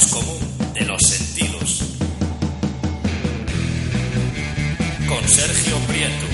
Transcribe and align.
Menos 0.00 0.12
común 0.12 0.74
de 0.74 0.86
los 0.86 1.02
sentidos. 1.02 1.98
Con 5.08 5.28
Sergio 5.28 5.76
Prieto. 5.88 6.26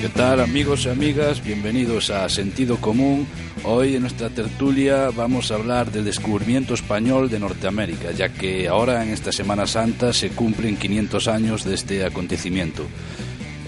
¿Qué 0.00 0.08
tal 0.10 0.40
amigos 0.40 0.84
y 0.84 0.88
amigas? 0.90 1.42
Bienvenidos 1.42 2.10
a 2.10 2.28
Sentido 2.28 2.76
Común. 2.76 3.26
Hoy 3.64 3.96
en 3.96 4.02
nuestra 4.02 4.30
tertulia 4.30 5.10
vamos 5.10 5.50
a 5.50 5.56
hablar 5.56 5.90
del 5.90 6.04
descubrimiento 6.04 6.74
español 6.74 7.28
de 7.28 7.40
Norteamérica, 7.40 8.12
ya 8.12 8.28
que 8.28 8.68
ahora 8.68 9.02
en 9.02 9.10
esta 9.10 9.32
Semana 9.32 9.66
Santa 9.66 10.12
se 10.12 10.30
cumplen 10.30 10.76
500 10.76 11.28
años 11.28 11.64
de 11.64 11.74
este 11.74 12.04
acontecimiento. 12.04 12.86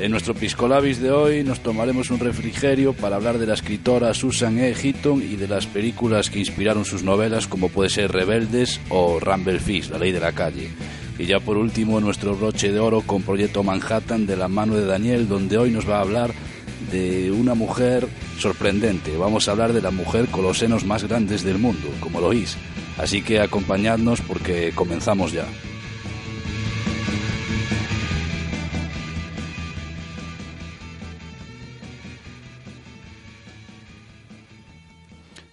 En 0.01 0.13
nuestro 0.13 0.33
Piscolabis 0.33 0.99
de 0.99 1.11
hoy 1.11 1.45
nos 1.45 1.61
tomaremos 1.61 2.11
un 2.11 2.21
refrigerio 2.21 2.95
para 2.95 3.17
hablar 3.17 3.37
de 3.37 3.47
la 3.47 3.53
escritora 3.53 4.15
Susan 4.15 4.59
E. 4.59 4.75
Heaton 4.75 5.23
y 5.23 5.37
de 5.37 5.47
las 5.47 5.67
películas 5.67 6.31
que 6.31 6.39
inspiraron 6.39 6.87
sus 6.87 7.03
novelas 7.03 7.47
como 7.47 7.69
puede 7.69 7.91
ser 7.91 8.11
Rebeldes 8.11 8.81
o 8.89 9.21
Rumble 9.21 9.61
Fish, 9.61 9.91
La 9.91 9.99
Ley 9.99 10.11
de 10.13 10.21
la 10.21 10.33
Calle. 10.33 10.71
Y 11.19 11.27
ya 11.27 11.39
por 11.39 11.59
último 11.59 12.01
nuestro 12.01 12.35
broche 12.35 12.73
de 12.73 12.81
oro 12.81 13.03
con 13.03 13.21
Proyecto 13.21 13.63
Manhattan 13.63 14.25
de 14.25 14.39
la 14.39 14.49
mano 14.49 14.75
de 14.75 14.87
Daniel, 14.87 15.29
donde 15.29 15.59
hoy 15.59 15.71
nos 15.71 15.87
va 15.87 15.99
a 15.99 16.01
hablar 16.01 16.33
de 16.91 17.31
una 17.31 17.53
mujer 17.53 18.09
sorprendente. 18.39 19.15
Vamos 19.19 19.49
a 19.49 19.51
hablar 19.51 19.75
de 19.75 19.83
la 19.83 19.91
mujer 19.91 20.29
con 20.29 20.45
los 20.45 20.57
senos 20.57 20.87
más 20.87 21.05
grandes 21.05 21.45
del 21.45 21.59
mundo, 21.59 21.89
como 22.01 22.23
lo 22.23 22.29
oís. 22.29 22.57
Así 22.97 23.21
que 23.21 23.41
acompañadnos 23.41 24.23
porque 24.23 24.73
comenzamos 24.75 25.33
ya. 25.33 25.45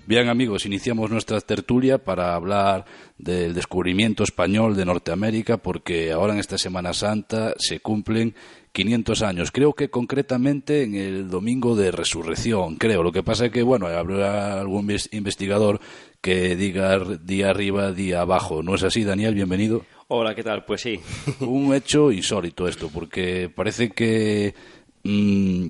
Bien 0.08 0.30
amigos, 0.30 0.66
iniciamos 0.66 1.12
nuestra 1.12 1.42
tertulia 1.42 1.98
para 1.98 2.34
hablar 2.34 2.86
del 3.18 3.54
descubrimiento 3.54 4.24
español 4.24 4.74
de 4.78 4.86
Norteamérica 4.86 5.58
porque 5.58 6.14
ahora 6.14 6.32
en 6.34 6.40
esta 6.40 6.58
Semana 6.58 6.94
Santa 6.94 7.54
se 7.58 7.82
cumplen 7.82 8.34
500 8.72 9.22
años. 9.24 9.52
Creo 9.52 9.74
que 9.74 9.90
concretamente 9.90 10.84
en 10.84 10.96
el 10.96 11.30
domingo 11.30 11.76
de 11.76 11.92
resurrección, 11.92 12.78
creo. 12.78 13.04
Lo 13.04 13.12
que 13.12 13.22
pasa 13.22 13.48
es 13.48 13.52
que, 13.52 13.64
bueno, 13.64 13.88
habrá 13.88 14.62
algún 14.62 14.88
ves- 14.88 15.10
investigador 15.12 15.82
que 16.22 16.56
diga 16.56 16.98
día 17.22 17.50
arriba, 17.50 17.92
día 17.92 18.22
abajo. 18.22 18.64
¿No 18.64 18.76
es 18.76 18.84
así, 18.84 19.04
Daniel? 19.04 19.36
Bienvenido. 19.36 19.84
Hola, 20.08 20.34
¿qué 20.36 20.44
tal? 20.44 20.64
Pues 20.64 20.80
sí. 20.84 21.02
Un 21.42 21.76
hecho 21.76 22.14
insólito 22.14 22.66
esto, 22.70 22.90
porque 22.94 23.52
parece 23.54 23.90
que, 23.90 24.56
mm, 25.04 25.66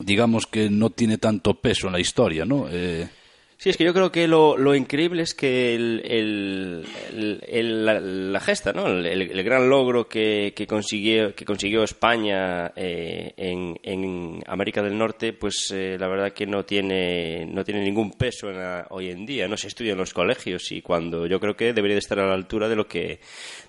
digamos 0.00 0.46
que 0.46 0.68
no 0.68 0.90
tiene 0.90 1.16
tanto 1.16 1.54
peso 1.62 1.86
en 1.86 1.94
la 1.94 2.00
historia, 2.00 2.44
¿no? 2.44 2.66
Eh, 2.70 3.08
Sí, 3.56 3.70
es 3.70 3.76
que 3.78 3.84
yo 3.84 3.94
creo 3.94 4.12
que 4.12 4.28
lo, 4.28 4.58
lo 4.58 4.74
increíble 4.74 5.22
es 5.22 5.32
que 5.34 5.74
el, 5.74 6.02
el- 6.04 7.84
la, 7.86 7.98
la 8.00 8.40
gesta, 8.40 8.72
¿no? 8.72 8.86
El, 8.88 9.42
gran 9.42 9.70
logro 9.70 10.06
que, 10.08 10.52
que 10.54 10.66
consiguió, 10.66 11.34
que 11.34 11.44
consiguió 11.46 11.82
España 11.82 12.72
eh, 12.76 13.32
en, 13.36 13.78
en 13.82 14.42
América 14.46 14.82
del 14.82 14.98
Norte, 14.98 15.32
pues 15.32 15.70
eh, 15.72 15.96
la 15.98 16.08
verdad 16.08 16.32
que 16.32 16.46
no 16.46 16.64
tiene, 16.64 17.46
no 17.46 17.64
tiene 17.64 17.82
ningún 17.82 18.10
peso 18.12 18.50
en 18.50 18.58
la- 18.58 18.86
hoy 18.90 19.08
en 19.10 19.24
día. 19.24 19.48
No 19.48 19.56
se 19.56 19.68
estudia 19.68 19.92
en 19.92 19.98
los 19.98 20.12
colegios 20.12 20.70
y 20.72 20.82
cuando 20.82 21.26
yo 21.26 21.40
creo 21.40 21.56
que 21.56 21.72
debería 21.72 21.94
de 21.94 22.00
estar 22.00 22.18
a 22.18 22.26
la 22.26 22.34
altura 22.34 22.68
de 22.68 22.76
lo 22.76 22.86
que, 22.86 23.20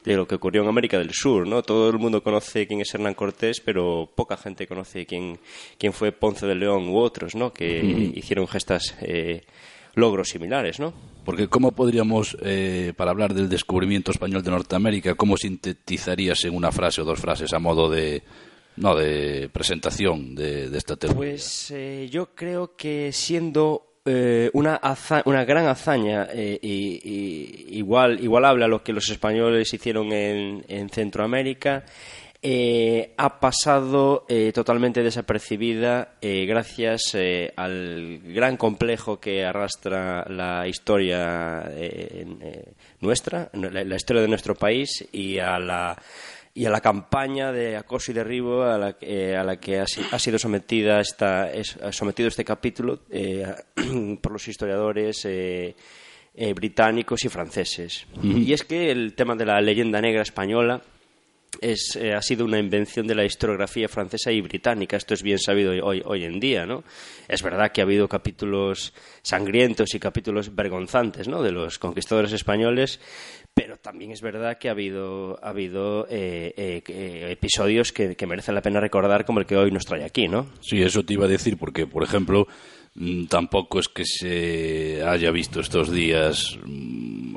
de 0.03 0.15
lo 0.17 0.27
que 0.27 0.35
ocurrió 0.35 0.63
en 0.63 0.67
América 0.67 0.97
del 0.97 1.11
Sur, 1.13 1.47
¿no? 1.47 1.61
Todo 1.61 1.89
el 1.89 1.99
mundo 1.99 2.21
conoce 2.21 2.67
quién 2.67 2.81
es 2.81 2.93
Hernán 2.93 3.13
Cortés, 3.13 3.61
pero 3.61 4.09
poca 4.13 4.35
gente 4.35 4.67
conoce 4.67 5.05
quién, 5.05 5.39
quién 5.77 5.93
fue 5.93 6.11
Ponce 6.11 6.45
de 6.47 6.55
León 6.55 6.89
u 6.89 6.97
otros, 6.97 7.35
¿no? 7.35 7.53
Que 7.53 8.11
hicieron 8.15 8.47
gestas... 8.47 8.97
eh, 9.01 9.43
logros 9.95 10.29
similares, 10.29 10.79
¿no? 10.79 10.93
Porque 11.23 11.47
¿cómo 11.47 11.71
podríamos, 11.71 12.37
eh, 12.41 12.93
para 12.95 13.11
hablar 13.11 13.33
del 13.33 13.49
descubrimiento 13.49 14.11
español 14.11 14.43
de 14.43 14.51
Norteamérica, 14.51 15.15
cómo 15.15 15.37
sintetizarías 15.37 16.43
en 16.45 16.55
una 16.55 16.71
frase 16.71 17.01
o 17.01 17.05
dos 17.05 17.19
frases 17.19 17.51
a 17.53 17.59
modo 17.59 17.89
de, 17.89 18.21
no, 18.77 18.95
de 18.95 19.49
presentación 19.51 20.35
de, 20.35 20.69
de 20.69 20.77
esta 20.77 20.95
tertulia? 20.95 21.31
Pues 21.31 21.71
eh, 21.71 22.07
yo 22.11 22.35
creo 22.35 22.75
que 22.75 23.11
siendo 23.11 23.93
eh, 24.05 24.51
una, 24.53 24.75
haza- 24.79 25.23
una 25.25 25.45
gran 25.45 25.65
hazaña 25.65 26.27
eh, 26.31 26.59
y, 26.61 27.01
y 27.03 27.77
igual, 27.79 28.23
igualable 28.23 28.65
a 28.65 28.67
lo 28.67 28.83
que 28.83 28.93
los 28.93 29.09
españoles 29.09 29.73
hicieron 29.73 30.11
en, 30.11 30.63
en 30.67 30.89
Centroamérica, 30.89 31.85
eh, 32.47 33.13
ha 33.17 33.39
pasado 33.39 34.23
eh, 34.29 34.51
totalmente 34.53 35.01
desapercibida 35.01 36.13
eh, 36.21 36.45
gracias 36.45 37.17
al 37.55 38.19
gran 38.23 38.55
complejo 38.55 39.19
que 39.19 39.43
arrastra 39.43 40.25
la 40.29 40.67
historia 40.67 41.67
nuestra, 43.01 43.49
la, 43.53 43.83
la 43.83 43.95
historia 43.95 44.21
de 44.21 44.27
nuestro 44.27 44.53
país 44.53 45.07
y 45.11 45.39
a 45.39 45.57
la 45.57 45.99
y 46.53 46.65
a 46.65 46.69
la 46.69 46.79
campaña 46.81 47.51
de 47.51 47.75
acoso 47.75 48.11
y 48.11 48.13
derribo 48.13 48.63
a 48.63 48.77
la, 48.77 48.93
que- 48.93 49.35
a 49.35 49.43
la 49.43 49.59
que 49.59 49.79
ha, 49.79 49.87
si- 49.87 50.05
ha 50.09 50.19
sido 50.19 50.37
sometida 50.39 51.01
esta, 51.01 51.51
es- 51.51 51.77
sometido 51.91 52.29
este 52.29 52.45
capítulo 52.45 52.99
por 54.21 54.31
los 54.31 54.47
historiadores 54.47 55.27
británicos 56.55 57.25
y 57.25 57.29
franceses. 57.29 58.05
Y 58.23 58.53
es 58.53 58.63
que 58.63 58.91
el 58.91 59.15
tema 59.15 59.35
de 59.35 59.45
la 59.45 59.59
leyenda 59.61 59.99
negra 59.99 60.21
española 60.21 60.81
es, 61.61 61.95
eh, 61.95 62.13
ha 62.13 62.21
sido 62.21 62.45
una 62.45 62.59
invención 62.59 63.07
de 63.07 63.15
la 63.15 63.25
historiografía 63.25 63.87
francesa 63.87 64.31
y 64.31 64.41
británica. 64.41 64.97
Esto 64.97 65.13
es 65.13 65.23
bien 65.23 65.39
sabido 65.39 65.71
hoy, 65.85 66.01
hoy 66.05 66.23
en 66.23 66.39
día, 66.39 66.65
¿no? 66.65 66.83
Es 67.27 67.41
verdad 67.43 67.71
que 67.71 67.81
ha 67.81 67.83
habido 67.83 68.07
capítulos 68.07 68.93
sangrientos 69.21 69.93
y 69.95 69.99
capítulos 69.99 70.55
vergonzantes, 70.55 71.27
¿no? 71.27 71.41
De 71.41 71.51
los 71.51 71.79
conquistadores 71.79 72.31
españoles, 72.33 72.99
pero 73.53 73.77
también 73.77 74.11
es 74.11 74.21
verdad 74.21 74.57
que 74.57 74.67
ha 74.67 74.71
habido, 74.71 75.39
ha 75.43 75.49
habido 75.49 76.07
eh, 76.09 76.53
eh, 76.57 76.81
que- 76.83 77.31
episodios 77.31 77.91
que, 77.91 78.15
que 78.15 78.27
merecen 78.27 78.55
la 78.55 78.61
pena 78.61 78.79
recordar, 78.79 79.25
como 79.25 79.39
el 79.39 79.45
que 79.45 79.55
hoy 79.55 79.71
nos 79.71 79.85
trae 79.85 80.03
aquí, 80.03 80.27
¿no? 80.27 80.47
Sí, 80.61 80.81
eso 80.81 81.03
te 81.03 81.13
iba 81.13 81.25
a 81.25 81.29
decir, 81.29 81.57
porque, 81.57 81.87
por 81.87 82.03
ejemplo, 82.03 82.47
tampoco 83.29 83.79
es 83.79 83.89
que 83.89 84.05
se 84.05 85.03
haya 85.03 85.31
visto 85.31 85.59
estos 85.59 85.91
días 85.91 86.57
mm, 86.65 87.35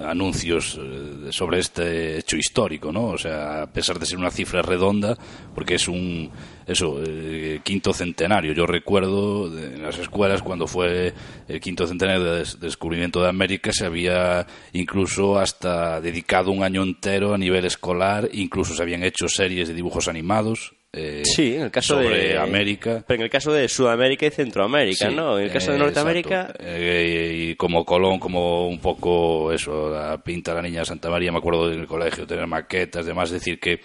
anuncios 0.00 0.78
eh, 0.82 1.28
sobre 1.30 1.60
este 1.60 2.18
hecho 2.18 2.36
histórico, 2.36 2.90
¿no? 2.92 3.06
O 3.06 3.18
sea, 3.18 3.62
a 3.62 3.72
pesar 3.72 3.98
de 3.98 4.06
ser 4.06 4.18
una 4.18 4.30
cifra 4.30 4.62
redonda, 4.62 5.16
porque 5.54 5.76
es 5.76 5.86
un, 5.86 6.30
eso, 6.66 7.00
eh, 7.06 7.60
quinto 7.62 7.92
centenario. 7.92 8.52
Yo 8.52 8.66
recuerdo 8.66 9.46
en 9.56 9.82
las 9.82 9.98
escuelas 9.98 10.42
cuando 10.42 10.66
fue 10.66 11.12
el 11.46 11.60
quinto 11.60 11.86
centenario 11.86 12.24
de 12.24 12.38
des- 12.38 12.58
descubrimiento 12.58 13.22
de 13.22 13.28
América, 13.28 13.72
se 13.72 13.86
había 13.86 14.46
incluso 14.72 15.38
hasta 15.38 16.00
dedicado 16.00 16.50
un 16.50 16.64
año 16.64 16.82
entero 16.82 17.32
a 17.32 17.38
nivel 17.38 17.64
escolar, 17.64 18.28
incluso 18.32 18.74
se 18.74 18.82
habían 18.82 19.04
hecho 19.04 19.28
series 19.28 19.68
de 19.68 19.74
dibujos 19.74 20.08
animados. 20.08 20.74
Eh, 20.94 21.22
Sí, 21.24 21.56
en 21.56 21.62
el 21.62 21.70
caso 21.70 21.94
sobre 21.94 22.28
de 22.28 22.38
América. 22.38 23.04
Pero 23.06 23.20
en 23.20 23.24
el 23.24 23.30
caso 23.30 23.52
de 23.52 23.68
Sudamérica 23.68 24.26
y 24.26 24.30
Centroamérica, 24.30 25.08
Sí, 25.08 25.14
¿no? 25.14 25.38
En 25.38 25.46
el 25.46 25.52
caso 25.52 25.70
de 25.70 25.76
eh, 25.76 25.80
Norteamérica. 25.80 26.54
Eh, 26.58 27.32
y 27.50 27.54
como 27.56 27.84
Colón, 27.84 28.18
como 28.18 28.68
un 28.68 28.78
poco 28.78 29.52
eso, 29.52 29.90
la 29.90 30.22
pinta 30.22 30.54
la 30.54 30.62
niña 30.62 30.80
de 30.80 30.86
Santa 30.86 31.10
María, 31.10 31.32
me 31.32 31.38
acuerdo 31.38 31.68
del 31.68 31.86
colegio, 31.86 32.26
tener 32.26 32.46
maquetas, 32.46 33.06
demás, 33.06 33.30
decir 33.30 33.58
que 33.58 33.80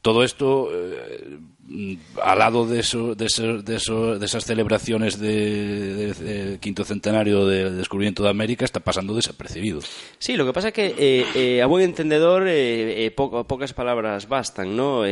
todo 0.00 0.22
esto, 0.22 0.70
al 2.22 2.38
lado 2.38 2.66
de, 2.66 2.80
eso, 2.80 3.14
de, 3.14 3.26
eso, 3.26 3.62
de, 3.62 3.76
eso, 3.76 4.18
de 4.18 4.24
esas 4.26 4.44
celebraciones 4.44 5.18
del 5.20 6.14
de, 6.14 6.58
quinto 6.60 6.84
centenario 6.84 7.46
del 7.46 7.76
descubrimiento 7.76 8.22
de 8.22 8.30
América 8.30 8.64
está 8.64 8.80
pasando 8.80 9.14
desapercibido. 9.14 9.80
Sí, 10.18 10.36
lo 10.36 10.46
que 10.46 10.52
pasa 10.52 10.68
es 10.68 10.74
que 10.74 10.94
eh, 10.98 11.24
eh, 11.34 11.62
a 11.62 11.66
buen 11.66 11.84
entendedor 11.84 12.48
eh, 12.48 13.04
eh, 13.06 13.10
poco, 13.10 13.44
pocas 13.44 13.72
palabras 13.74 14.28
bastan, 14.28 14.76
¿no? 14.76 15.02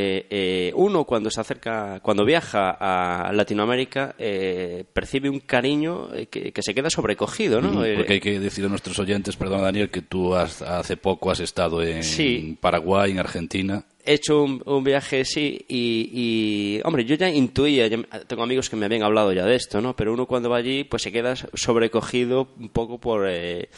Uno 0.75 1.05
cuando 1.05 1.31
se 1.31 1.41
acerca, 1.41 2.01
cuando 2.01 2.25
viaja 2.25 2.71
a 2.71 3.33
Latinoamérica 3.33 4.15
eh, 4.19 4.85
percibe 4.93 5.29
un 5.29 5.41
cariño 5.41 6.09
que, 6.31 6.53
que 6.53 6.63
se 6.63 6.75
queda 6.75 6.91
sobrecogido, 6.91 7.61
¿no? 7.61 7.83
Porque 7.97 8.15
hay 8.15 8.21
que 8.21 8.41
decir 8.41 8.65
a 8.65 8.69
nuestros 8.69 8.99
oyentes, 8.99 9.37
perdón 9.37 9.63
Daniel, 9.63 9.91
que 9.91 10.03
tú 10.03 10.35
has- 10.35 10.63
hace 10.63 10.97
poco 10.97 11.31
has 11.31 11.41
estado 11.41 11.83
en 11.83 12.03
Sí. 12.03 12.57
Paraguay, 12.61 13.11
en 13.13 13.19
Argentina. 13.19 13.85
He 14.07 14.15
hecho 14.15 14.43
un, 14.43 14.63
un 14.65 14.85
viaje, 14.85 15.25
sí, 15.25 15.65
y, 15.69 16.11
y, 16.13 16.81
hombre, 16.85 17.05
yo 17.05 17.17
ya 17.17 17.29
intuía, 17.29 17.89
tengo 18.27 18.43
amigos 18.43 18.71
que 18.71 18.77
me 18.77 18.87
habían 18.87 19.03
hablado 19.03 19.33
ya 19.33 19.45
de 19.45 19.57
esto, 19.57 19.81
¿no? 19.81 19.97
Pero 19.97 20.13
uno 20.13 20.27
cuando 20.27 20.49
va 20.49 20.59
allí, 20.59 20.85
pues 20.85 21.03
se 21.03 21.11
queda 21.11 21.35
sobrecogido 21.35 22.49
un 22.59 22.69
poco 22.69 22.99
por, 22.99 23.27
eh, 23.29 23.69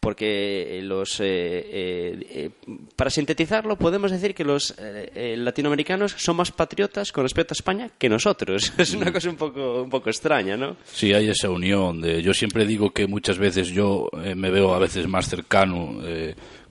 porque 0.00 0.80
los, 0.82 1.20
eh, 1.20 1.24
eh, 1.26 2.26
eh, 2.30 2.50
para 2.94 3.10
sintetizarlo, 3.10 3.76
podemos 3.76 4.10
decir 4.10 4.34
que 4.34 4.44
los 4.44 4.74
eh, 4.78 5.34
latinoamericanos 5.36 6.14
son 6.16 6.36
más 6.36 6.52
patriotas 6.52 7.10
con 7.10 7.24
respecto 7.24 7.52
a 7.52 7.56
España 7.56 7.90
que 7.98 8.08
nosotros. 8.08 8.72
Es 8.78 8.94
una 8.94 9.12
cosa 9.12 9.28
un 9.28 9.36
poco, 9.36 9.82
un 9.82 9.90
poco 9.90 10.08
extraña, 10.08 10.56
¿no? 10.56 10.76
Sí, 10.84 11.12
hay 11.12 11.28
esa 11.28 11.50
unión. 11.50 12.00
De, 12.00 12.22
yo 12.22 12.32
siempre 12.32 12.64
digo 12.64 12.90
que 12.90 13.06
muchas 13.06 13.38
veces 13.38 13.68
yo 13.68 14.08
me 14.34 14.50
veo 14.50 14.72
a 14.74 14.78
veces 14.78 15.06
más 15.08 15.28
cercano 15.28 16.00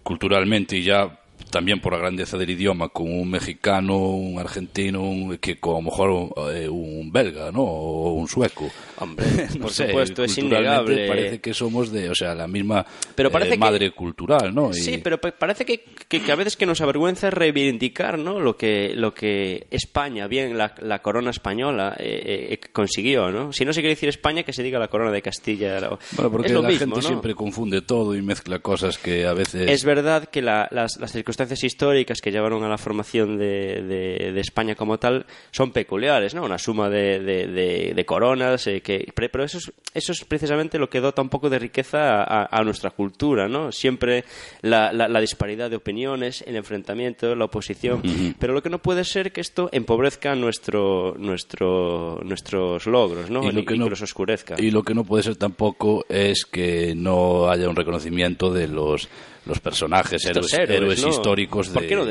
culturalmente 0.03 0.77
y 0.77 0.83
ya 0.83 1.19
también 1.52 1.80
por 1.82 1.94
la 1.94 2.00
grandeza 2.00 2.38
del 2.38 2.50
idioma 2.50 2.90
con 2.90 3.12
un 3.12 3.30
mexicano, 3.30 3.98
un 3.98 4.40
argentino, 4.40 5.02
un- 5.02 5.38
que 5.38 5.60
con 5.60 5.74
a 5.74 5.78
lo 5.78 5.82
mejor 5.84 6.34
eh, 6.54 6.68
un 6.70 7.12
belga, 7.12 7.52
¿no? 7.52 7.62
O 7.64 8.14
un 8.14 8.28
sueco. 8.28 8.70
Hombre, 9.00 9.26
No 9.56 9.62
por 9.64 9.72
sé, 9.72 9.88
supuesto, 9.88 10.24
es 10.24 10.38
innegable. 10.38 11.08
Parece 11.08 11.40
que 11.40 11.54
somos 11.54 11.92
de, 11.92 12.10
o 12.10 12.16
sea, 12.16 12.34
la 12.36 12.48
misma 12.48 12.86
Pero 13.16 13.32
parece 13.32 13.52
eh, 13.52 13.54
que- 13.54 13.60
madre 13.60 13.92
cultural, 13.92 14.54
¿no? 14.54 14.72
Y- 14.72 14.74
Sí, 14.76 14.98
pero 15.04 15.20
pa- 15.20 15.32
parece 15.32 15.66
que, 15.66 15.84
que- 16.08 16.22
que 16.22 16.32
a 16.32 16.36
veces 16.36 16.56
que 16.58 16.66
nos 16.66 16.82
avergüenza 16.82 17.30
reivindicar 17.30 18.18
¿no? 18.20 18.40
lo, 18.40 18.58
que, 18.58 18.94
lo 18.96 19.14
que 19.14 19.68
España, 19.72 20.28
bien 20.28 20.58
la, 20.58 20.74
la 20.82 21.02
corona 21.02 21.30
española, 21.32 21.96
eh, 22.00 22.48
eh, 22.52 22.60
consiguió. 22.74 23.32
¿no? 23.32 23.52
Si 23.54 23.66
no 23.66 23.74
se 23.74 23.82
quiere 23.82 23.96
decir 23.96 24.10
España, 24.10 24.44
que 24.44 24.54
se 24.54 24.64
diga 24.64 24.80
la 24.80 24.88
corona 24.88 25.12
de 25.12 25.22
Castilla. 25.22 25.80
Bueno, 26.14 26.32
porque 26.32 26.48
es 26.48 26.54
lo 26.54 26.62
la 26.62 26.70
mismo, 26.70 26.80
gente 26.96 27.02
¿no? 27.02 27.08
siempre 27.08 27.36
confunde 27.36 27.82
todo 27.82 28.16
y 28.16 28.22
mezcla 28.22 28.60
cosas 28.60 28.98
que 28.98 29.26
a 29.26 29.34
veces... 29.34 29.70
Es 29.70 29.84
verdad 29.84 30.26
que 30.26 30.42
la- 30.42 30.68
las, 30.72 30.98
las 31.00 31.12
circunstancias 31.12 31.37
históricas 31.63 32.22
que 32.22 32.31
llevaron 32.31 32.63
a 32.63 32.69
la 32.69 32.78
formación 32.78 33.38
de, 33.38 33.81
de- 33.84 34.31
de 34.34 34.42
España 34.42 34.75
como 34.75 34.98
tal 35.00 35.25
son 35.51 35.72
peculiares, 35.72 36.34
¿no? 36.34 36.44
Una 36.44 36.57
suma 36.57 36.89
de, 36.89 37.19
de- 37.19 38.06
coronas, 38.06 38.66
eh, 38.68 38.81
que, 38.81 39.12
pero 39.13 39.44
eso 39.44 39.57
es, 39.57 39.72
eso 39.94 40.12
es 40.13 40.24
precisamente 40.25 40.78
lo 40.80 40.89
que 40.89 41.00
dota 41.01 41.22
un 41.22 41.30
poco 41.30 41.50
de 41.50 41.60
riqueza 41.60 42.24
a, 42.24 42.48
a 42.50 42.63
nuestra 42.63 42.92
cultura, 42.92 43.48
¿no? 43.48 43.72
Siempre 43.72 44.24
la, 44.62 44.92
la- 44.94 45.07
la 45.07 45.19
disparidad 45.22 45.69
de 45.69 45.75
opiniones, 45.75 46.44
el 46.48 46.56
enfrentamiento, 46.56 47.36
la 47.36 47.45
oposición, 47.45 48.01
pero 48.39 48.54
lo 48.54 48.63
que 48.63 48.69
no 48.69 48.80
puede 48.80 49.04
ser 49.04 49.31
que 49.31 49.42
esto 49.42 49.69
empobrezca 49.72 50.36
nuestro, 50.36 51.16
nuestro, 51.18 52.22
nuestros 52.24 52.86
logros, 52.88 53.30
¿no? 53.30 53.44
Y 53.44 53.51
lo 53.51 53.66
que 53.66 53.78
no- 53.78 53.89
los 53.89 54.01
oscurezca. 54.01 54.56
Y 54.57 54.72
lo 54.72 54.84
que 54.84 54.94
no 54.94 55.04
puede 55.04 55.24
ser 55.24 55.36
tampoco 55.36 56.06
es 56.10 56.45
que 56.45 56.94
no 56.95 57.50
haya 57.50 57.69
un 57.69 57.75
reconocimiento 57.75 58.51
de 58.54 58.68
los 58.68 59.10
los 59.48 59.60
personajes, 59.60 60.24
Estos 60.26 60.54
héroes, 60.54 60.70
héroes, 60.78 61.06
históricos 61.06 61.70
¿Por 61.70 61.84
de, 61.88 61.96
no 61.96 62.06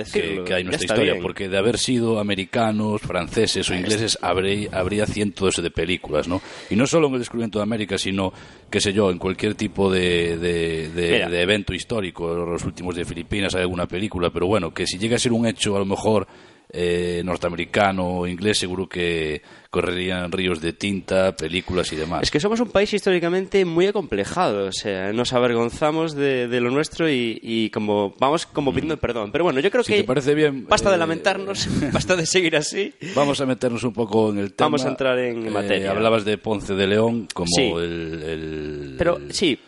que, 0.44 0.54
hay 0.54 0.60
en 0.62 0.66
nuestra 0.68 0.84
historia. 0.84 1.12
bien. 1.12 1.22
Porque 1.22 1.48
de 1.48 1.58
haber 1.58 1.78
sido 1.78 2.18
americanos, 2.18 3.00
franceses 3.02 3.68
o 3.70 3.74
ingleses, 3.74 4.18
habría, 4.22 4.68
habría 4.72 5.06
cientos 5.06 5.62
de 5.62 5.70
películas, 5.70 6.26
¿no? 6.28 6.40
Y 6.70 6.76
no 6.76 6.86
solo 6.86 7.08
en 7.08 7.14
el 7.14 7.18
descubrimiento 7.20 7.58
de 7.58 7.64
América, 7.64 7.98
sino, 7.98 8.32
qué 8.70 8.80
sé 8.80 8.92
yo, 8.92 9.10
en 9.10 9.18
cualquier 9.18 9.54
tipo 9.54 9.90
de, 9.92 10.36
de, 10.38 10.88
de- 10.88 11.26
de 11.28 11.40
evento 11.42 11.74
histórico. 11.74 12.34
Los 12.34 12.64
últimos 12.64 12.94
de 12.96 13.04
Filipinas 13.04 13.54
hay 13.54 13.62
alguna 13.62 13.86
película, 13.86 14.30
pero 14.30 14.46
bueno, 14.46 14.72
que 14.72 14.86
si 14.86 14.98
llega 14.98 15.16
a 15.16 15.18
ser 15.18 15.32
un 15.32 15.46
hecho, 15.46 15.76
a 15.76 15.78
lo 15.78 15.84
mejor 15.86 16.26
eh, 16.72 17.22
norteamericano 17.24 18.06
o 18.18 18.26
inglés, 18.26 18.58
seguro 18.58 18.88
que 18.88 19.42
correrían 19.70 20.32
ríos 20.32 20.60
de 20.62 20.72
tinta, 20.72 21.36
películas 21.36 21.92
y 21.92 21.96
demás. 21.96 22.22
Es 22.22 22.30
que 22.30 22.40
somos 22.40 22.60
un 22.60 22.68
país 22.70 22.92
históricamente 22.94 23.64
muy 23.64 23.86
acomplejado, 23.86 24.66
o 24.68 24.72
sea, 24.72 25.12
nos 25.12 25.32
avergonzamos 25.32 26.14
de, 26.14 26.48
de 26.48 26.60
lo 26.60 26.70
nuestro 26.70 27.10
y, 27.10 27.38
y 27.42 27.70
como 27.70 28.14
vamos 28.18 28.46
como 28.46 28.72
pidiendo 28.72 28.96
perdón. 28.96 29.32
Pero 29.32 29.44
bueno, 29.44 29.60
yo 29.60 29.70
creo 29.70 29.82
Si 29.84 29.92
que 29.92 29.98
te 30.00 30.04
parece 30.04 30.34
bien, 30.34 30.66
basta 30.66 30.88
de 30.90 30.96
eh, 30.96 30.98
lamentarnos, 30.98 31.68
basta 31.92 32.16
de 32.16 32.24
seguir 32.26 32.56
así. 32.56 32.94
Vamos 33.14 33.40
a 33.40 33.46
meternos 33.46 33.82
un 33.84 33.92
poco 33.92 34.30
en 34.30 34.38
el 34.38 34.54
tema. 34.54 34.66
Vamos 34.68 34.84
a 34.84 34.88
entrar 34.88 35.18
en 35.18 35.46
Eh, 35.46 35.50
materia. 35.50 35.90
hablabas 35.90 36.24
de 36.24 36.38
Ponce 36.38 36.74
de 36.74 36.86
León 36.86 37.28
como 37.34 37.48
Sí. 37.54 37.62
el, 37.76 38.22
el- 38.24 38.94
Pero 38.98 39.18
sí, 39.30 39.58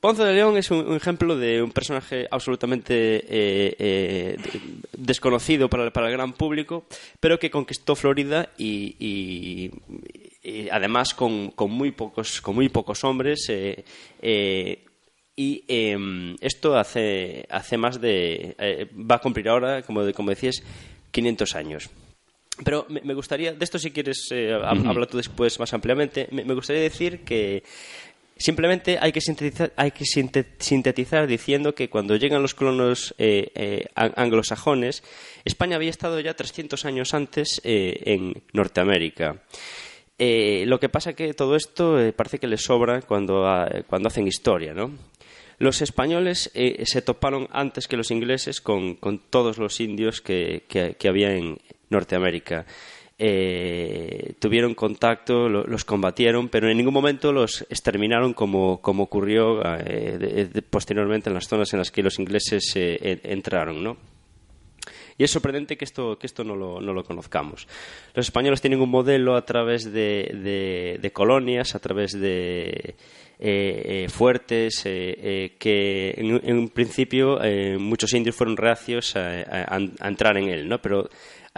Ponce 0.00 0.22
de 0.22 0.32
León 0.32 0.56
es 0.56 0.70
un, 0.70 0.94
ejemplo 0.94 1.36
de 1.36 1.60
un 1.60 1.72
personaje 1.72 2.28
absolutamente 2.30 2.94
eh, 3.16 3.76
eh, 3.78 4.36
de- 4.40 4.60
desconocido 4.96 5.68
para, 5.68 5.84
el- 5.84 5.90
para 5.92 6.06
el 6.06 6.12
gran 6.12 6.32
público, 6.34 6.86
pero 7.18 7.38
que 7.38 7.50
conquistó 7.50 7.96
Florida 7.96 8.50
y, 8.56 8.94
y- 9.00 9.70
y 10.42 10.68
además 10.70 11.14
con, 11.14 11.50
con 11.50 11.70
muy 11.72 11.90
pocos 11.90 12.40
con 12.40 12.54
muy 12.54 12.68
pocos 12.68 13.02
hombres. 13.04 13.46
eh, 13.50 14.84
y 15.34 15.64
em, 15.68 16.36
esto 16.40 16.76
hace, 16.76 17.46
hace 17.48 17.76
más 17.76 18.00
de... 18.00 18.56
va 19.08 19.16
a 19.16 19.20
cumplir 19.20 19.48
ahora, 19.48 19.82
como, 19.82 20.02
de- 20.04 20.12
como 20.12 20.30
decías, 20.30 20.62
500 21.12 21.54
años. 21.54 21.90
Pero 22.64 22.86
me, 22.88 23.14
gustaría, 23.14 23.52
de 23.52 23.64
esto 23.64 23.78
si 23.78 23.92
quieres 23.92 24.26
eh, 24.32 24.50
hab- 24.52 24.84
habla 24.88 25.06
tú 25.06 25.16
después 25.16 25.60
más 25.60 25.72
ampliamente, 25.74 26.26
me, 26.32 26.44
me 26.44 26.54
gustaría 26.54 26.82
decir 26.82 27.20
que 27.20 27.62
simplemente 28.38 28.98
hay 29.00 29.12
que 29.12 29.20
sintetizar, 30.58 31.26
diciendo 31.26 31.74
que 31.74 31.90
cuando 31.90 32.16
llegan 32.16 32.40
los 32.42 32.54
colonos 32.54 33.14
eh, 33.18 33.50
eh, 33.54 33.86
an- 33.94 34.12
anglosajones, 34.16 35.02
España 35.44 35.76
había 35.76 35.90
estado 35.90 36.18
ya 36.20 36.34
300 36.34 36.84
años 36.84 37.14
antes 37.14 37.60
eh, 37.64 38.00
en 38.06 38.42
Norteamérica. 38.52 39.42
Lo 40.18 40.80
que 40.80 40.88
pasa 40.88 41.12
que 41.12 41.34
todo 41.34 41.54
esto 41.54 41.96
parece 42.16 42.38
que 42.38 42.48
les 42.48 42.62
sobra 42.64 43.02
cuando, 43.02 43.46
ah, 43.46 43.68
cuando 43.86 44.08
hacen 44.08 44.26
historia, 44.26 44.74
¿no? 44.74 44.90
Los 45.60 45.82
españoles 45.82 46.50
se 46.54 47.02
toparon 47.02 47.48
antes 47.52 47.86
que 47.88 47.96
los 47.96 48.10
ingleses 48.12 48.60
con, 48.60 48.96
todos 49.30 49.58
los 49.58 49.80
indios 49.80 50.20
que 50.20 50.62
había 51.08 51.34
en 51.34 51.58
Norteamérica. 51.90 52.64
Eh, 53.20 54.34
tuvieron 54.38 54.74
contacto, 54.74 55.48
lo- 55.48 55.64
los 55.64 55.84
combatieron, 55.84 56.48
pero 56.48 56.70
en 56.70 56.76
ningún 56.76 56.94
momento 56.94 57.32
los 57.32 57.62
exterminaron 57.62 58.32
como, 58.32 58.80
como 58.80 59.02
ocurrió 59.02 59.60
eh, 59.64 60.46
de- 60.52 60.62
posteriormente 60.62 61.28
en 61.28 61.34
las 61.34 61.48
zonas 61.48 61.72
en 61.72 61.80
las 61.80 61.90
que 61.90 62.02
los 62.04 62.18
ingleses 62.20 62.72
eh, 62.76 62.96
en- 63.02 63.20
entraron, 63.32 63.82
¿no? 63.82 63.96
Y 65.20 65.24
es 65.24 65.32
sorprendente 65.32 65.76
que 65.76 65.84
esto, 65.84 66.16
que 66.16 66.28
esto 66.28 66.44
no, 66.44 66.54
lo, 66.54 66.80
no 66.80 66.92
lo 66.92 67.02
conozcamos. 67.02 67.66
Los 68.14 68.26
españoles 68.26 68.60
tienen 68.60 68.80
un 68.80 68.88
modelo 68.88 69.34
a 69.34 69.44
través 69.44 69.92
de, 69.92 70.98
de- 71.02 71.10
colonias, 71.10 71.74
a 71.74 71.80
través 71.80 72.12
de 72.12 72.70
eh, 72.70 72.94
eh, 73.40 74.06
fuertes, 74.08 74.86
eh, 74.86 75.16
eh, 75.20 75.56
que 75.58 76.14
en, 76.18 76.56
un 76.56 76.68
principio 76.68 77.42
eh, 77.42 77.78
muchos 77.78 78.12
indios 78.12 78.36
fueron 78.36 78.56
reacios 78.56 79.16
a, 79.16 79.40
a- 79.42 79.80
a 79.98 80.08
entrar 80.08 80.36
en 80.36 80.48
él, 80.50 80.68
¿no? 80.68 80.80
Pero 80.80 81.08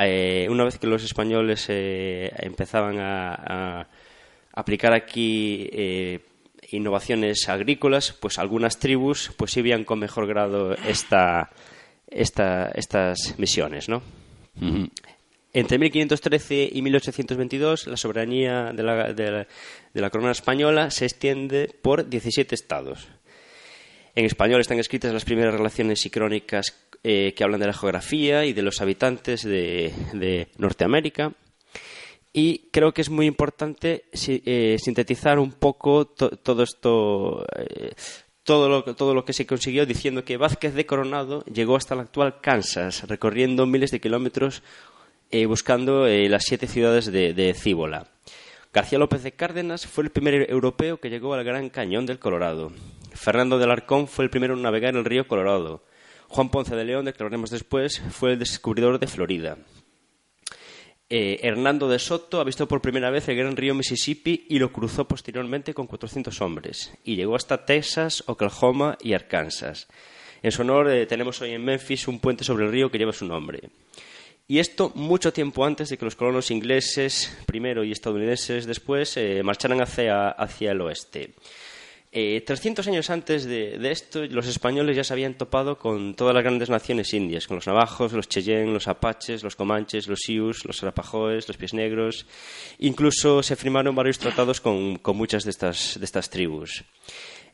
eh, 0.07 0.47
una 0.51 0.65
vez 0.65 0.79
que 0.79 0.87
los 0.87 1.03
españoles 1.05 1.67
eh, 1.69 2.33
empezaban 2.39 2.99
a, 2.99 3.35
a 3.81 3.87
aplicar 4.53 4.93
aquí 4.93 5.69
eh, 5.73 6.21
innovaciones 6.71 7.49
agrícolas, 7.49 8.13
pues 8.13 8.39
algunas 8.39 8.79
tribus 8.79 9.33
pues 9.37 9.51
sí 9.53 9.63
veían 9.63 9.85
con 9.85 9.99
mejor 9.99 10.27
grado 10.27 10.75
esta, 10.87 11.51
esta, 12.09 12.71
estas 12.75 13.35
misiones, 13.39 13.89
¿no? 13.89 14.03
Entre 15.53 15.79
1513 15.79 16.71
y 16.73 16.83
1822, 16.83 17.89
la 17.89 17.97
soberanía 17.97 18.73
de 18.73 18.83
la, 18.85 19.13
de 19.13 19.31
la- 19.31 19.47
de 19.93 20.01
la 20.01 20.11
corona 20.11 20.31
española 20.31 20.91
se 20.93 21.07
extiende 21.07 21.69
por 21.83 22.09
17 22.09 22.55
estados. 22.55 23.09
En 24.15 24.25
español 24.25 24.61
están 24.61 24.79
escritas 24.79 25.13
las 25.13 25.25
primeras 25.25 25.55
relaciones 25.55 26.07
y 26.07 26.11
crónicas 26.11 26.77
eh, 27.03 27.33
que 27.35 27.45
hablan 27.45 27.61
de 27.61 27.67
la 27.67 27.73
geografía 27.73 28.45
y 28.45 28.53
de 28.53 28.63
los 28.63 28.81
habitantes 28.81 29.43
de, 29.43 29.93
Norteamérica. 30.59 31.33
Y 32.33 32.69
creo 32.71 32.93
que 32.93 33.01
es 33.03 33.11
muy 33.11 33.27
importante 33.27 34.05
eh, 34.27 34.77
sintetizar 34.79 35.39
un 35.39 35.53
poco 35.53 36.07
to- 36.07 36.31
todo 36.31 36.63
esto, 36.63 37.45
eh, 37.57 37.93
todo, 38.45 38.69
lo, 38.69 38.83
todo 38.95 39.15
lo 39.15 39.25
que 39.25 39.33
se 39.33 39.47
consiguió 39.47 39.85
diciendo 39.85 40.25
que 40.25 40.37
Vázquez 40.37 40.75
de 40.75 40.87
Coronado 40.87 41.45
llegó 41.45 41.77
hasta 41.77 41.95
el 41.95 42.01
actual 42.01 42.41
Kansas, 42.41 43.09
recorriendo 43.09 43.67
miles 43.67 43.91
de 43.91 44.01
kilómetros 44.01 44.63
buscando 45.47 46.07
las 46.09 46.43
siete 46.45 46.67
ciudades 46.67 47.07
de, 47.07 47.33
de 47.35 47.55
Cíbola. 47.55 48.09
García 48.73 48.99
López 48.99 49.23
de 49.25 49.33
Cárdenas 49.33 49.87
fue 49.87 50.05
el 50.05 50.11
primer 50.11 50.49
europeo 50.51 50.99
que 50.99 51.11
llegó 51.11 51.35
al 51.35 51.45
Gran 51.45 51.71
Cañón 51.71 52.07
del 52.07 52.21
Colorado. 52.21 52.73
Fernando 53.13 53.59
de 53.59 53.65
Alarcón 53.65 54.07
fue 54.07 54.25
el 54.25 54.31
primero 54.31 54.55
en 54.55 54.63
navegar 54.63 54.95
el 54.95 55.05
río 55.05 55.27
Colorado. 55.27 55.83
Juan 56.31 56.49
Ponce 56.49 56.77
de 56.77 56.85
León, 56.85 57.05
declararemos 57.05 57.51
después, 57.51 58.01
fue 58.13 58.33
el 58.33 58.39
descubridor 58.39 59.01
de 59.01 59.09
Florida. 59.09 59.59
eh, 61.09 61.41
Hernando 61.43 61.89
de 61.89 61.99
Soto 61.99 62.41
avistó 62.41 62.69
por 62.69 62.81
primera 62.81 63.11
vez 63.11 63.29
el 63.29 63.35
gran 63.37 63.57
río 63.57 63.75
Mississippi 63.75 64.47
y 64.49 64.61
lo 64.61 64.73
cruzó 64.73 65.09
posteriormente 65.09 65.75
con 65.75 65.89
400 65.89 66.41
hombres 66.41 66.93
y 67.03 67.17
llegó 67.17 67.35
hasta 67.35 67.65
Texas, 67.67 68.23
Oklahoma 68.29 68.97
y 69.01 69.15
Arkansas. 69.15 69.89
En 70.41 70.53
su 70.53 70.63
honor 70.63 70.89
eh, 70.89 71.07
tenemos 71.07 71.41
hoy 71.43 71.51
en 71.51 71.65
Memphis 71.65 72.07
un 72.07 72.21
puente 72.21 72.45
sobre 72.45 72.65
el 72.65 72.71
río 72.71 72.93
que 72.93 72.99
lleva 72.99 73.13
su 73.13 73.27
nombre. 73.27 73.69
Y 74.47 74.61
esto 74.61 74.93
mucho 74.95 75.33
tiempo 75.33 75.65
antes 75.65 75.89
de 75.89 75.99
que 75.99 76.05
los 76.05 76.15
colonos 76.15 76.53
ingleses 76.53 77.37
primero 77.45 77.83
y 77.83 77.91
estadounidenses 77.91 78.67
después 78.67 79.17
eh, 79.17 79.43
marcharan 79.43 79.81
hacia, 79.81 80.29
hacia 80.29 80.71
el 80.71 80.81
oeste. 80.81 81.35
Eh, 82.13 82.43
300 82.45 82.89
años 82.89 83.09
antes 83.09 83.45
de, 83.45 83.79
de, 83.79 83.93
esto, 83.93 84.27
los 84.27 84.49
españoles 84.49 84.97
ya 84.97 85.05
se 85.05 85.13
habían 85.13 85.35
topado 85.35 85.79
con 85.79 86.15
todas 86.15 86.35
las 86.35 86.43
grandes 86.43 86.69
naciones 86.69 87.15
indias, 87.15 87.47
con 87.47 87.57
los 87.57 87.69
navajos, 87.69 88.13
los 88.13 88.29
cheyenne, 88.29 88.73
los 88.73 88.89
apaches, 88.89 89.45
los 89.45 89.55
comanches, 89.55 90.09
los 90.09 90.19
sioux, 90.19 90.65
los 90.65 90.83
arapahoes, 90.83 91.47
los 91.47 91.57
pies 91.57 91.73
negros. 91.73 92.27
Incluso 92.81 93.45
se 93.45 93.55
firmaron 93.55 93.95
varios 93.95 94.19
tratados 94.19 94.61
con, 94.61 94.97
con 94.97 95.17
muchas 95.17 95.45
de 95.45 95.51
estas, 95.51 96.01
de 96.01 96.05
estas 96.05 96.31
tribus. 96.31 96.85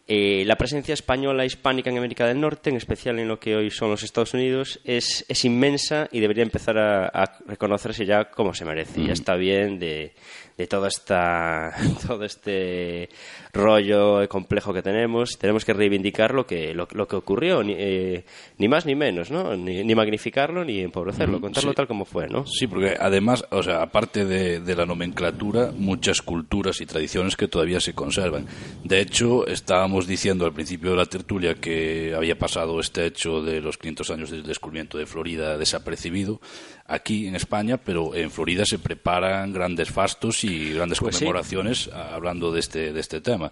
Eh, 0.09 0.45
la 0.47 0.57
presencia 0.57 0.95
española 0.95 1.43
e 1.43 1.47
hispánica 1.47 1.91
en 1.91 1.99
América 1.99 2.27
del 2.27 2.41
Norte, 2.41 2.71
en 2.71 2.77
especial 2.77 3.19
en 3.19 3.27
lo 3.27 3.41
que 3.41 3.57
hoy 3.57 3.71
son 3.73 3.91
los 3.91 4.05
Estados 4.05 4.35
Unidos, 4.35 4.81
es, 4.85 5.27
es 5.29 5.45
inmensa 5.45 6.09
y 6.13 6.21
debería 6.21 6.45
empezar 6.45 6.79
a, 6.79 7.09
a, 7.09 7.39
reconocerse 7.47 8.07
ya 8.07 8.31
como 8.31 8.55
se 8.55 8.65
merece. 8.65 9.01
Mm. 9.01 9.07
Ya 9.07 9.13
está 9.13 9.35
bien 9.35 9.81
de, 9.81 10.15
de 10.57 10.67
toda 10.67 10.89
esta, 10.89 11.75
todo 12.07 12.25
este 12.25 13.09
rollo 13.53 14.29
complejo 14.29 14.73
que 14.73 14.83
tenemos. 14.83 15.39
Tenemos 15.39 15.65
que 15.65 15.73
reivindicar 15.73 16.33
lo 16.35 16.47
que, 16.47 16.75
lo, 16.75 16.89
lo 16.93 17.07
que 17.07 17.17
ocurrió, 17.17 17.63
ni, 17.63 17.75
eh, 17.77 18.25
ni, 18.59 18.69
más 18.69 18.87
ni 18.87 18.95
menos, 18.95 19.31
¿no? 19.31 19.57
Ni, 19.57 19.85
ni 19.85 19.95
magnificarlo 19.95 20.65
ni 20.65 20.81
empobrecerlo, 20.81 21.41
contarlo 21.41 21.71
sí. 21.71 21.77
tal 21.77 21.87
como 21.87 22.05
fue, 22.05 22.29
¿no? 22.29 22.47
Sí, 22.47 22.67
porque 22.67 22.97
además, 22.99 23.45
o 23.51 23.63
sea, 23.63 23.83
aparte 23.83 24.25
de, 24.25 24.61
de, 24.61 24.77
la 24.77 24.87
nomenclatura, 24.87 25.73
muchas 25.77 26.23
culturas 26.23 26.81
y 26.81 26.87
tradiciones 26.87 27.37
que 27.37 27.49
todavía 27.49 27.81
se 27.81 27.95
conservan. 27.95 28.47
De 28.85 29.01
hecho, 29.01 29.47
estábamos 29.47 30.07
diciendo 30.07 30.47
al 30.47 30.53
principio 30.53 30.91
de 30.91 30.97
la 30.97 31.07
tertulia 31.07 31.55
que 31.55 32.15
había 32.15 32.39
pasado 32.39 32.81
este 32.81 33.07
hecho 33.07 33.43
de 33.43 33.61
los 33.61 33.79
500 33.79 34.11
años 34.11 34.31
del 34.31 34.43
descubrimiento 34.43 34.99
de 34.99 35.07
Florida 35.07 35.59
desapercibido 35.59 36.41
aquí 36.89 37.27
en 37.27 37.35
España, 37.37 37.77
pero 37.77 38.15
en 38.15 38.31
Florida 38.31 38.65
se 38.65 38.79
preparan 38.79 39.53
grandes 39.53 39.91
fastos 39.91 40.45
y 40.45 40.75
grandes 40.75 40.99
pues 40.99 41.17
conmemoraciones 41.17 41.85
sí. 41.85 41.91
hablando 41.93 42.53
de 42.53 42.61
este, 42.61 42.93
de 42.93 43.01
este 43.01 43.21
tema. 43.21 43.51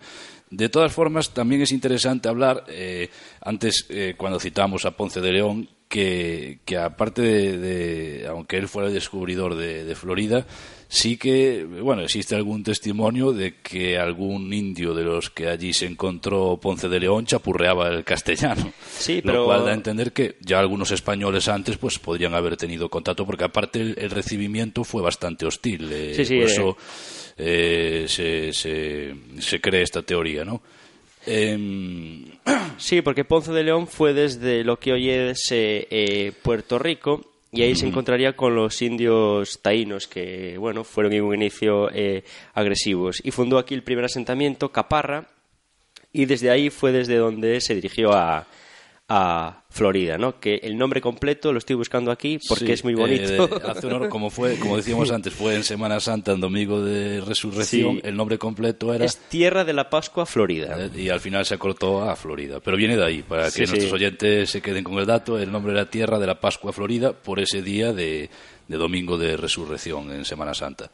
De 0.50 0.68
todas 0.68 0.92
formas, 0.92 1.30
también 1.30 1.62
es 1.62 1.72
interesante 1.72 2.28
hablar, 2.28 2.64
eh, 2.68 3.10
antes 3.40 3.86
eh, 3.88 4.14
cuando 4.16 4.38
citamos 4.38 4.84
a 4.84 4.92
Ponce 4.92 5.20
de 5.20 5.32
León, 5.32 5.68
que, 5.88 6.60
que 6.64 6.76
aparte 6.76 7.22
de, 7.22 7.58
de, 7.58 8.26
aunque 8.26 8.56
él 8.56 8.68
fuera 8.68 8.88
el 8.88 8.94
descubridor 8.94 9.54
de, 9.54 9.84
de, 9.84 9.94
Florida, 9.94 10.46
sí 10.94 11.16
que, 11.16 11.64
bueno, 11.64 12.02
existe 12.02 12.36
algún 12.36 12.62
testimonio 12.62 13.32
de 13.32 13.56
que 13.56 13.98
algún 13.98 14.52
indio 14.52 14.94
de 14.94 15.02
los 15.02 15.28
que 15.28 15.48
allí 15.48 15.72
se 15.72 15.86
encontró 15.86 16.56
Ponce 16.62 16.88
de 16.88 17.00
León 17.00 17.26
chapurreaba 17.26 17.88
el 17.88 18.04
castellano. 18.04 18.72
Sí, 18.96 19.20
pero... 19.20 19.40
Lo 19.40 19.44
cual 19.46 19.64
da 19.64 19.72
a 19.72 19.74
entender 19.74 20.12
que 20.12 20.36
ya 20.40 20.60
algunos 20.60 20.92
españoles 20.92 21.48
antes 21.48 21.76
pues 21.76 21.98
podrían 21.98 22.34
haber 22.34 22.56
tenido 22.56 22.88
contacto, 22.88 23.26
porque 23.26 23.44
aparte 23.44 23.80
el, 23.80 23.96
el 23.98 24.10
recibimiento 24.10 24.84
fue 24.84 25.02
bastante 25.02 25.44
hostil. 25.44 25.90
Eh, 25.92 26.14
sí, 26.14 26.24
sí, 26.24 26.36
por 26.36 26.46
eso 26.46 26.76
eh, 27.36 28.04
se, 28.06 28.52
se, 28.52 29.14
se 29.40 29.60
cree 29.60 29.82
esta 29.82 30.02
teoría, 30.02 30.44
¿no? 30.44 30.62
Eh... 31.26 32.24
Sí, 32.76 33.02
porque 33.02 33.24
Ponce 33.24 33.52
de 33.52 33.64
León 33.64 33.88
fue 33.88 34.14
desde 34.14 34.62
lo 34.62 34.78
que 34.78 34.92
hoy 34.92 35.10
es 35.10 35.50
eh, 35.50 35.86
eh, 35.90 36.32
Puerto 36.42 36.78
Rico 36.78 37.33
y 37.54 37.62
ahí 37.62 37.76
se 37.76 37.86
encontraría 37.86 38.34
con 38.34 38.56
los 38.56 38.82
indios 38.82 39.60
taínos 39.62 40.08
que, 40.08 40.58
bueno, 40.58 40.82
fueron 40.82 41.12
en 41.12 41.22
un 41.22 41.34
inicio 41.36 41.88
eh, 41.92 42.24
agresivos. 42.52 43.20
Y 43.22 43.30
fundó 43.30 43.58
aquí 43.58 43.74
el 43.74 43.84
primer 43.84 44.04
asentamiento, 44.04 44.72
Caparra, 44.72 45.28
y 46.12 46.24
desde 46.24 46.50
ahí 46.50 46.70
fue 46.70 46.90
desde 46.90 47.16
donde 47.16 47.60
se 47.60 47.76
dirigió 47.76 48.12
a, 48.12 48.48
a 49.08 49.64
Florida, 49.68 50.16
¿no? 50.16 50.40
Que 50.40 50.60
el 50.62 50.78
nombre 50.78 51.00
completo 51.00 51.52
lo 51.52 51.58
estoy 51.58 51.76
buscando 51.76 52.10
aquí 52.10 52.38
porque 52.48 52.66
sí, 52.66 52.72
es 52.72 52.84
muy 52.84 52.94
bonito. 52.94 53.44
Eh, 53.44 53.60
hace 53.66 53.86
honor, 53.86 54.08
como 54.08 54.30
fue, 54.30 54.56
como 54.56 54.76
decíamos 54.76 55.10
antes, 55.12 55.34
fue 55.34 55.54
en 55.56 55.64
Semana 55.64 56.00
Santa, 56.00 56.32
en 56.32 56.40
Domingo 56.40 56.82
de 56.82 57.20
Resurrección. 57.20 57.96
Sí. 57.96 58.00
El 58.02 58.16
nombre 58.16 58.38
completo 58.38 58.94
era 58.94 59.04
es 59.04 59.16
Tierra 59.28 59.64
de 59.64 59.74
la 59.74 59.90
Pascua, 59.90 60.24
Florida. 60.24 60.76
Eh, 60.78 60.90
y 61.02 61.08
al 61.10 61.20
final 61.20 61.44
se 61.44 61.54
acortó 61.54 62.02
a 62.02 62.16
Florida, 62.16 62.60
pero 62.60 62.76
viene 62.76 62.96
de 62.96 63.04
ahí 63.04 63.22
para 63.22 63.50
que 63.50 63.66
nuestros 63.66 63.92
oyentes 63.92 64.48
se 64.48 64.62
queden 64.62 64.84
con 64.84 64.94
el 64.94 65.06
dato. 65.06 65.38
El 65.38 65.52
nombre 65.52 65.72
era 65.72 65.90
Tierra 65.90 66.18
de 66.18 66.26
la 66.26 66.40
Pascua, 66.40 66.72
Florida, 66.72 67.12
por 67.12 67.40
ese 67.40 67.60
día 67.60 67.92
de, 67.92 68.30
de 68.68 68.76
Domingo 68.76 69.18
de 69.18 69.36
Resurrección 69.36 70.12
en 70.12 70.24
Semana 70.24 70.54
Santa. 70.54 70.90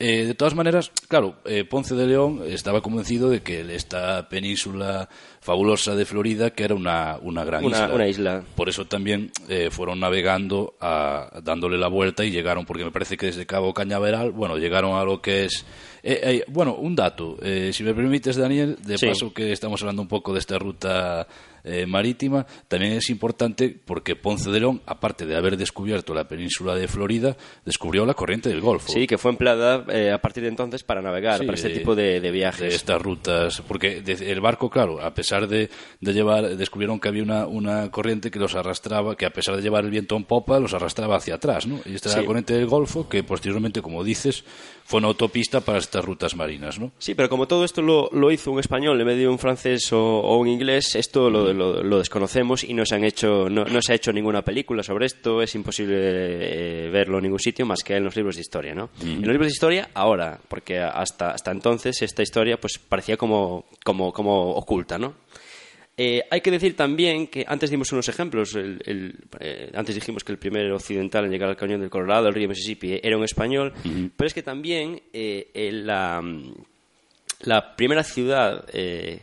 Eh, 0.00 0.24
de 0.26 0.34
todas 0.34 0.56
maneras, 0.56 0.90
claro, 1.06 1.36
eh, 1.44 1.64
Ponce 1.64 1.94
de 1.94 2.08
León 2.08 2.42
estaba 2.46 2.80
convencido 2.80 3.30
de 3.30 3.42
que 3.42 3.60
esta 3.76 4.28
península 4.28 5.08
fabulosa 5.40 5.94
de 5.94 6.04
Florida 6.04 6.50
que 6.50 6.64
era 6.64 6.74
una, 6.74 7.16
una 7.22 7.44
gran 7.44 7.64
una, 7.64 7.76
isla. 7.76 7.94
Una 7.94 8.08
isla. 8.08 8.44
Por 8.56 8.68
eso 8.68 8.86
también 8.86 9.30
eh, 9.48 9.68
fueron 9.70 10.00
navegando, 10.00 10.74
a, 10.80 11.40
dándole 11.44 11.78
la 11.78 11.86
vuelta 11.86 12.24
y 12.24 12.32
llegaron, 12.32 12.66
porque 12.66 12.84
me 12.84 12.90
parece 12.90 13.16
que 13.16 13.26
desde 13.26 13.46
Cabo 13.46 13.72
Cañaveral, 13.72 14.32
bueno, 14.32 14.58
llegaron 14.58 14.96
a 14.96 15.04
lo 15.04 15.22
que 15.22 15.44
es... 15.44 15.64
bueno, 16.48 16.74
un 16.74 16.96
dato, 16.96 17.38
si 17.70 17.84
me 17.84 17.94
permites, 17.94 18.34
Daniel, 18.34 18.76
de 18.84 18.98
sí. 18.98 19.06
paso 19.06 19.32
que 19.32 19.52
estamos 19.52 19.80
hablando 19.82 20.02
un 20.02 20.08
poco 20.08 20.32
de 20.32 20.40
esta 20.40 20.58
ruta 20.58 21.28
eh, 21.64 21.86
marítima, 21.86 22.46
también 22.68 22.92
es 22.92 23.08
importante 23.08 23.74
porque 23.84 24.16
Ponce 24.16 24.50
de 24.50 24.60
León, 24.60 24.82
aparte 24.86 25.24
de 25.24 25.34
haber 25.34 25.56
descubierto 25.56 26.12
la 26.12 26.28
península 26.28 26.74
de 26.74 26.88
Florida, 26.88 27.36
descubrió 27.64 28.04
la 28.04 28.14
corriente 28.14 28.50
del 28.50 28.60
Golfo. 28.60 28.92
Sí, 28.92 29.06
que 29.06 29.16
fue 29.16 29.30
empleada 29.30 29.84
eh, 29.88 30.12
a 30.12 30.18
partir 30.18 30.42
de 30.42 30.50
entonces 30.50 30.82
para 30.82 31.00
navegar, 31.00 31.40
sí, 31.40 31.46
para 31.46 31.56
este 31.56 31.70
tipo 31.70 31.94
de, 31.94 32.20
de, 32.20 32.30
viajes. 32.30 32.60
De 32.60 32.74
estas 32.74 33.00
rutas, 33.00 33.62
porque 33.66 34.02
el 34.06 34.40
barco, 34.40 34.68
claro, 34.68 35.00
a 35.00 35.14
pesar 35.14 35.48
de, 35.48 35.70
de, 36.00 36.12
llevar, 36.12 36.56
descubrieron 36.56 37.00
que 37.00 37.08
había 37.08 37.22
una, 37.22 37.46
una 37.46 37.90
corriente 37.90 38.30
que 38.30 38.38
los 38.38 38.54
arrastraba, 38.54 39.16
que 39.16 39.26
a 39.26 39.30
pesar 39.30 39.56
de 39.56 39.62
llevar 39.62 39.84
el 39.84 39.90
viento 39.90 40.16
en 40.16 40.24
popa, 40.24 40.60
los 40.60 40.74
arrastraba 40.74 41.16
hacia 41.16 41.36
atrás, 41.36 41.66
¿no? 41.66 41.80
Y 41.86 41.94
esta 41.94 42.10
sí. 42.10 42.14
era 42.14 42.22
la 42.22 42.26
corriente 42.26 42.54
del 42.54 42.66
Golfo, 42.66 43.08
que 43.08 43.24
posteriormente, 43.24 43.80
como 43.80 44.04
dices, 44.04 44.44
fue 44.84 44.98
una 44.98 45.08
autopista 45.08 45.60
para 45.60 45.78
estas 45.78 46.04
rutas 46.04 46.36
marinas, 46.36 46.78
¿no? 46.78 46.92
Sí, 46.98 47.14
pero 47.14 47.28
como 47.30 47.48
todo 47.48 47.64
esto 47.64 47.80
lo, 47.80 48.10
lo 48.12 48.30
hizo 48.30 48.50
un 48.50 48.60
español 48.60 49.00
en 49.00 49.06
medio 49.06 49.22
de 49.22 49.28
un 49.28 49.38
francés 49.38 49.92
o, 49.92 50.20
o 50.20 50.36
un 50.36 50.48
inglés, 50.48 50.94
esto 50.94 51.30
lo, 51.30 51.53
lo, 51.54 51.82
lo, 51.82 51.98
desconocemos 51.98 52.64
y 52.64 52.74
no 52.74 52.84
se, 52.84 52.94
han 52.96 53.04
hecho, 53.04 53.48
no, 53.48 53.64
no, 53.64 53.80
se 53.80 53.92
ha 53.92 53.96
hecho 53.96 54.12
ninguna 54.12 54.42
película 54.42 54.82
sobre 54.82 55.06
esto, 55.06 55.42
es 55.42 55.54
imposible 55.54 55.96
eh, 55.96 56.90
verlo 56.90 57.18
en 57.18 57.24
ningún 57.24 57.38
sitio 57.38 57.64
más 57.66 57.82
que 57.82 57.96
en 57.96 58.04
los 58.04 58.16
libros 58.16 58.34
de 58.36 58.42
historia, 58.42 58.74
¿no? 58.74 58.90
Mm. 59.02 59.06
En 59.08 59.22
los 59.22 59.32
libros 59.32 59.46
de 59.46 59.52
historia 59.52 59.90
ahora, 59.94 60.38
porque 60.48 60.78
hasta, 60.80 61.30
hasta 61.30 61.50
entonces 61.50 62.00
esta 62.02 62.22
historia 62.22 62.58
pues 62.60 62.78
parecía 62.78 63.16
como, 63.16 63.64
como, 63.84 64.12
como 64.12 64.50
oculta, 64.52 64.98
¿no? 64.98 65.14
Eh, 65.96 66.22
hay 66.28 66.40
que 66.40 66.50
decir 66.50 66.74
también 66.74 67.28
que 67.28 67.44
antes 67.46 67.70
dimos 67.70 67.92
unos 67.92 68.08
ejemplos. 68.08 68.54
El, 68.56 68.82
el, 68.84 69.14
eh, 69.38 69.70
antes 69.74 69.94
dijimos 69.94 70.24
que 70.24 70.32
el 70.32 70.38
primer 70.38 70.70
occidental 70.72 71.24
en 71.24 71.30
llegar 71.30 71.48
al 71.48 71.56
cañón 71.56 71.80
del 71.80 71.90
Colorado, 71.90 72.28
el 72.28 72.34
río 72.34 72.48
Mississippi, 72.48 72.98
era 73.02 73.16
un 73.16 73.24
español, 73.24 73.72
uh 73.84 73.88
-huh. 73.88 74.10
pero 74.16 74.26
es 74.26 74.34
que 74.34 74.42
también 74.42 75.00
eh, 75.12 75.70
la, 75.72 76.20
la, 77.42 77.76
primera 77.76 78.02
ciudad 78.02 78.64
eh, 78.72 79.20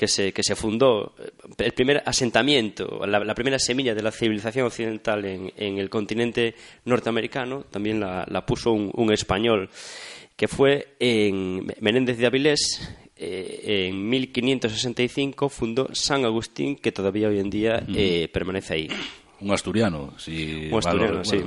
que 0.00 0.08
se, 0.08 0.32
que, 0.32 0.42
se, 0.42 0.56
fundó, 0.56 1.12
el 1.58 1.72
primer 1.72 2.02
asentamiento, 2.06 3.04
la, 3.06 3.18
la, 3.18 3.34
primera 3.34 3.58
semilla 3.58 3.94
de 3.94 4.02
la 4.02 4.10
civilización 4.10 4.64
occidental 4.64 5.26
en, 5.26 5.52
en 5.58 5.76
el 5.76 5.90
continente 5.90 6.54
norteamericano, 6.86 7.64
también 7.70 8.00
la, 8.00 8.24
la 8.26 8.46
puso 8.46 8.72
un, 8.72 8.90
un, 8.94 9.12
español, 9.12 9.68
que 10.36 10.48
fue 10.48 10.94
en 10.98 11.66
Menéndez 11.82 12.16
de 12.16 12.24
Avilés, 12.24 12.96
eh, 13.14 13.88
en 13.90 14.08
1565 14.08 15.50
fundó 15.50 15.90
San 15.92 16.24
Agustín, 16.24 16.76
que 16.76 16.92
todavía 16.92 17.28
hoy 17.28 17.38
en 17.38 17.50
día 17.50 17.84
eh, 17.94 18.30
permanece 18.32 18.72
ahí. 18.72 18.88
Un 19.42 19.50
asturiano, 19.50 20.14
si 20.16 20.70
Un 20.72 20.78
asturiano, 20.78 21.22
sí. 21.26 21.42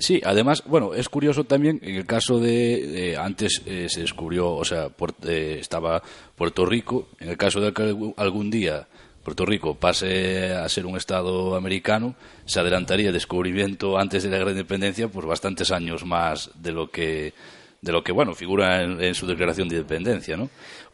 Sí, 0.00 0.18
además, 0.24 0.62
bueno, 0.64 0.94
es 0.94 1.10
curioso 1.10 1.44
también, 1.44 1.78
en 1.82 1.94
el 1.94 2.06
caso 2.06 2.40
de, 2.40 3.18
antes 3.20 3.60
eh, 3.66 3.86
se 3.90 4.00
descubrió, 4.00 4.50
o 4.50 4.64
sea, 4.64 4.88
por, 4.88 5.14
eh, 5.28 5.58
estaba 5.60 6.02
Puerto 6.34 6.64
Rico, 6.64 7.08
en 7.20 7.28
el 7.28 7.36
caso 7.36 7.60
de 7.60 7.74
que 7.74 7.94
algún 8.16 8.50
día 8.50 8.88
Puerto 9.22 9.44
Rico 9.44 9.74
pase 9.74 10.54
a 10.54 10.66
ser 10.70 10.86
un 10.86 10.96
Estado 10.96 11.54
americano, 11.54 12.14
se 12.46 12.60
adelantaría 12.60 13.08
el 13.08 13.12
descubrimiento 13.12 13.98
antes 13.98 14.22
de 14.22 14.30
la 14.30 14.38
gran 14.38 14.52
independencia, 14.52 15.08
pues 15.08 15.26
bastantes 15.26 15.70
años 15.70 16.06
más 16.06 16.50
de 16.54 16.72
lo 16.72 16.90
que 16.90 17.34
de 17.82 17.92
lo 17.92 18.02
que 18.02 18.12
bueno 18.12 18.34
figura 18.34 18.82
en, 18.82 19.02
en 19.02 19.14
su 19.14 19.26
declaración 19.26 19.68
de 19.68 19.76
independencia, 19.76 20.36
¿no? 20.36 20.50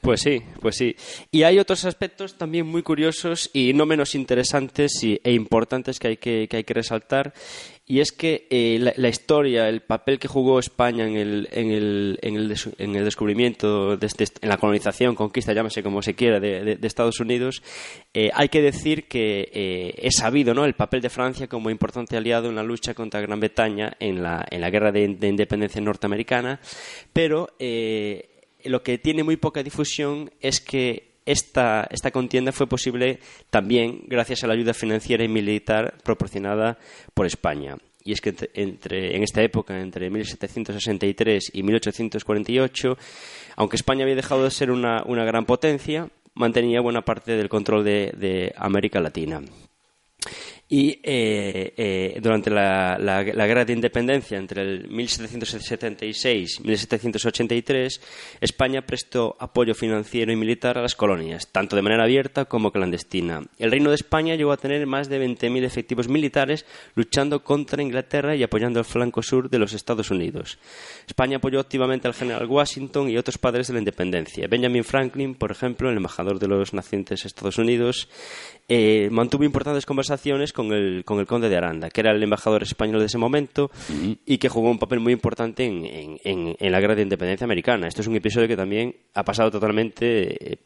Pues 0.07 0.21
sí, 0.21 0.41
pues 0.61 0.77
sí. 0.77 0.95
Y 1.33 1.43
hay 1.43 1.59
otros 1.59 1.85
aspectos 1.85 2.39
también 2.39 2.65
muy 2.67 2.83
curiosos 2.83 3.51
y 3.53 3.73
no 3.75 3.87
menos 3.87 4.15
interesantes 4.15 5.03
y, 5.03 5.21
e 5.25 5.33
importantes 5.33 5.99
que 5.99 6.09
hay 6.09 6.17
que, 6.17 6.47
que 6.49 6.59
hay 6.59 6.65
que 6.65 6.75
resaltar. 6.75 7.35
Y 7.89 7.99
es 8.01 8.13
que 8.13 8.47
eh, 8.51 8.79
la, 8.81 8.93
la 8.97 9.09
historia, 9.09 9.69
el 9.69 9.81
papel 9.81 10.19
que 10.21 10.29
jugó 10.29 10.59
España 10.61 11.07
en 11.09 11.17
el, 11.17 11.49
en 11.51 11.71
el, 11.73 12.19
en 12.23 12.37
el, 12.37 12.49
des- 12.49 12.69
en 12.79 12.95
el 12.95 13.05
descubrimiento, 13.05 13.97
de 13.97 14.07
este- 14.07 14.27
en 14.43 14.49
la 14.49 14.57
colonización, 14.59 15.17
conquista, 15.17 15.53
llámese 15.53 15.83
como 15.83 16.03
se 16.03 16.15
quiera, 16.15 16.39
de, 16.41 16.77
de- 16.77 16.87
Estados 16.87 17.19
Unidos, 17.21 17.63
eh, 18.15 18.31
hay 18.33 18.49
que 18.49 18.63
decir 18.63 19.09
que 19.09 19.51
eh, 19.53 19.95
es 20.03 20.15
sabido 20.19 20.55
¿no? 20.55 20.65
el 20.65 20.75
papel 20.75 21.01
de 21.01 21.11
Francia 21.11 21.49
como 21.49 21.69
importante 21.69 22.17
aliado 22.17 22.49
en 22.49 22.55
la 22.55 22.63
lucha 22.63 22.95
contra 22.95 23.21
Gran 23.21 23.41
Bretaña 23.41 23.97
en 23.99 24.23
la, 24.23 24.47
en 24.51 24.61
la 24.61 24.71
guerra 24.71 24.93
de, 24.93 25.09
de 25.09 25.29
independencia 25.29 25.81
norteamericana, 25.81 26.61
pero 27.13 27.49
eh, 27.59 28.31
lo 28.69 28.83
que 28.83 28.99
tiene 28.99 29.23
muy 29.23 29.37
poca 29.37 29.63
difusión 29.63 30.31
es 30.41 30.61
que 30.61 31.17
esta, 31.27 31.87
esta 31.91 32.11
contienda 32.11 32.53
fue 32.53 32.69
posible 32.69 33.19
también 33.51 34.05
gracias 34.07 34.45
a 34.45 34.47
la 34.47 34.55
ayuda 34.55 34.73
financiera 34.75 35.25
y 35.25 35.29
militar 35.29 35.99
proporcionada 36.05 36.79
por 37.15 37.27
España. 37.27 37.77
Y 38.05 38.13
es 38.13 38.21
que 38.21 38.35
entre, 38.55 39.17
en 39.17 39.25
esta 39.25 39.43
época, 39.43 39.81
entre 39.81 40.09
1763 40.11 41.51
y 41.53 41.63
1848, 41.65 42.97
aunque 43.57 43.77
España 43.77 44.05
había 44.05 44.15
dejado 44.15 44.45
de 44.45 44.51
ser 44.53 44.71
una, 44.71 45.03
una 45.05 45.25
gran 45.25 45.45
potencia, 45.45 46.09
mantenía 46.35 46.81
buena 46.81 47.03
parte 47.03 47.33
del 47.37 47.49
control 47.49 47.85
de 47.85 48.53
América 48.57 49.01
Latina. 49.01 49.43
Y 50.69 50.99
eh, 51.05 51.75
eh, 51.77 52.19
durante 52.21 52.51
la, 52.51 52.99
la- 52.99 53.23
la 53.23 53.47
guerra 53.47 53.65
de 53.65 53.73
independencia 53.73 54.37
entre 54.37 54.63
el 54.63 54.89
1776 54.89 56.59
y 56.59 56.67
1783, 56.67 58.01
España 58.41 58.83
prestó 58.85 59.37
apoyo 59.39 59.75
financiero 59.75 60.33
y 60.33 60.37
militar 60.37 60.77
a 60.77 60.83
las 60.83 60.97
colonias, 60.97 61.53
tanto 61.53 61.77
de 61.77 61.83
manera 61.83 62.03
abierta 62.03 62.47
como 62.47 62.73
clandestina. 62.73 63.43
El 63.59 63.71
Reino 63.71 63.91
de 63.91 63.95
España 63.95 64.35
llegó 64.35 64.51
a 64.51 64.57
tener 64.57 64.87
más 64.87 65.09
de 65.09 65.25
20.000 65.25 65.65
efectivos 65.65 66.09
militares 66.09 66.67
luchando 66.97 67.45
contra 67.45 67.81
Inglaterra 67.83 68.35
y 68.35 68.43
apoyando 68.43 68.81
el 68.81 68.85
flanco 68.85 69.23
sur 69.23 69.49
de 69.49 69.61
los 69.61 69.73
Estados 69.73 70.11
Unidos. 70.11 70.59
España 71.07 71.37
apoyó 71.37 71.61
activamente 71.61 72.09
al 72.09 72.15
general 72.15 72.47
Washington 72.47 73.09
y 73.09 73.17
otros 73.19 73.39
padres 73.39 73.69
de 73.69 73.75
la 73.75 73.79
independencia. 73.79 74.49
Benjamin 74.49 74.83
Franklin, 74.83 75.37
por 75.37 75.53
ejemplo, 75.53 75.91
el 75.91 75.97
embajador 75.97 76.41
de 76.41 76.49
los 76.49 76.75
nacientes 76.75 77.25
Estados 77.25 77.59
Unidos, 77.59 78.09
eh, 78.69 79.09
mantuvo 79.13 79.45
importantes 79.45 79.87
conversaciones 79.87 80.53
con 80.53 80.73
el, 80.73 81.05
con 81.05 81.21
el 81.21 81.27
conde 81.27 81.49
de 81.49 81.57
Aranda, 81.57 81.89
que 81.89 82.01
era 82.01 82.11
el 82.11 82.23
embajador 82.23 82.63
español 82.65 82.99
de 83.01 83.07
ese 83.07 83.19
momento 83.19 83.71
y 84.27 84.39
que 84.39 84.49
jugó 84.49 84.71
un 84.71 84.79
papel 84.79 84.99
muy 85.01 85.13
importante 85.13 85.65
en, 85.65 85.85
en- 85.87 86.19
en- 86.25 86.57
en 86.59 86.73
la 86.73 86.81
guerra 86.81 86.95
de 86.97 87.03
independencia 87.03 87.45
americana. 87.45 87.87
Esto 87.87 88.01
es 88.01 88.09
un 88.09 88.17
episodio 88.17 88.49
que 88.49 88.57
también 88.57 88.95
ha 89.15 89.23
pasado 89.25 89.51
totalmente, 89.53 90.53
eh, 90.53 90.59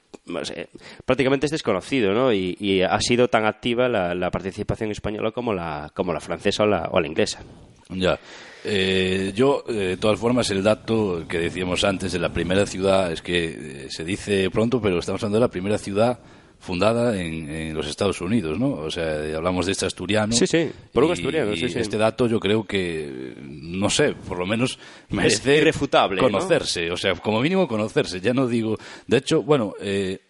eh, 0.54 0.66
prácticamente 1.04 1.46
es 1.46 1.52
desconocido, 1.52 2.12
¿no? 2.14 2.32
Y, 2.32 2.56
y 2.58 2.80
ha 2.82 3.00
sido 3.00 3.28
tan 3.28 3.44
activa 3.44 3.88
la, 3.88 4.14
la 4.14 4.30
participación 4.30 4.90
española 4.90 5.30
como 5.32 5.52
la, 5.52 5.90
como 5.94 6.12
la 6.12 6.20
francesa 6.20 6.62
o 6.62 6.66
la, 6.66 6.88
o 6.90 7.00
la 7.00 7.06
inglesa. 7.06 7.42
Ya. 7.90 8.18
Eh, 8.64 9.32
yo, 9.34 9.64
eh, 9.68 9.72
de 9.72 9.96
todas 9.96 10.18
formas, 10.20 10.50
el 10.50 10.62
dato 10.62 11.24
que 11.28 11.38
decíamos 11.38 11.82
antes 11.84 12.12
de 12.12 12.18
la 12.18 12.28
primera 12.32 12.66
ciudad 12.66 13.10
es 13.10 13.22
que 13.22 13.44
eh, 13.44 13.86
se 13.90 14.04
dice 14.04 14.48
pronto, 14.50 14.80
pero 14.80 14.98
estamos 14.98 15.22
hablando 15.22 15.38
de 15.38 15.44
la 15.46 15.50
primera 15.50 15.78
ciudad 15.78 16.18
fundada 16.60 17.20
en, 17.20 17.50
en 17.50 17.74
los 17.74 17.86
Estados 17.86 18.20
Unidos, 18.20 18.58
¿no? 18.58 18.72
O 18.72 18.90
sea, 18.90 19.24
eh, 19.24 19.34
hablamos 19.34 19.66
de 19.66 19.72
este 19.72 19.86
asturiano. 19.86 20.32
Sí, 20.32 20.46
sí, 20.46 20.70
por 20.92 21.04
un 21.04 21.12
asturiano, 21.12 21.56
sí, 21.56 21.64
y 21.64 21.68
sí. 21.70 21.78
Este 21.78 21.96
dato 21.96 22.26
yo 22.26 22.38
creo 22.38 22.64
que, 22.64 23.34
no 23.40 23.88
sé, 23.88 24.12
por 24.12 24.38
lo 24.38 24.46
menos 24.46 24.78
merece 25.08 25.56
irrefutable, 25.56 26.20
¿no? 26.20 26.28
conocerse, 26.28 26.90
o 26.90 26.96
sea, 26.96 27.14
como 27.14 27.40
mínimo 27.40 27.66
conocerse. 27.66 28.20
Ya 28.20 28.34
no 28.34 28.46
digo, 28.46 28.76
de 29.06 29.16
hecho, 29.16 29.42
bueno, 29.42 29.74
eh, 29.80 30.20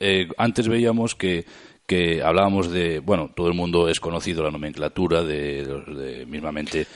eh, 0.00 0.28
antes 0.36 0.68
veíamos 0.68 1.14
que 1.14 1.46
que 1.86 2.22
hablábamos 2.22 2.70
de, 2.70 3.00
bueno, 3.00 3.32
todo 3.34 3.48
el 3.48 3.54
mundo 3.54 3.88
es 3.88 3.98
conocido 3.98 4.44
la 4.44 4.52
nomenclatura 4.52 5.24
de 5.24 6.24
mismamente 6.28 6.86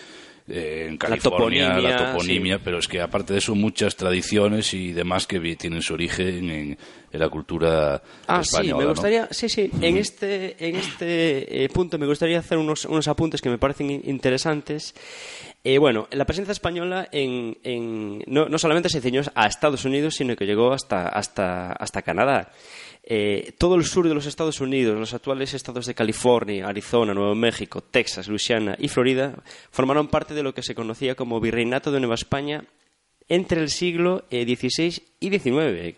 eh, 0.48 0.86
en 0.90 0.98
California, 0.98 1.68
la 1.78 1.96
toponimia, 1.96 2.12
toponimia, 2.12 2.58
pero 2.58 2.78
es 2.78 2.86
que 2.88 3.00
aparte 3.00 3.32
de 3.32 3.38
eso 3.38 3.54
muchas 3.54 3.96
tradiciones 3.96 4.74
y 4.74 4.92
demás 4.92 5.26
que 5.26 5.40
tienen 5.56 5.80
su 5.82 5.94
origen 5.94 6.50
en, 6.50 6.78
en 7.12 7.20
la 7.20 7.28
cultura 7.30 8.02
Ah, 8.26 8.42
sí, 8.44 8.62
me 8.64 8.82
¿no? 8.84 8.88
gustaría, 8.90 9.26
sí, 9.30 9.48
sí, 9.48 9.70
en 9.80 9.96
este, 9.96 10.56
en 10.68 10.76
este 10.76 11.64
eh, 11.64 11.68
punto 11.70 11.98
me 11.98 12.06
gustaría 12.06 12.38
hacer 12.40 12.58
unos, 12.58 12.84
unos 12.84 13.08
apuntes 13.08 13.40
que 13.40 13.48
me 13.48 13.58
parecen 13.58 13.90
in- 13.90 14.02
interesantes. 14.04 14.94
Eh, 15.66 15.78
bueno, 15.78 16.08
la 16.10 16.26
presencia 16.26 16.52
española 16.52 17.08
en, 17.10 17.56
en- 17.64 18.22
no, 18.26 18.46
no 18.50 18.58
solamente 18.58 18.90
se 18.90 19.00
ciñó 19.00 19.22
a 19.34 19.46
Estados 19.46 19.86
Unidos, 19.86 20.14
sino 20.14 20.36
que 20.36 20.44
llegó 20.44 20.72
hasta, 20.74 21.08
hasta, 21.08 21.72
hasta 21.72 22.02
Canadá. 22.02 22.52
Eh, 23.06 23.52
todo 23.58 23.74
el 23.74 23.84
sur 23.84 24.08
de 24.08 24.14
los 24.14 24.24
Estados 24.24 24.62
Unidos, 24.62 24.98
los 24.98 25.12
actuales 25.12 25.52
estados 25.52 25.84
de 25.84 25.94
California, 25.94 26.66
Arizona, 26.66 27.12
Nuevo 27.12 27.34
México, 27.34 27.82
Texas, 27.82 28.28
Luisiana 28.28 28.76
y 28.78 28.88
Florida, 28.88 29.34
formaron 29.70 30.08
parte 30.08 30.32
de 30.32 30.42
lo 30.42 30.54
que 30.54 30.62
se 30.62 30.74
conocía 30.74 31.14
como 31.14 31.38
Virreinato 31.38 31.92
de 31.92 32.00
Nueva 32.00 32.14
España 32.14 32.64
entre 33.28 33.60
el 33.60 33.68
siglo 33.68 34.24
eh, 34.30 34.44
XVI 34.44 35.02
y 35.20 35.38
XIX. 35.38 35.96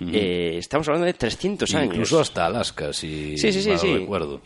Eh, 0.00 0.56
estamos 0.58 0.88
hablando 0.88 1.06
de 1.06 1.14
300 1.14 1.72
años. 1.76 1.94
Incluso 1.94 2.18
hasta 2.18 2.46
Alaska, 2.46 2.92
si 2.92 3.38
Sí, 3.38 3.52
sí, 3.52 3.62
sí, 3.62 3.70
mal 3.70 4.00
recuerdo. 4.00 4.40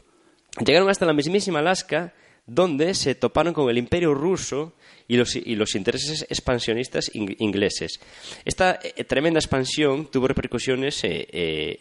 Llegaron 0.65 0.91
hasta 0.91 1.07
la 1.07 1.15
mismísima 1.15 1.61
Alaska, 1.61 2.13
donde 2.49 2.95
se 2.95 3.15
toparon 3.15 3.53
con 3.55 3.71
el 3.71 3.79
imperio 3.79 4.15
ruso 4.15 4.73
y 5.07 5.17
los, 5.17 5.75
intereses 5.75 6.27
expansionistas 6.29 7.11
ing- 7.15 7.37
ingleses. 7.39 8.01
Esta 8.45 8.79
eh, 8.83 9.05
tremenda 9.05 9.39
expansión 9.39 10.07
tuvo 10.11 10.29
repercusiones 10.29 11.03
eh, 11.05 11.27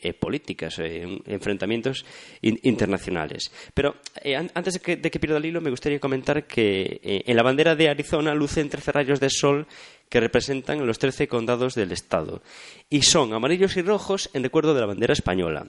eh, 0.02 0.14
políticas, 0.14 0.78
en- 0.80 1.22
enfrentamientos 1.26 2.06
in- 2.42 2.60
internacionales. 2.64 3.52
Pero 3.74 3.96
an- 4.38 4.52
antes 4.54 4.76
de 4.76 4.80
que, 4.80 4.96
de 4.98 5.10
que 5.12 5.20
pierda 5.20 5.38
el 5.38 5.46
hilo, 5.46 5.60
me 5.62 5.70
gustaría 5.72 6.00
comentar 6.00 6.46
que 6.46 7.00
en 7.02 7.36
la 7.36 7.44
bandera 7.44 7.76
de 7.76 7.90
Arizona 7.90 8.34
lucen 8.36 8.70
13 8.70 8.92
rayos 8.92 9.20
de 9.20 9.30
sol 9.30 9.68
que 10.10 10.20
representan 10.22 10.86
los 10.88 11.00
13 11.00 11.28
condados 11.28 11.76
del 11.76 11.92
estado. 11.92 12.42
Y 12.90 13.02
son 13.02 13.34
amarillos 13.34 13.76
y 13.76 13.82
rojos 13.82 14.30
en 14.34 14.44
recuerdo 14.44 14.74
de 14.74 14.82
la 14.82 14.88
bandera 14.88 15.14
española. 15.14 15.68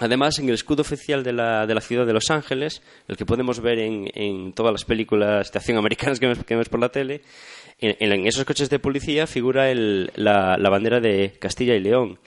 Además, 0.00 0.38
en 0.40 0.48
el 0.48 0.54
escudo 0.54 0.82
oficial 0.82 1.22
de 1.22 1.32
la, 1.32 1.66
de 1.66 1.74
la 1.74 1.80
ciudad 1.80 2.04
de 2.04 2.12
Los 2.12 2.30
Ángeles, 2.30 2.82
el 3.06 3.16
que 3.16 3.24
podemos 3.24 3.60
ver 3.60 3.78
en, 3.78 4.10
en 4.14 4.52
todas 4.52 4.72
las 4.72 4.84
películas 4.84 5.52
de 5.52 5.58
acción 5.58 5.78
americanas 5.78 6.18
que 6.18 6.26
vemos, 6.26 6.44
que 6.44 6.54
vemos 6.54 6.68
por 6.68 6.80
la 6.80 6.88
tele, 6.88 7.20
en, 7.80 8.12
en 8.12 8.26
esos 8.26 8.44
coches 8.44 8.68
de 8.70 8.80
policía 8.80 9.26
figura 9.28 9.70
el- 9.70 10.10
la, 10.16 10.56
la 10.58 10.68
bandera 10.70 10.98
de 11.00 11.34
Castilla 11.38 11.74
y 11.76 11.80
León. 11.80 12.18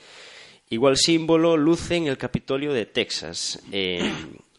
Igual 0.69 0.95
símbolo 0.97 1.57
luce 1.57 1.95
en 1.97 2.07
el 2.07 2.17
Capitolio 2.17 2.71
de 2.73 2.85
Texas. 2.85 3.61
Eh, 3.71 4.11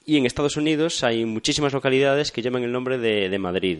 y 0.04 0.16
en 0.16 0.26
Estados 0.26 0.56
Unidos 0.56 1.02
hay 1.04 1.24
muchísimas 1.24 1.72
localidades 1.72 2.30
que 2.32 2.40
llevan 2.42 2.62
el 2.62 2.72
nombre 2.72 2.98
de, 2.98 3.28
de 3.30 3.38
Madrid. 3.38 3.78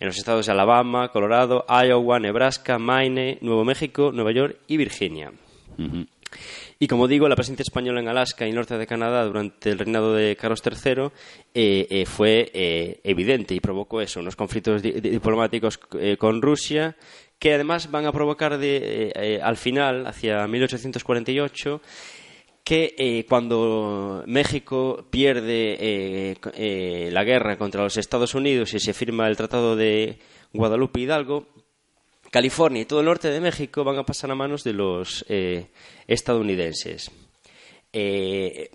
En 0.00 0.06
los 0.06 0.18
estados 0.18 0.44
de 0.46 0.52
Alabama, 0.52 1.08
Colorado, 1.12 1.64
Iowa, 1.68 2.18
Nebraska, 2.18 2.78
Maine, 2.78 3.38
Nuevo 3.40 3.64
México, 3.64 4.10
Nueva 4.12 4.32
York 4.32 4.56
y 4.68 4.76
Virginia. 4.76 5.32
Y 6.78 6.88
como 6.88 7.08
digo, 7.08 7.26
la 7.28 7.36
presencia 7.36 7.62
española 7.62 8.00
en 8.00 8.08
Alaska 8.08 8.46
y 8.46 8.52
norte 8.52 8.76
de 8.76 8.86
Canadá 8.86 9.24
durante 9.24 9.70
el 9.70 9.78
reinado 9.78 10.12
de 10.14 10.36
Carlos 10.36 10.62
III 10.64 11.04
eh, 11.54 11.86
eh, 11.88 12.04
fue 12.06 12.50
eh, 12.52 13.00
evidente 13.02 13.54
y 13.54 13.60
provocó 13.60 14.02
eso, 14.02 14.20
unos 14.20 14.36
conflictos 14.36 14.82
di- 14.82 14.92
di- 14.92 15.08
diplomáticos 15.08 15.78
con 16.18 16.42
Rusia 16.42 16.94
que 17.38 17.54
además 17.54 17.90
van 17.90 18.04
a 18.06 18.12
provocar 18.12 18.58
de, 18.58 19.40
al 19.42 19.56
final, 19.58 20.06
hacia 20.06 20.46
1848, 20.46 21.82
que 22.64 23.24
cuando 23.28 24.24
México 24.26 25.06
pierde 25.10 26.34
la 27.12 27.24
guerra 27.24 27.58
contra 27.58 27.82
los 27.84 27.96
Estados 27.98 28.34
Unidos 28.34 28.72
y 28.74 28.80
se 28.80 28.94
firma 28.94 29.28
el 29.28 29.36
Tratado 29.36 29.76
de 29.76 30.18
Guadalupe 30.54 31.00
Hidalgo, 31.00 31.46
California 32.30 32.82
y 32.82 32.84
todo 32.84 33.00
el 33.00 33.06
norte 33.06 33.30
de 33.30 33.40
México 33.40 33.84
van 33.84 33.96
a 33.98 34.04
pasar 34.04 34.30
a 34.30 34.34
manos 34.34 34.64
de 34.64 34.72
los 34.72 35.24
eh, 35.28 35.66
estadounidenses. 36.06 37.10
Eh, 37.92 38.70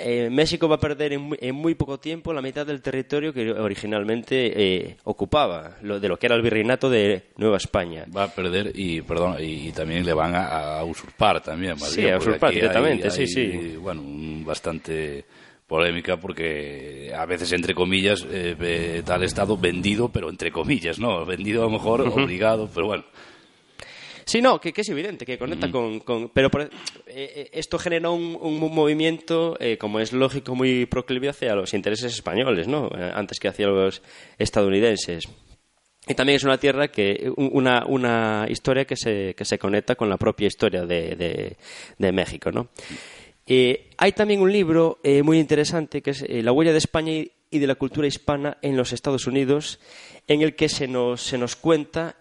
eh, 0.00 0.28
México 0.30 0.68
va 0.68 0.74
a 0.76 0.80
perder 0.80 1.12
en 1.12 1.20
muy, 1.22 1.38
en 1.40 1.54
muy 1.54 1.74
poco 1.76 1.98
tiempo 2.00 2.32
la 2.32 2.42
mitad 2.42 2.66
del 2.66 2.82
territorio 2.82 3.32
que 3.32 3.52
originalmente 3.52 4.52
eh, 4.56 4.96
ocupaba, 5.04 5.76
lo, 5.82 6.00
de 6.00 6.08
lo 6.08 6.18
que 6.18 6.26
era 6.26 6.34
el 6.34 6.42
virreinato 6.42 6.90
de 6.90 7.26
Nueva 7.36 7.56
España. 7.58 8.04
Va 8.14 8.24
a 8.24 8.34
perder 8.34 8.72
y, 8.74 9.00
perdón, 9.02 9.36
y, 9.38 9.68
y 9.68 9.72
también 9.72 10.04
le 10.04 10.12
van 10.12 10.34
a, 10.34 10.78
a 10.80 10.84
usurpar 10.84 11.40
también. 11.40 11.74
más 11.78 11.90
Sí, 11.90 12.08
a 12.08 12.18
usurpar 12.18 12.52
directamente, 12.52 13.04
hay- 13.04 13.10
sí, 13.12 13.20
hay, 13.22 13.28
sí. 13.28 13.76
Bueno, 13.76 14.02
bastante 14.44 15.24
polémica 15.66 16.16
porque 16.18 17.12
a 17.16 17.26
veces, 17.26 17.52
entre 17.52 17.74
comillas, 17.74 18.24
eh, 18.30 18.54
ve 18.58 19.02
tal 19.04 19.22
estado 19.24 19.56
vendido, 19.56 20.08
pero 20.08 20.30
entre 20.30 20.50
comillas, 20.52 20.98
¿no? 20.98 21.24
Vendido 21.26 21.62
a 21.62 21.64
lo 21.66 21.70
mejor, 21.72 22.00
obligado, 22.02 22.68
pero 22.74 22.86
bueno. 22.86 23.04
Sí, 24.24 24.42
no, 24.42 24.60
que, 24.60 24.72
que 24.72 24.80
es 24.80 24.88
evidente, 24.88 25.24
que 25.24 25.38
conecta 25.38 25.70
con, 25.70 26.00
con- 26.00 26.28
Pero 26.30 26.50
por- 26.50 26.62
eh, 26.62 26.68
eh, 27.06 27.50
esto 27.52 27.78
genera 27.78 28.10
un, 28.10 28.36
un 28.40 28.58
movimiento, 28.74 29.56
eh, 29.60 29.78
como 29.78 30.00
es 30.00 30.12
lógico, 30.12 30.56
muy 30.56 30.84
proclive 30.86 31.28
hacia 31.28 31.54
los 31.54 31.74
intereses 31.74 32.12
españoles, 32.12 32.66
¿no? 32.66 32.88
Eh, 32.88 33.12
antes 33.14 33.38
que 33.38 33.46
hacia 33.48 33.68
los 33.68 34.02
estadounidenses. 34.38 35.28
Y 36.08 36.14
también 36.14 36.36
es 36.36 36.44
una 36.44 36.58
tierra 36.58 36.88
que, 36.88 37.30
un- 37.36 37.50
una, 37.52 37.84
una 37.86 38.46
historia 38.48 38.84
que 38.84 38.96
se, 38.96 39.34
que 39.36 39.44
se 39.44 39.58
conecta 39.58 39.94
con 39.94 40.08
la 40.08 40.16
propia 40.16 40.48
historia 40.48 40.84
de, 40.86 41.14
de- 41.14 41.56
de 41.98 42.12
México, 42.12 42.50
¿no? 42.50 42.68
Eh, 43.46 43.90
hay 43.96 44.12
también 44.12 44.40
un 44.40 44.50
libro 44.50 44.98
eh, 45.04 45.22
muy 45.22 45.38
interesante 45.38 46.02
que 46.02 46.10
es 46.10 46.22
eh, 46.22 46.42
La 46.42 46.50
huella 46.50 46.72
de 46.72 46.78
España 46.78 47.12
y 47.12 47.58
de 47.58 47.66
la 47.68 47.76
cultura 47.76 48.08
hispana 48.08 48.58
en 48.60 48.76
los 48.76 48.92
Estados 48.92 49.28
Unidos, 49.28 49.78
en 50.26 50.42
el 50.42 50.56
que 50.56 50.68
se 50.68 50.88
nos, 50.88 51.22
se 51.22 51.38
nos 51.38 51.54
cuenta 51.54 52.16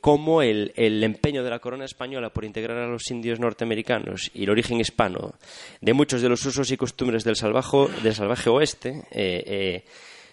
cómo 0.00 0.40
el, 0.40 0.72
el 0.76 1.04
empeño 1.04 1.44
de 1.44 1.50
la 1.50 1.58
corona 1.58 1.84
española 1.84 2.30
por 2.30 2.46
integrar 2.46 2.78
a 2.78 2.88
los 2.88 3.10
indios 3.10 3.38
norteamericanos 3.38 4.30
y 4.32 4.44
el 4.44 4.50
origen 4.50 4.80
hispano 4.80 5.34
de 5.82 5.92
muchos 5.92 6.22
de 6.22 6.30
los 6.30 6.44
usos 6.46 6.70
y 6.70 6.78
costumbres 6.78 7.22
del, 7.22 7.36
salvajo, 7.36 7.88
del 8.02 8.14
salvaje 8.14 8.48
oeste 8.48 9.84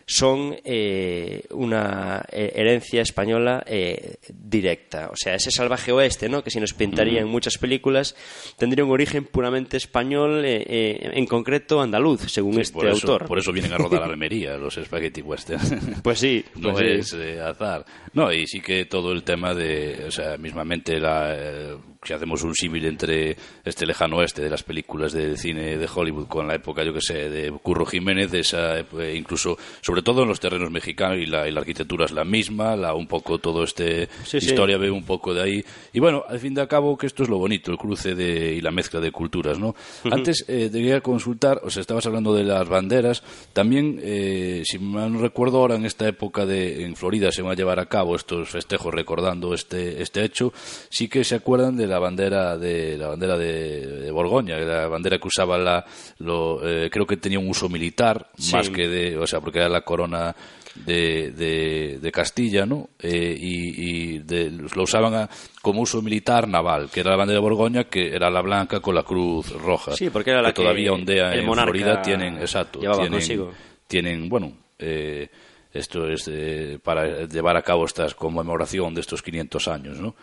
son 0.06 0.56
eh, 0.64 1.44
una 1.52 2.26
eh, 2.32 2.52
herencia 2.56 3.02
española 3.02 3.64
eh, 3.66 4.16
directa. 4.30 5.10
O 5.10 5.16
sea, 5.16 5.36
ese 5.36 5.52
salvaje 5.52 5.92
oeste, 5.92 6.30
¿no? 6.30 6.44
que 6.44 6.50
si 6.50 6.60
nos 6.60 6.74
pintaría 6.74 7.22
en 7.22 7.28
muchas 7.28 7.58
películas, 7.58 8.16
tendría 8.58 8.86
un 8.86 8.92
origen 8.92 9.26
puramente 9.26 9.78
español, 9.78 10.44
eh, 10.46 10.64
eh, 10.68 11.12
en 11.14 11.26
concreto 11.26 11.82
andaluz, 11.82 12.32
según 12.32 12.60
este 12.60 12.74
por, 12.74 12.88
eso, 12.88 13.12
autor. 13.12 13.28
por 13.28 13.40
eso 13.40 13.52
vienen 13.52 13.74
a 13.74 13.78
rodar 13.78 14.04
a 14.04 14.06
Almería 14.06 14.58
los 14.58 14.76
Spaghetti 14.76 15.22
Western. 15.22 16.02
Pues 16.02 16.20
sí, 16.20 16.44
no 16.56 16.74
pues 16.74 17.10
sí. 17.10 17.18
es 17.18 17.40
azar. 17.40 17.86
No, 18.14 18.32
y 18.32 18.46
sí 18.48 18.62
que 18.62 18.86
todo 18.86 19.12
el 19.12 19.24
tema 19.24 19.54
de, 19.54 20.06
o 20.08 20.12
sea, 20.12 20.38
mismamente 20.38 21.00
la, 21.00 21.78
si 22.04 22.14
hacemos 22.14 22.44
un 22.44 22.54
símil 22.56 22.86
entre 22.86 23.38
este 23.64 23.86
lejano 23.86 24.18
oeste 24.18 24.42
de 24.42 24.50
las 24.50 24.64
películas 24.64 25.14
de 25.14 25.38
cine 25.38 25.78
de 25.78 25.90
Hollywood 25.94 26.28
con 26.28 26.48
la 26.48 26.56
época, 26.56 26.84
yo 26.84 26.94
que 26.94 27.02
sé, 27.02 27.30
de 27.30 27.52
Curro 27.62 27.86
Jiménez, 27.86 28.32
de 28.32 28.40
esa, 28.40 28.80
eh, 28.80 29.16
incluso, 29.16 29.58
sobre 29.82 30.02
todo 30.02 30.24
en 30.24 30.30
los 30.30 30.40
terrenos 30.40 30.72
mexicanos 30.72 31.18
y 31.20 31.26
la, 31.26 31.48
y 31.48 31.52
la 31.52 31.60
arquitectura 31.62 32.06
es 32.06 32.12
la 32.12 32.26
misma, 32.26 32.76
la, 32.76 32.94
un 32.94 33.08
poco 33.08 33.38
todo 33.38 33.64
este 33.64 34.08
Sí, 34.24 34.40
sí. 34.40 34.48
historia 34.48 34.78
ve 34.78 34.90
un 34.90 35.04
poco 35.04 35.34
de 35.34 35.42
ahí. 35.42 35.66
Y 35.94 36.00
bueno, 36.00 36.24
al 36.28 36.40
fin 36.40 36.54
de 36.54 36.68
cabo 36.68 36.98
que 36.98 37.08
esto 37.08 37.24
es 37.24 37.30
lo 37.30 37.38
bonito, 37.38 37.72
el 37.72 37.78
cruce 37.78 38.16
de, 38.16 38.54
y 38.56 38.62
la 38.62 38.72
mezcla 38.72 39.00
de 39.00 39.12
culturas, 39.12 39.60
¿no? 39.60 39.76
Antes 40.10 40.46
eh, 40.48 40.70
quería 40.72 41.02
consultar, 41.02 41.62
o 41.64 41.70
sea, 41.70 41.82
estabas 41.82 42.06
hablando 42.06 42.34
de 42.34 42.44
las 42.44 42.68
banderas, 42.68 43.24
también, 43.54 44.00
eh, 44.02 44.64
si 44.66 44.80
mal 44.80 45.12
no 45.12 45.20
recuerdo 45.20 45.58
ahora 45.60 45.76
en 45.76 45.86
esta 45.86 46.08
época 46.08 46.46
de 46.46 46.84
en 46.84 46.96
Florida 46.96 47.32
se 47.32 47.42
van 47.42 47.52
a 47.52 47.56
llevar 47.56 47.80
a 47.80 47.86
cabo 47.88 48.16
estos 48.16 48.50
festejos 48.50 48.94
recordando 48.94 49.54
este 49.54 50.02
este 50.02 50.24
hecho, 50.24 50.54
sí 50.90 51.08
que 51.08 51.24
se 51.24 51.36
acuerdan 51.36 51.76
de 51.78 51.88
la 51.88 51.93
bandera 52.00 52.58
de 52.58 52.98
la 52.98 53.08
bandera 53.10 53.38
de, 53.38 53.86
de 54.04 54.12
Borgoña, 54.12 54.58
la 54.58 54.88
bandera 54.88 55.18
que 55.20 55.28
usaba 55.28 55.58
la 55.58 55.86
lo, 56.20 56.60
eh, 56.68 56.90
creo 56.90 57.06
que 57.06 57.18
tenía 57.18 57.40
un 57.40 57.50
uso 57.50 57.70
militar 57.70 58.30
Sí. 58.38 58.54
más 58.56 58.70
que 58.70 58.88
de, 58.88 59.18
o 59.18 59.26
sea, 59.28 59.40
porque 59.42 59.60
era 59.60 59.70
la 59.70 59.82
corona 59.82 60.36
de, 60.76 61.32
de, 61.32 62.00
de 62.02 62.12
Castilla, 62.12 62.66
¿no? 62.66 62.90
Eh, 63.00 63.38
y 63.40 64.16
y 64.16 64.20
de- 64.20 64.50
lo 64.50 64.84
usaban 64.84 65.14
a- 65.14 65.30
como 65.62 65.82
uso 65.82 66.02
militar 66.02 66.48
naval, 66.48 66.90
que 66.92 67.02
era 67.02 67.12
la 67.12 67.18
bandera 67.18 67.38
de 67.40 67.44
Borgoña, 67.44 67.84
que 67.86 68.16
era 68.16 68.30
la 68.32 68.42
blanca 68.42 68.80
con 68.80 68.96
la 68.96 69.04
cruz 69.04 69.52
roja. 69.52 69.92
Sí, 69.96 70.10
porque 70.10 70.32
era 70.32 70.42
la 70.42 70.50
que 70.50 70.62
todavía 70.62 70.92
ondea 70.92 71.32
el 71.34 71.42
en 71.42 71.54
Florida. 71.54 72.02
Tienen, 72.02 72.38
exacto, 72.38 72.80
tienen, 72.80 73.12
consigo. 73.12 73.52
tienen, 73.88 74.28
bueno, 74.30 74.52
eh, 74.80 75.30
esto 75.72 76.08
es 76.10 76.28
eh, 76.32 76.80
para 76.84 77.26
llevar 77.28 77.56
a 77.58 77.62
cabo 77.62 77.86
esta 77.86 78.08
conmemoración 78.16 78.94
de 78.96 79.02
estos 79.02 79.22
500 79.22 79.68
años, 79.68 80.00
¿no? 80.00 80.16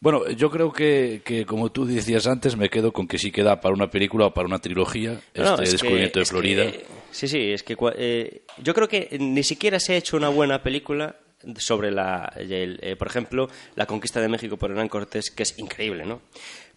Bueno, 0.00 0.28
yo 0.30 0.50
creo 0.50 0.72
que, 0.72 1.22
que, 1.24 1.44
como 1.44 1.72
tú 1.72 1.84
decías 1.84 2.26
antes, 2.28 2.56
me 2.56 2.70
quedo 2.70 2.92
con 2.92 3.08
que 3.08 3.18
sí 3.18 3.32
queda 3.32 3.60
para 3.60 3.74
una 3.74 3.90
película 3.90 4.26
o 4.26 4.34
para 4.34 4.46
una 4.46 4.60
trilogía, 4.60 5.20
este 5.34 5.56
que- 5.64 5.70
descubrimiento 5.70 6.18
de 6.20 6.22
es 6.22 6.28
Florida. 6.28 6.70
que- 6.70 6.84
sí, 7.10 7.26
sí, 7.26 7.50
es 7.50 7.62
que 7.64 7.76
eh, 7.96 8.42
yo 8.62 8.74
creo 8.74 8.88
que 8.88 9.16
ni 9.18 9.42
siquiera 9.42 9.80
se 9.80 9.94
ha 9.94 9.96
hecho 9.96 10.16
una 10.16 10.28
buena 10.28 10.62
película 10.62 11.16
sobre 11.56 11.90
la, 11.90 12.32
el, 12.36 12.78
eh, 12.82 12.94
por 12.96 13.08
ejemplo, 13.08 13.48
la 13.74 13.86
conquista 13.86 14.20
de 14.20 14.28
México 14.28 14.56
por 14.56 14.70
Hernán 14.70 14.88
Cortés, 14.88 15.30
que 15.32 15.42
es 15.42 15.58
increíble, 15.58 16.04
¿no? 16.06 16.20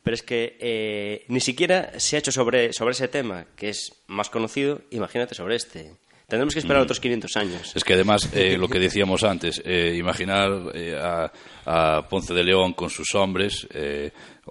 Pero 0.04 0.16
es 0.16 0.24
que 0.24 0.58
eh, 0.60 1.26
ni 1.28 1.40
siquiera 1.42 2.00
se 2.00 2.16
ha 2.16 2.20
hecho 2.20 2.32
sobre, 2.32 2.74
sobre 2.74 2.94
ese 2.94 3.08
tema, 3.08 3.46
que 3.56 3.70
es 3.70 4.02
más 4.08 4.32
conocido, 4.32 4.82
imagínate 4.90 5.36
sobre 5.36 5.56
este. 5.56 5.92
Tendremos 6.32 6.54
que 6.54 6.62
esperar 6.62 6.84
otros 6.84 7.02
500 7.02 7.36
años. 7.36 7.72
Es 7.76 7.84
que 7.84 7.92
además, 7.92 8.30
eh, 8.34 8.56
lo 8.58 8.70
que 8.70 8.80
decíamos 8.88 9.26
antes, 9.26 9.62
eh, 9.66 9.98
imaginar 9.98 10.72
eh, 10.74 10.98
a, 10.98 11.30
a 11.66 12.08
Ponce 12.08 12.34
de 12.34 12.42
León 12.42 12.72
con 12.72 12.90
sus 12.90 13.14
hombres, 13.16 13.68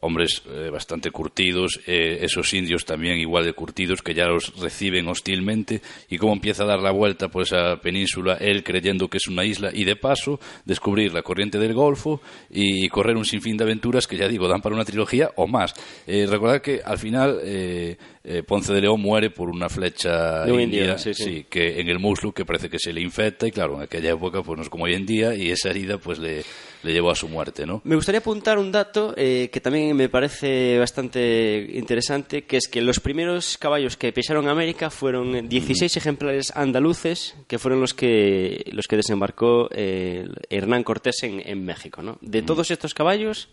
hombres 0.00 0.42
eh, 0.48 0.70
bastante 0.70 1.10
curtidos, 1.10 1.80
eh, 1.86 2.18
esos 2.22 2.52
indios 2.54 2.84
también 2.84 3.18
igual 3.18 3.44
de 3.44 3.52
curtidos 3.52 4.02
que 4.02 4.14
ya 4.14 4.26
los 4.26 4.58
reciben 4.58 5.08
hostilmente 5.08 5.82
y 6.08 6.18
cómo 6.18 6.32
empieza 6.32 6.64
a 6.64 6.66
dar 6.66 6.80
la 6.80 6.90
vuelta 6.90 7.28
por 7.28 7.42
esa 7.42 7.76
península, 7.80 8.36
él 8.40 8.62
creyendo 8.64 9.08
que 9.08 9.18
es 9.18 9.26
una 9.26 9.44
isla 9.44 9.70
y 9.72 9.84
de 9.84 9.96
paso 9.96 10.40
descubrir 10.64 11.12
la 11.12 11.22
corriente 11.22 11.58
del 11.58 11.74
Golfo 11.74 12.20
y 12.50 12.88
correr 12.88 13.16
un 13.16 13.24
sinfín 13.24 13.56
de 13.56 13.64
aventuras 13.64 14.06
que 14.06 14.16
ya 14.16 14.28
digo, 14.28 14.48
dan 14.48 14.60
para 14.60 14.74
una 14.74 14.84
trilogía 14.84 15.30
o 15.36 15.46
más. 15.46 15.74
Eh, 16.06 16.26
recordad 16.28 16.60
que 16.60 16.80
al 16.84 16.98
final 16.98 17.40
eh, 17.42 17.96
eh, 18.24 18.42
Ponce 18.42 18.72
de 18.72 18.80
León 18.80 19.00
muere 19.00 19.30
por 19.30 19.48
una 19.48 19.68
flecha 19.68 20.44
De 20.44 20.52
un 20.52 20.60
india, 20.60 20.80
indio, 20.80 20.98
sí, 20.98 21.14
sí. 21.14 21.46
que 21.48 21.80
en 21.80 21.88
el 21.88 21.98
muslo 21.98 22.32
que 22.32 22.44
parece 22.44 22.68
que 22.68 22.78
se 22.78 22.92
le 22.92 23.00
infecta 23.00 23.46
y 23.46 23.50
claro, 23.50 23.76
en 23.76 23.82
aquella 23.82 24.10
época 24.10 24.42
pues 24.42 24.56
no 24.56 24.62
es 24.62 24.68
como 24.68 24.84
hoy 24.84 24.94
en 24.94 25.06
día 25.06 25.34
y 25.34 25.50
esa 25.50 25.70
herida 25.70 25.98
pues 25.98 26.18
le, 26.18 26.42
le 26.82 26.92
llevó 26.92 27.10
a 27.10 27.14
su 27.14 27.28
muerte, 27.28 27.66
¿no? 27.66 27.80
Me 27.84 27.94
gustaría 27.94 28.20
apuntar 28.20 28.58
un 28.58 28.72
dato 28.72 29.14
eh, 29.16 29.50
que 29.52 29.60
también 29.60 29.96
me 29.96 30.08
parece 30.08 30.78
bastante 30.78 31.70
interesante, 31.74 32.44
que 32.44 32.56
es 32.56 32.68
que 32.68 32.80
los 32.80 33.00
primeros 33.00 33.58
caballos 33.58 33.96
que 33.96 34.12
pisaron 34.12 34.48
América 34.48 34.90
fueron 34.90 35.48
16 35.48 35.96
ejemplares 35.96 36.52
andaluces, 36.56 37.34
que 37.46 37.58
fueron 37.58 37.80
los 37.80 37.94
que 37.94 38.70
los 38.72 38.86
que 38.86 38.96
desembarcó 38.96 39.68
eh, 39.72 40.28
Hernán 40.48 40.84
Cortés 40.84 41.22
en, 41.22 41.42
en 41.46 41.64
México. 41.64 42.02
¿no? 42.02 42.18
De 42.20 42.42
todos 42.42 42.70
estos 42.70 42.94
caballos 42.94 43.48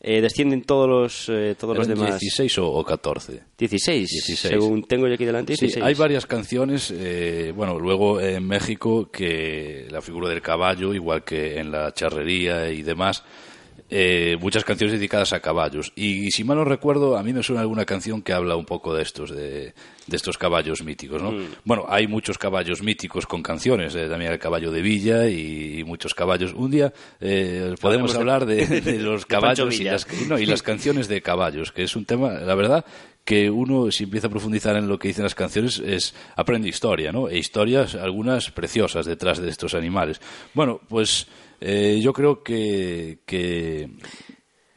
eh, 0.00 0.20
descienden 0.20 0.62
todos 0.62 0.88
los 0.88 1.28
eh, 1.28 1.56
todos 1.58 1.76
los 1.76 1.88
¿Eran 1.88 1.98
demás. 1.98 2.20
16 2.20 2.58
o, 2.58 2.70
o 2.70 2.84
14? 2.84 3.42
16, 3.58 4.08
16. 4.08 4.38
según 4.38 4.84
tengo 4.84 5.08
yo 5.08 5.14
aquí 5.14 5.24
delante. 5.24 5.54
Sí, 5.56 5.66
16. 5.66 5.84
hay 5.84 5.94
varias 5.94 6.24
canciones, 6.26 6.92
eh, 6.96 7.52
bueno, 7.54 7.78
luego 7.80 8.20
en 8.20 8.46
México 8.46 9.10
que 9.10 9.88
la 9.90 10.00
figura 10.00 10.28
del 10.28 10.40
caballo, 10.40 10.94
igual 10.94 11.24
que 11.24 11.58
en 11.58 11.72
la 11.72 11.92
charrería 11.92 12.70
y 12.70 12.82
demás, 12.82 13.24
eh, 13.90 14.36
muchas 14.40 14.64
canciones 14.64 14.92
dedicadas 14.92 15.32
a 15.32 15.40
caballos. 15.40 15.92
Y, 15.96 16.30
si 16.30 16.44
mal 16.44 16.58
no 16.58 16.64
recuerdo, 16.64 17.16
a 17.16 17.22
mí 17.22 17.32
me 17.32 17.42
suena 17.42 17.62
alguna 17.62 17.84
canción 17.84 18.22
que 18.22 18.32
habla 18.32 18.56
un 18.56 18.64
poco 18.66 18.94
de 18.94 19.02
estos, 19.02 19.30
de, 19.30 19.72
de 20.06 20.16
estos 20.16 20.36
caballos 20.36 20.82
míticos, 20.82 21.22
¿no? 21.22 21.32
Mm. 21.32 21.46
Bueno, 21.64 21.86
hay 21.88 22.06
muchos 22.06 22.36
caballos 22.38 22.82
míticos 22.82 23.26
con 23.26 23.42
canciones, 23.42 23.94
eh, 23.94 24.08
también 24.08 24.32
el 24.32 24.38
caballo 24.38 24.70
de 24.70 24.82
Villa 24.82 25.28
y, 25.28 25.82
muchos 25.84 26.14
caballos. 26.14 26.52
Un 26.54 26.70
día 26.70 26.92
eh, 27.20 27.74
podemos 27.80 28.12
de- 28.12 28.18
hablar 28.18 28.44
de, 28.46 28.66
de 28.80 28.98
los 28.98 29.24
caballos 29.24 29.80
y 29.80 29.84
las, 29.84 30.06
no, 30.28 30.38
y 30.38 30.46
las 30.46 30.62
canciones 30.62 31.08
de 31.08 31.22
caballos, 31.22 31.72
que 31.72 31.84
es 31.84 31.96
un 31.96 32.04
tema, 32.04 32.32
la 32.32 32.54
verdad, 32.54 32.84
que 33.24 33.50
uno, 33.50 33.90
si 33.90 34.04
empieza 34.04 34.26
a 34.26 34.30
profundizar 34.30 34.76
en 34.76 34.88
lo 34.88 34.98
que 34.98 35.08
dicen 35.08 35.22
las 35.24 35.34
canciones, 35.34 35.78
es 35.78 36.14
aprende 36.34 36.68
historia, 36.68 37.12
¿no? 37.12 37.28
E 37.28 37.36
historias, 37.38 37.94
algunas 37.94 38.50
preciosas 38.50 39.04
detrás 39.06 39.38
de 39.38 39.50
estos 39.50 39.74
animales. 39.74 40.20
Bueno, 40.54 40.80
pues 40.88 41.26
eh, 41.60 41.98
yo 42.02 42.12
creo 42.12 42.42
que, 42.42 43.18
que, 43.26 43.88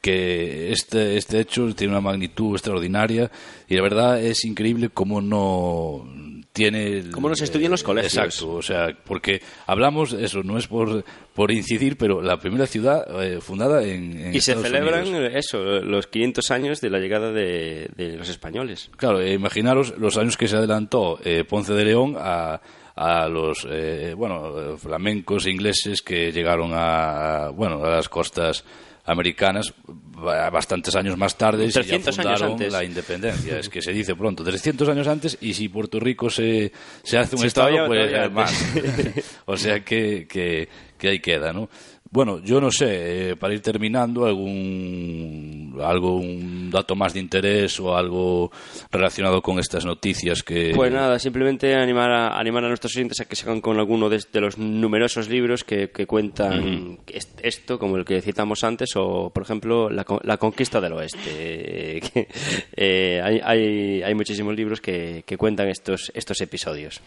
que 0.01 0.71
este, 0.71 1.17
este 1.17 1.39
hecho 1.39 1.73
tiene 1.75 1.93
una 1.93 2.01
magnitud 2.01 2.53
extraordinaria 2.55 3.29
y 3.67 3.75
la 3.75 3.83
verdad 3.83 4.21
es 4.21 4.43
increíble 4.45 4.89
cómo 4.89 5.21
no 5.21 6.05
tiene... 6.53 6.97
el- 6.97 7.11
Cómo 7.11 7.29
no 7.29 7.35
se 7.35 7.43
estudia 7.45 7.65
en 7.67 7.71
los 7.71 7.83
colegios. 7.83 8.13
Exacto, 8.17 8.53
o 8.55 8.61
sea, 8.61 8.87
porque 9.05 9.41
hablamos, 9.67 10.11
eso 10.13 10.43
no 10.43 10.57
es 10.57 10.67
por, 10.67 11.05
por 11.33 11.51
incidir, 11.51 11.97
pero 11.97 12.21
la 12.21 12.37
primera 12.37 12.65
ciudad 12.65 13.05
eh, 13.23 13.39
fundada 13.41 13.83
en, 13.83 14.17
en 14.19 14.35
y 14.35 14.41
se 14.41 14.51
Estados 14.53 14.67
celebran 14.67 15.07
Unidos. 15.07 15.31
eh, 15.33 15.37
eso, 15.37 15.59
los 15.63 16.07
500 16.07 16.51
años 16.51 16.81
de 16.81 16.89
la 16.89 16.99
llegada 16.99 17.31
de, 17.31 17.89
de 17.95 18.17
los 18.17 18.27
españoles. 18.27 18.89
Claro, 18.97 19.21
eh, 19.21 19.33
imaginaros 19.33 19.93
los 19.97 20.17
años 20.17 20.35
que 20.35 20.47
se 20.47 20.57
adelantó 20.57 21.19
eh, 21.23 21.43
Ponce 21.45 21.73
de 21.73 21.85
León 21.85 22.15
a, 22.17 22.59
a 23.03 23.27
los 23.27 23.65
eh, 23.69 24.13
bueno 24.15 24.77
flamencos 24.77 25.47
ingleses 25.47 26.01
que 26.03 26.31
llegaron 26.31 26.71
a, 26.73 27.49
bueno 27.49 27.83
a 27.83 27.89
las 27.89 28.07
costas 28.09 28.63
americanas 29.05 29.73
ba- 29.87 30.49
bastantes 30.51 30.95
años 30.95 31.17
más 31.17 31.35
tarde 31.35 31.65
y 31.65 31.69
ya 31.71 31.81
300 31.81 32.19
años 32.19 32.39
fundaron 32.39 32.57
la 32.71 32.83
independencia. 32.83 33.57
Es 33.57 33.69
que 33.69 33.81
se 33.81 33.91
dice 33.91 34.15
pronto, 34.15 34.43
300 34.43 34.87
años 34.89 35.07
antes 35.07 35.37
y 35.41 35.53
si 35.55 35.67
Puerto 35.69 35.99
Rico 35.99 36.29
se, 36.29 36.71
se 37.03 37.17
hace 37.17 37.35
un 37.35 37.41
estado, 37.47 37.69
pues 37.87 38.31
más. 38.31 38.65
o 39.45 39.57
sea 39.57 39.79
que, 39.79 40.27
que, 40.29 40.69
que 40.99 41.07
ahí 41.09 41.19
queda, 41.19 41.51
¿no? 41.51 41.67
Bueno, 42.12 42.39
yo 42.43 42.60
no 42.60 42.71
sé, 42.71 43.30
eh, 43.32 43.36
para 43.38 43.54
ir 43.54 43.62
terminando, 43.62 44.26
algún 44.26 45.78
algo, 45.82 46.17
un 46.17 46.69
dato 46.69 46.95
más 46.95 47.13
de 47.13 47.19
interés 47.21 47.80
o 47.80 47.95
algo 47.95 48.52
relacionado 48.91 49.41
con 49.41 49.60
estas 49.60 49.86
noticias 49.86 50.43
que... 50.43 50.74
Pues 50.76 50.91
nada, 50.91 51.17
simplemente 51.19 51.74
animar 51.76 52.12
a, 52.12 52.38
animar 52.39 52.65
a 52.65 52.67
nuestros 52.67 52.95
oyentes 52.95 53.19
a 53.21 53.26
que 53.26 53.36
se 53.36 53.45
hagan 53.45 53.62
con 53.62 53.80
alguno 53.80 54.10
de, 54.10 54.19
de 54.32 54.41
los 54.41 54.58
numerosos 54.58 55.30
libros 55.30 55.63
que, 55.63 55.89
que 55.89 56.06
cuentan 56.06 57.00
est- 57.08 57.39
esto, 57.43 57.80
como 57.80 57.97
el 57.97 58.06
que 58.06 58.21
citamos 58.21 58.63
antes, 58.63 58.89
o 58.95 59.30
por 59.34 59.43
ejemplo, 59.43 59.89
La, 59.89 60.06
la 60.24 60.38
conquista 60.38 60.82
del 60.82 60.93
oeste. 60.93 61.19
eh, 61.26 62.02
que, 62.13 62.28
eh, 62.76 63.21
hay, 63.24 63.39
hay, 63.43 64.04
hay 64.04 64.13
muchísimos 64.15 64.56
libros 64.56 64.82
que, 64.82 65.24
que 65.26 65.38
cuentan 65.38 65.69
estos, 65.69 66.12
estos 66.13 66.41
episodios. 66.41 67.00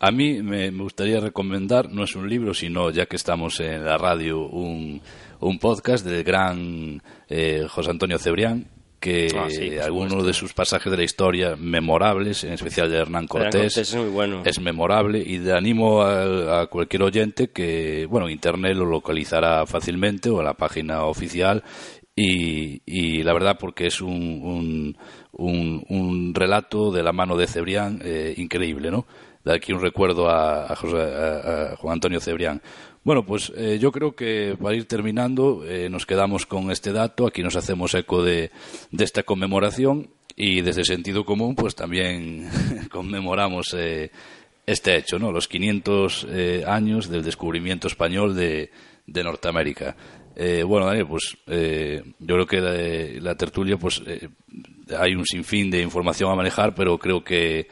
A 0.00 0.10
mí 0.10 0.42
me, 0.42 0.70
me 0.70 0.82
gustaría 0.82 1.20
recomendar, 1.20 1.90
no 1.90 2.04
es 2.04 2.16
un 2.16 2.28
libro, 2.28 2.52
sino 2.54 2.90
ya 2.90 3.06
que 3.06 3.16
estamos 3.16 3.60
en 3.60 3.84
la 3.84 3.96
radio, 3.96 4.47
un, 4.50 5.00
un 5.40 5.58
podcast 5.58 6.04
del 6.04 6.24
gran 6.24 7.02
eh, 7.28 7.66
José 7.68 7.90
Antonio 7.90 8.18
Cebrián, 8.18 8.66
que 9.00 9.28
Ah, 9.36 9.46
sí, 9.48 9.76
supuesto. 9.80 10.24
de 10.24 10.32
sus 10.32 10.52
pasajes 10.54 10.90
de 10.90 10.96
la 10.98 11.04
historia 11.04 11.54
memorables, 11.56 12.42
en 12.42 12.54
especial 12.54 12.90
de 12.90 12.96
Hernán 12.98 13.28
Cortés, 13.28 13.52
Cortés 13.74 13.78
es 13.78 13.94
muy 13.94 14.08
bueno. 14.08 14.42
es 14.44 14.60
memorable 14.60 15.20
y 15.24 15.38
le 15.38 15.52
animo 15.52 16.02
a, 16.02 16.62
a 16.62 16.66
cualquier 16.66 17.02
oyente 17.04 17.50
que, 17.50 18.06
bueno, 18.10 18.28
Internet 18.28 18.76
lo 18.76 18.86
localizará 18.86 19.64
fácilmente 19.66 20.30
o 20.30 20.40
en 20.40 20.46
la 20.46 20.54
página 20.54 21.04
oficial 21.04 21.62
y, 22.16 22.82
y 22.84 23.22
la 23.22 23.32
verdad 23.32 23.56
porque 23.60 23.86
es 23.86 24.00
un, 24.00 24.10
un, 24.12 24.96
un- 25.32 25.84
un 25.88 26.34
relato 26.34 26.90
de 26.90 27.02
la 27.04 27.12
mano 27.12 27.36
de 27.36 27.46
Cebrián 27.46 28.00
eh, 28.02 28.34
increíble, 28.36 28.90
¿no? 28.90 29.06
De 29.44 29.54
aquí 29.54 29.72
un 29.72 29.80
recuerdo 29.80 30.28
a, 30.28 30.64
a 30.64 30.74
José- 30.74 30.96
a- 30.98 31.72
a 31.72 31.76
Juan 31.76 31.94
Antonio 31.94 32.20
Cebrián. 32.20 32.60
Bueno, 33.08 33.24
pues 33.24 33.50
eh, 33.56 33.78
yo 33.80 33.90
creo 33.90 34.14
que 34.14 34.54
para 34.60 34.76
ir 34.76 34.84
terminando 34.84 35.64
eh, 35.64 35.88
nos 35.88 36.04
quedamos 36.04 36.44
con 36.44 36.70
este 36.70 36.92
dato, 36.92 37.26
aquí 37.26 37.42
nos 37.42 37.56
hacemos 37.56 37.94
eco 37.94 38.22
de, 38.22 38.50
de 38.90 39.04
esta 39.04 39.22
conmemoración 39.22 40.10
y 40.36 40.60
desde 40.60 40.84
sentido 40.84 41.24
común 41.24 41.54
pues 41.54 41.74
también 41.74 42.50
conmemoramos 42.90 43.74
eh, 43.78 44.10
este 44.66 44.94
hecho, 44.94 45.18
¿no? 45.18 45.32
Los 45.32 45.48
500 45.48 46.26
eh, 46.28 46.64
años 46.66 47.08
del 47.08 47.24
descubrimiento 47.24 47.86
español 47.86 48.36
de, 48.36 48.70
Norteamérica. 49.06 49.96
Eh, 50.36 50.62
bueno, 50.62 50.84
Daniel, 50.84 51.06
pues 51.06 51.34
eh, 51.46 52.02
yo 52.18 52.34
creo 52.34 52.46
que 52.46 52.60
la, 52.60 53.22
la 53.22 53.34
tertulia, 53.36 53.78
pues 53.78 54.02
hay 54.98 55.14
un 55.14 55.24
sinfín 55.24 55.70
de 55.70 55.80
información 55.80 56.30
a 56.30 56.36
manejar, 56.36 56.74
pero 56.74 56.98
creo 56.98 57.24
que, 57.24 57.68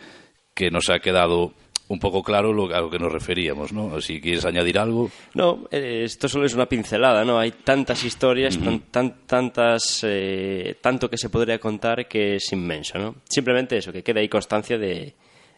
que 0.55 0.71
nos 0.71 0.89
ha 0.89 0.99
quedado 0.99 1.53
un 1.89 1.99
poco 2.01 2.23
claro 2.23 2.53
lo, 2.53 2.75
a 2.75 2.81
lo 2.81 2.91
que 2.91 2.99
nos 2.99 3.13
referíamos, 3.13 3.73
¿no? 3.73 4.01
Si 4.01 4.21
quieres 4.21 4.45
añadir 4.45 4.79
algo. 4.79 5.11
No, 5.35 5.69
eh, 5.71 6.03
esto 6.05 6.29
solo 6.29 6.45
es 6.47 6.55
una 6.55 6.67
pincelada, 6.67 7.25
¿no? 7.25 7.39
Hay 7.39 7.53
tantas 7.53 8.03
historias, 8.05 8.59
tan- 8.59 8.81
tan- 8.91 9.27
tantas, 9.27 10.01
eh, 10.03 10.77
tanto 10.81 11.09
que 11.09 11.17
se 11.17 11.31
podría 11.31 11.59
contar 11.59 12.09
que 12.09 12.37
es 12.37 12.53
inmenso, 12.53 12.99
¿no? 12.99 13.15
Simplemente 13.29 13.77
eso, 13.77 13.93
que 13.93 14.03
quede 14.03 14.21
ahí 14.21 14.29
constancia 14.29 14.79
de, 14.79 15.15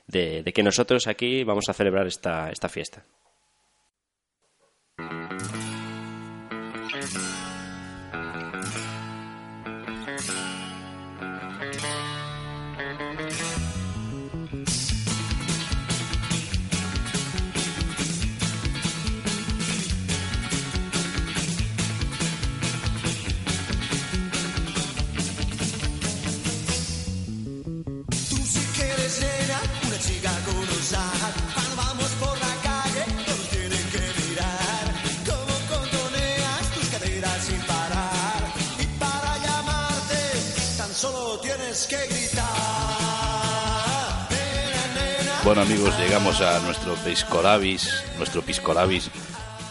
de- 0.07 0.43
de 0.43 0.53
que 0.53 0.63
nosotros 0.63 1.07
aquí 1.07 1.45
vamos 1.45 1.69
a 1.69 1.73
celebrar 1.73 2.07
esta, 2.07 2.51
esta 2.51 2.69
fiesta. 2.69 3.05
Bueno 45.49 45.63
amigos, 45.63 45.99
llegamos 45.99 46.43
a 46.43 46.61
nuestro 46.61 46.95
piscolabis, 46.97 48.05
nuestro 48.19 48.43
piscolabis. 48.43 49.11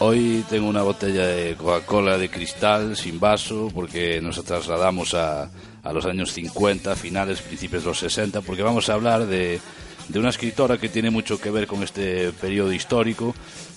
Hoy 0.00 0.44
tengo 0.50 0.68
una 0.68 0.82
botella 0.82 1.24
de 1.24 1.54
Coca-Cola 1.54 2.18
de 2.18 2.28
cristal 2.28 2.96
sin 2.96 3.20
vaso 3.20 3.70
porque 3.72 4.20
nos 4.20 4.42
trasladamos 4.42 5.14
a, 5.14 5.48
a 5.84 5.92
los 5.92 6.04
años 6.04 6.32
50, 6.32 6.96
finales, 6.96 7.42
principios 7.42 7.84
de 7.84 7.90
los 7.90 7.98
60, 8.00 8.40
porque 8.40 8.64
vamos 8.64 8.88
a 8.88 8.94
hablar 8.94 9.26
de, 9.26 9.60
de 10.08 10.18
una 10.18 10.30
escritora 10.30 10.78
que 10.78 10.88
tiene 10.88 11.10
mucho 11.10 11.40
que 11.40 11.52
ver 11.52 11.68
con 11.68 11.84
este 11.84 12.32
periodo 12.32 12.72
histórico. 12.72 13.32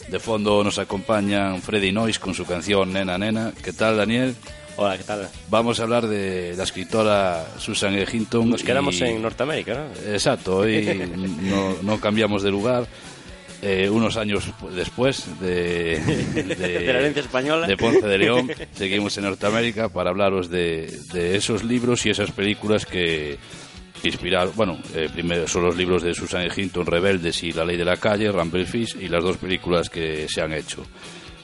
De 0.09 0.19
fondo 0.19 0.63
nos 0.63 0.79
acompañan 0.79 1.61
Freddy 1.61 1.91
Noyes 1.91 2.17
con 2.17 2.33
su 2.33 2.45
canción 2.45 2.93
Nena 2.93 3.19
Nena. 3.19 3.53
¿Qué 3.63 3.73
tal 3.73 3.97
Daniel? 3.97 4.35
Hola, 4.77 4.97
¿qué 4.97 5.03
tal? 5.03 5.27
Vamos 5.49 5.79
a 5.79 5.83
hablar 5.83 6.07
de 6.07 6.53
la 6.57 6.63
escritora 6.63 7.45
Susan 7.59 7.93
E. 7.95 8.05
Hinton. 8.11 8.49
Nos 8.49 8.63
quedamos 8.63 8.99
y- 8.99 9.03
en 9.03 9.21
Norteamérica, 9.21 9.73
¿no? 9.75 10.11
Exacto, 10.13 10.57
hoy 10.57 10.83
no, 11.43 11.75
no 11.83 11.99
cambiamos 11.99 12.41
de 12.43 12.51
lugar. 12.51 12.87
Eh, 13.63 13.87
unos 13.91 14.17
años 14.17 14.45
después 14.75 15.39
de, 15.39 15.99
De 16.33 16.55
la 16.83 16.99
herencia 16.99 17.21
española. 17.21 17.67
de 17.67 17.77
Ponce 17.77 18.07
de 18.07 18.17
León, 18.17 18.49
seguimos 18.73 19.15
en 19.19 19.25
Norteamérica 19.25 19.89
para 19.89 20.09
hablaros 20.09 20.49
de, 20.49 20.91
de 21.13 21.35
esos 21.37 21.63
libros 21.63 22.03
y 22.07 22.09
esas 22.09 22.31
películas 22.31 22.87
que 22.87 23.37
inspiraron. 24.03 24.53
Bueno, 24.55 24.79
eh, 24.95 25.09
primero 25.13 25.47
son 25.47 25.63
los 25.65 25.77
libros 25.77 26.01
de 26.01 26.15
Susan 26.15 26.41
E. 26.41 26.49
Hinton, 26.55 26.87
Rebeldes 26.87 27.43
y 27.43 27.51
La 27.51 27.63
Ley 27.63 27.77
de 27.77 27.85
la 27.85 27.97
Calle, 27.97 28.31
Rumble 28.31 28.65
Fish, 28.65 28.97
y 28.99 29.07
las 29.09 29.23
dos 29.23 29.37
películas 29.37 29.91
que 29.91 30.27
se 30.27 30.41
han 30.41 30.53
hecho. 30.53 30.83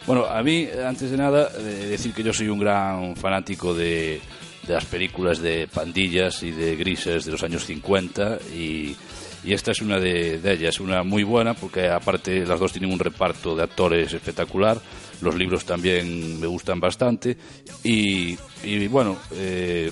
Bueno, 0.08 0.26
a 0.26 0.42
mí, 0.42 0.66
antes 0.86 1.12
de 1.12 1.18
nada, 1.18 1.50
eh, 1.60 1.88
decir 1.90 2.14
que 2.14 2.24
yo 2.24 2.32
soy 2.32 2.48
un 2.48 2.60
gran 2.60 3.14
fanático 3.18 3.74
de, 3.74 4.22
de 4.66 4.74
las 4.74 4.86
películas 4.86 5.40
de 5.40 5.68
pandillas 5.68 6.44
y 6.44 6.52
de 6.52 6.78
grises 6.78 7.26
de 7.26 7.32
los 7.34 7.44
años 7.44 7.66
50 7.66 8.40
y, 8.56 8.96
y 9.44 9.54
esta 9.54 9.72
es 9.72 9.82
una 9.82 10.00
de, 10.00 10.40
de 10.40 10.54
ellas, 10.54 10.80
una 10.80 11.04
muy 11.04 11.24
buena 11.24 11.56
porque 11.56 11.90
aparte 11.90 12.46
las 12.46 12.58
dos 12.58 12.72
tienen 12.72 12.94
un 12.94 13.00
reparto 13.00 13.54
de 13.54 13.64
actores 13.64 14.14
espectacular, 14.14 14.80
los 15.20 15.36
libros 15.36 15.66
también 15.66 16.40
me 16.40 16.48
gustan 16.48 16.80
bastante 16.80 17.36
y, 17.84 18.38
y 18.64 18.88
bueno, 18.88 19.18
eh, 19.34 19.92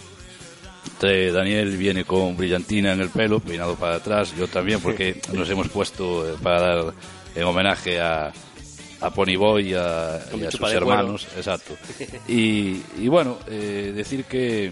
Daniel 1.02 1.76
viene 1.76 2.06
con 2.06 2.38
brillantina 2.38 2.94
en 2.94 3.02
el 3.02 3.10
pelo, 3.10 3.42
peinado 3.42 3.76
para 3.76 3.96
atrás, 3.96 4.34
yo 4.38 4.48
también, 4.48 4.80
porque 4.80 5.20
nos 5.34 5.50
hemos 5.50 5.68
puesto 5.68 6.26
eh, 6.26 6.38
para 6.42 6.62
dar 6.62 6.94
en 7.36 7.44
homenaje 7.44 8.00
a, 8.00 8.32
a 9.06 9.10
Ponyboy 9.12 9.70
y 9.70 9.74
a, 9.74 10.20
Con 10.32 10.42
y 10.42 10.46
a 10.46 10.52
sus 10.52 10.60
cuero. 10.60 10.78
hermanos. 10.80 11.28
Exacto. 11.36 11.74
Y, 12.28 12.82
y 12.98 13.08
bueno, 13.08 13.38
eh, 13.48 13.92
decir 13.96 14.26
que 14.26 14.72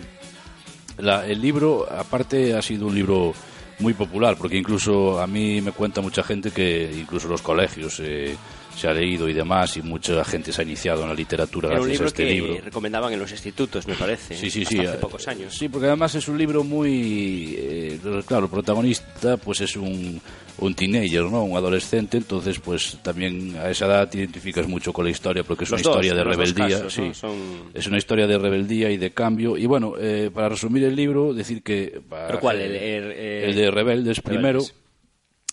la- 0.97 1.25
el 1.27 1.41
libro, 1.41 1.87
aparte, 1.91 2.53
ha 2.55 2.61
sido 2.61 2.87
un 2.87 2.95
libro 2.95 3.33
muy 3.79 3.93
popular, 3.93 4.35
porque 4.37 4.57
incluso 4.57 5.19
a 5.19 5.27
mí 5.27 5.59
me 5.61 5.71
cuenta 5.71 5.99
mucha 6.01 6.23
gente 6.23 6.51
que 6.51 6.91
incluso 6.95 7.27
los 7.27 7.41
colegios 7.41 7.99
eh, 7.99 8.35
se 8.75 8.87
ha 8.87 8.93
leído 8.93 9.29
y 9.29 9.33
demás, 9.33 9.77
y 9.77 9.81
mucha 9.81 10.23
gente 10.25 10.51
se 10.51 10.61
ha 10.61 10.65
iniciado 10.65 11.03
en 11.03 11.09
la 11.09 11.13
literatura 11.13 11.69
Era 11.69 11.79
un 11.79 11.85
gracias 11.87 12.01
a 12.01 12.07
este 12.07 12.25
que 12.25 12.31
libro. 12.33 12.57
recomendaban 12.63 13.13
en 13.13 13.19
los 13.19 13.31
institutos, 13.31 13.87
me 13.87 13.93
parece. 13.95 14.35
Sí, 14.35 14.49
sí, 14.49 14.61
hasta 14.63 14.69
sí. 14.75 14.79
Hace 14.85 14.95
eh, 14.95 14.99
pocos 14.99 15.27
años. 15.27 15.53
Sí, 15.53 15.69
porque 15.69 15.87
además 15.87 16.15
es 16.15 16.27
un 16.27 16.37
libro 16.37 16.63
muy... 16.63 17.55
eh, 17.57 17.99
claro, 18.25 18.45
el 18.45 18.51
protagonista 18.51 19.37
pues 19.37 19.61
es 19.61 19.75
un, 19.75 20.19
un 20.57 20.73
teenager, 20.75 21.23
¿no? 21.23 21.43
Un 21.43 21.55
adolescente, 21.57 22.17
entonces 22.17 22.59
pues 22.59 22.97
también 23.03 23.55
a 23.57 23.69
esa 23.69 23.85
edad 23.85 24.09
te 24.09 24.17
identificas 24.19 24.67
mucho 24.67 24.91
con 24.91 25.05
la 25.05 25.11
historia 25.11 25.43
porque 25.43 25.65
es 25.65 25.69
Los 25.69 25.81
una 25.81 25.95
dos, 25.95 26.05
historia 26.05 26.15
de 26.15 26.23
rebeldía. 26.29 26.77
casos, 26.77 26.93
sí. 26.93 27.01
¿no? 27.01 27.13
Son- 27.13 27.69
Es 27.73 27.87
una 27.87 27.97
historia 27.97 28.27
de 28.27 28.37
rebeldía 28.37 28.89
y 28.89 28.97
de 28.97 29.11
cambio. 29.11 29.55
Y 29.57 29.65
bueno, 29.65 29.93
eh, 29.99 30.31
para 30.33 30.49
resumir 30.49 30.83
el 30.83 30.95
libro, 30.95 31.33
decir 31.33 31.61
que... 31.61 32.01
para- 32.09 32.27
¿Pero 32.27 32.39
cuál? 32.39 32.59
El, 32.59 32.75
el- 32.75 33.11
el- 33.11 33.43
el 33.49 33.55
de 33.55 33.71
Rebeldes 33.71 34.19
primero, 34.21 34.59
Rebeldes. 34.59 34.73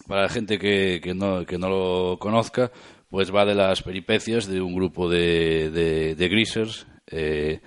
para 0.07 0.23
la 0.23 0.29
gente 0.29 0.59
que, 0.59 1.01
que, 1.03 1.15
no, 1.15 1.45
que 1.45 1.59
no 1.59 1.69
lo 1.69 2.19
conozca, 2.19 2.71
pues 3.11 3.35
va 3.35 3.45
de 3.45 3.55
las 3.55 3.83
peripecias 3.83 4.47
de 4.47 4.61
un 4.61 4.75
grupo 4.75 5.11
de, 5.11 5.71
de, 5.71 6.15
de 6.15 6.29
greasers 6.29 6.87
eh, 7.09 7.61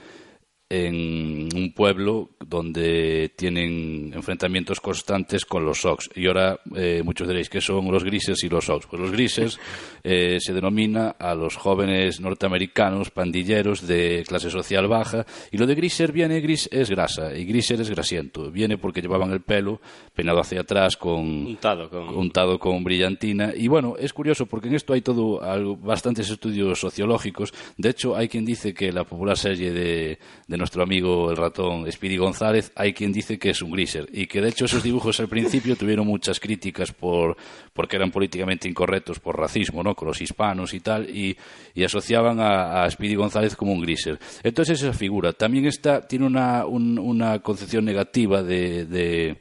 en 0.77 1.49
un 1.55 1.71
pueblo 1.73 2.31
donde 2.45 3.31
tienen 3.35 4.11
enfrentamientos 4.13 4.79
constantes 4.79 5.45
con 5.45 5.63
los 5.65 5.81
Sox. 5.81 6.09
Y 6.15 6.25
ahora 6.27 6.59
eh, 6.75 7.01
muchos 7.05 7.27
diréis 7.27 7.49
que 7.49 7.61
son 7.61 7.91
los 7.91 8.03
grises 8.03 8.43
y 8.43 8.49
los 8.49 8.65
Sox. 8.65 8.87
Pues 8.87 8.99
los 9.01 9.11
grises 9.11 9.59
eh, 10.03 10.37
se 10.39 10.53
denomina 10.53 11.09
a 11.19 11.35
los 11.35 11.55
jóvenes 11.57 12.19
norteamericanos 12.19 13.11
pandilleros 13.11 13.85
de 13.87 14.23
clase 14.27 14.49
social 14.49 14.87
baja. 14.87 15.25
Y 15.51 15.57
lo 15.57 15.67
de 15.67 15.75
griser 15.75 16.11
viene, 16.11 16.41
gris 16.41 16.67
es 16.71 16.89
grasa 16.89 17.35
y 17.37 17.45
griser 17.45 17.79
es 17.79 17.89
grasiento. 17.89 18.49
Viene 18.49 18.77
porque 18.79 19.01
llevaban 19.01 19.31
el 19.31 19.41
pelo 19.41 19.79
peinado 20.15 20.39
hacia 20.39 20.61
atrás 20.61 20.97
con 20.97 21.45
Untado 21.53 21.89
con- 21.89 22.09
untado 22.15 22.57
con 22.59 22.83
brillantina. 22.83 23.53
Y 23.55 23.67
bueno, 23.67 23.95
es 23.99 24.11
curioso 24.11 24.47
porque 24.47 24.69
en 24.69 24.75
esto 24.75 24.93
hay 24.93 25.01
todo 25.01 25.43
algo, 25.43 25.75
bastantes 25.77 26.29
estudios 26.29 26.79
sociológicos. 26.79 27.53
De 27.77 27.89
hecho, 27.89 28.15
hay 28.15 28.27
quien 28.27 28.43
dice 28.45 28.73
que 28.73 28.91
la 28.91 29.03
popular 29.03 29.37
serie 29.37 29.71
de, 29.71 30.17
de 30.47 30.57
nuestro 30.63 30.81
amigo 30.83 31.29
el 31.29 31.35
ratón 31.35 31.91
Speedy 31.91 32.15
González, 32.15 32.71
hay 32.75 32.93
quien 32.93 33.11
dice 33.11 33.37
que 33.37 33.49
es 33.49 33.61
un 33.61 33.71
griser 33.71 34.07
y 34.13 34.27
que 34.27 34.39
de 34.41 34.47
hecho 34.47 34.63
esos 34.63 34.81
dibujos 34.81 35.19
al 35.19 35.27
principio 35.27 35.75
tuvieron 35.75 36.07
muchas 36.07 36.39
críticas 36.39 36.93
por 36.93 37.35
porque 37.73 37.97
eran 37.97 38.11
políticamente 38.11 38.69
incorrectos 38.69 39.19
por 39.19 39.37
racismo, 39.37 39.83
¿no? 39.83 39.93
Con 39.93 40.07
los 40.07 40.21
hispanos 40.21 40.73
y 40.73 40.79
tal 40.79 41.09
y, 41.09 41.35
asociaban 41.83 42.39
a, 42.39 42.83
a 42.85 42.89
Speedy 42.89 43.15
González 43.15 43.55
como 43.57 43.73
un 43.73 43.81
griser. 43.81 44.17
Entonces 44.41 44.81
esa 44.81 44.93
figura 44.93 45.33
también 45.33 45.65
está 45.65 46.07
tiene 46.07 46.25
una, 46.25 46.65
un- 46.65 46.97
una 46.97 47.39
concepción 47.39 47.83
negativa 47.83 48.41
de 48.41 49.37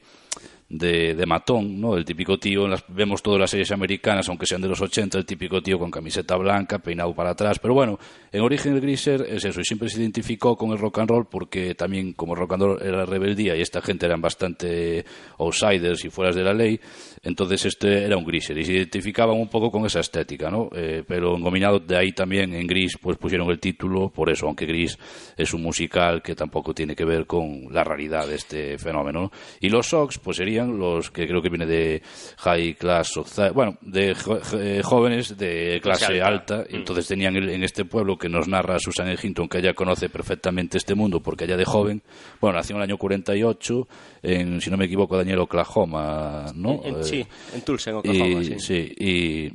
de, 0.73 1.13
de 1.13 1.25
matón, 1.25 1.79
¿no? 1.79 1.95
El 1.95 2.03
típico 2.03 2.37
tío, 2.37 2.65
vemos 2.89 3.21
todas 3.21 3.39
las 3.39 3.51
series 3.51 3.71
americanas, 3.71 4.27
aunque 4.29 4.45
sean 4.45 4.61
de 4.61 4.67
los 4.67 4.81
80, 4.81 5.17
el 5.19 5.25
típico 5.25 5.61
tío 5.61 5.77
con 5.79 5.91
camiseta 5.91 6.35
blanca, 6.35 6.79
peinado 6.79 7.13
para 7.13 7.31
atrás. 7.31 7.59
Pero 7.59 7.73
bueno, 7.73 7.99
en 8.31 8.41
origen 8.41 8.73
el 8.73 8.81
Griser 8.81 9.25
es 9.29 9.45
eso, 9.45 9.61
y 9.61 9.63
siempre 9.63 9.89
se 9.89 10.01
identificó 10.01 10.57
con 10.57 10.71
el 10.71 10.79
rock 10.79 10.99
and 10.99 11.09
roll 11.09 11.27
porque 11.29 11.75
también 11.75 12.13
como 12.13 12.35
rock 12.35 12.53
and 12.53 12.63
roll 12.63 12.81
era 12.81 13.05
rebeldía 13.05 13.55
y 13.55 13.61
esta 13.61 13.81
gente 13.81 14.05
eran 14.05 14.21
bastante 14.21 15.05
outsiders 15.39 16.03
y 16.05 16.09
fueras 16.09 16.35
de 16.35 16.43
la 16.43 16.53
ley, 16.53 16.79
entonces 17.21 17.65
este 17.65 18.03
era 18.03 18.17
un 18.17 18.25
Griser 18.25 18.57
y 18.57 18.65
se 18.65 18.73
identificaban 18.73 19.37
un 19.37 19.49
poco 19.49 19.71
con 19.71 19.85
esa 19.85 19.99
estética, 19.99 20.49
¿no? 20.49 20.69
Eh, 20.75 21.03
pero 21.07 21.35
engominado 21.37 21.79
de 21.79 21.97
ahí 21.97 22.11
también 22.11 22.53
en 22.53 22.67
Gris 22.67 22.97
pues 23.01 23.17
pusieron 23.17 23.49
el 23.49 23.59
título 23.59 24.09
por 24.09 24.29
eso, 24.29 24.47
aunque 24.47 24.65
Gris 24.65 24.97
es 25.37 25.53
un 25.53 25.61
musical 25.61 26.21
que 26.21 26.35
tampoco 26.35 26.73
tiene 26.73 26.95
que 26.95 27.05
ver 27.05 27.25
con 27.25 27.67
la 27.71 27.83
raridad 27.83 28.27
de 28.27 28.35
este 28.35 28.77
fenómeno. 28.77 29.03
¿no? 29.13 29.31
Y 29.59 29.69
los 29.69 29.87
Sox 29.87 30.17
pues 30.19 30.37
serían 30.37 30.62
los 30.65 31.11
que 31.11 31.27
creo 31.27 31.41
que 31.41 31.49
viene 31.49 31.65
de 31.65 32.01
High 32.39 32.75
Class 32.75 33.09
Society, 33.09 33.53
bueno, 33.53 33.77
de 33.81 34.15
jo- 34.15 34.39
eh, 34.59 34.81
jóvenes 34.83 35.37
de 35.37 35.79
clase 35.81 36.21
alta. 36.21 36.55
alta, 36.59 36.65
y 36.69 36.75
entonces 36.77 37.07
tenían 37.07 37.35
en 37.37 37.63
este 37.63 37.85
pueblo 37.85 38.17
que 38.17 38.29
nos 38.29 38.47
narra 38.47 38.77
Susan. 38.79 39.03
Hinton, 39.21 39.47
que 39.49 39.59
ella 39.59 39.73
conoce 39.73 40.09
perfectamente 40.09 40.77
este 40.77 40.95
mundo 40.95 41.19
porque 41.21 41.45
ella 41.45 41.57
de 41.57 41.65
joven, 41.65 42.01
bueno, 42.41 42.57
nació 42.57 42.75
en 42.75 42.81
el 42.81 42.89
año 42.89 42.97
48 42.97 43.87
en, 44.23 44.61
si 44.61 44.69
no 44.69 44.77
me 44.77 44.85
equivoco, 44.85 45.17
Daniel, 45.17 45.39
Oklahoma, 45.39 46.45
¿no? 46.55 46.81
En- 46.83 46.95
en- 46.95 47.03
sí, 47.03 47.25
en 47.53 47.61
Tulsa, 47.61 47.89
en 47.91 47.95
Oklahoma, 47.97 48.41
y, 48.41 48.45
sí. 48.45 48.55
sí, 48.59 48.95
y, 48.99 49.51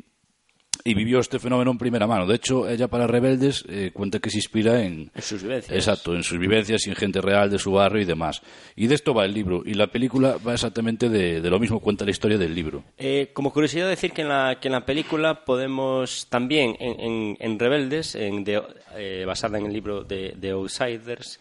y 0.84 0.94
vivió 0.94 1.18
este 1.20 1.38
fenómeno 1.38 1.70
en 1.70 1.78
primera 1.78 2.06
mano. 2.06 2.26
De 2.26 2.34
hecho, 2.36 2.68
ella 2.68 2.88
para 2.88 3.06
Rebeldes 3.06 3.64
eh, 3.68 3.90
cuenta 3.92 4.18
que 4.18 4.30
se 4.30 4.38
inspira 4.38 4.82
en... 4.84 5.10
En 5.14 5.22
sus 5.22 5.42
vivencias. 5.42 5.76
Exacto, 5.76 6.14
en 6.14 6.22
sus 6.22 6.38
vivencias 6.38 6.86
y 6.86 6.90
en 6.90 6.96
gente 6.96 7.20
real 7.20 7.50
de 7.50 7.58
su 7.58 7.72
barrio 7.72 8.02
y 8.02 8.04
demás. 8.04 8.42
Y 8.76 8.86
de 8.86 8.94
esto 8.94 9.12
va 9.14 9.24
el 9.24 9.32
libro. 9.34 9.62
Y 9.64 9.74
la 9.74 9.88
película 9.88 10.36
va 10.46 10.54
exactamente 10.54 11.08
de, 11.08 11.40
de 11.40 11.50
lo 11.50 11.58
mismo, 11.58 11.80
cuenta 11.80 12.04
la 12.04 12.10
historia 12.10 12.38
del 12.38 12.54
libro. 12.54 12.84
Eh, 12.96 13.30
como 13.32 13.52
curiosidad 13.52 13.88
decir 13.88 14.12
que 14.12 14.22
en 14.22 14.28
la, 14.28 14.58
que 14.60 14.68
en 14.68 14.72
la 14.72 14.84
película 14.86 15.44
podemos 15.44 16.26
también, 16.28 16.76
en, 16.80 17.00
en- 17.00 17.36
en 17.40 17.58
Rebeldes, 17.58 18.14
en 18.14 18.44
de- 18.44 18.62
eh, 18.96 19.24
basada 19.26 19.58
en 19.58 19.66
el 19.66 19.72
libro 19.72 20.04
de, 20.04 20.34
de 20.36 20.50
Outsiders, 20.50 21.40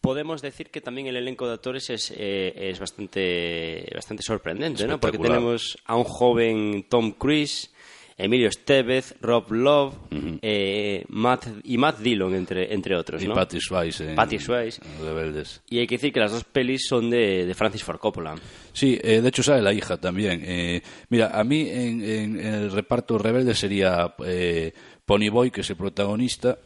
podemos 0.00 0.40
decir 0.40 0.70
que 0.70 0.80
también 0.80 1.08
el 1.08 1.16
elenco 1.16 1.46
de 1.48 1.54
actores 1.54 1.90
es, 1.90 2.12
eh, 2.16 2.52
es 2.70 2.78
bastante, 2.78 3.90
bastante 3.94 4.22
sorprendente, 4.22 4.86
¿no? 4.86 5.00
Porque 5.00 5.18
tenemos 5.18 5.76
a 5.84 5.96
un 5.96 6.04
joven 6.04 6.86
Tom 6.88 7.10
Cruise, 7.12 7.72
Emilio 8.18 8.48
Estevez, 8.48 9.14
Rob 9.20 9.52
Love 9.52 9.94
eh, 10.40 11.04
Matt, 11.08 11.46
y 11.64 11.76
Matt 11.76 11.98
Dillon, 11.98 12.34
entre, 12.34 12.72
entre 12.72 12.96
otros, 12.96 13.22
Y 13.22 13.28
¿no? 13.28 13.34
Patty 13.34 14.38
Swayze 14.38 14.80
Rebeldes. 15.02 15.60
Y 15.68 15.78
hay 15.80 15.86
que 15.86 15.96
decir 15.96 16.12
que 16.12 16.20
las 16.20 16.32
dos 16.32 16.44
pelis 16.44 16.86
son 16.88 17.10
de, 17.10 17.44
de 17.44 17.54
Francis 17.54 17.84
Ford 17.84 17.98
Coppola. 17.98 18.34
Sí, 18.72 18.98
eh, 19.02 19.20
de 19.20 19.28
hecho 19.28 19.42
sale 19.42 19.60
la 19.60 19.72
hija 19.74 19.98
también. 19.98 20.40
Eh, 20.44 20.82
mira, 21.10 21.38
a 21.38 21.44
mí 21.44 21.68
en, 21.68 22.02
en- 22.02 22.40
en 22.40 22.54
el 22.54 22.72
reparto 22.72 23.18
rebelde 23.18 23.54
sería 23.54 24.14
eh, 24.24 24.72
Pony 25.04 25.28
Boy, 25.30 25.50
que 25.50 25.60
es 25.60 25.68
el 25.70 25.76
protagonista, 25.76 26.58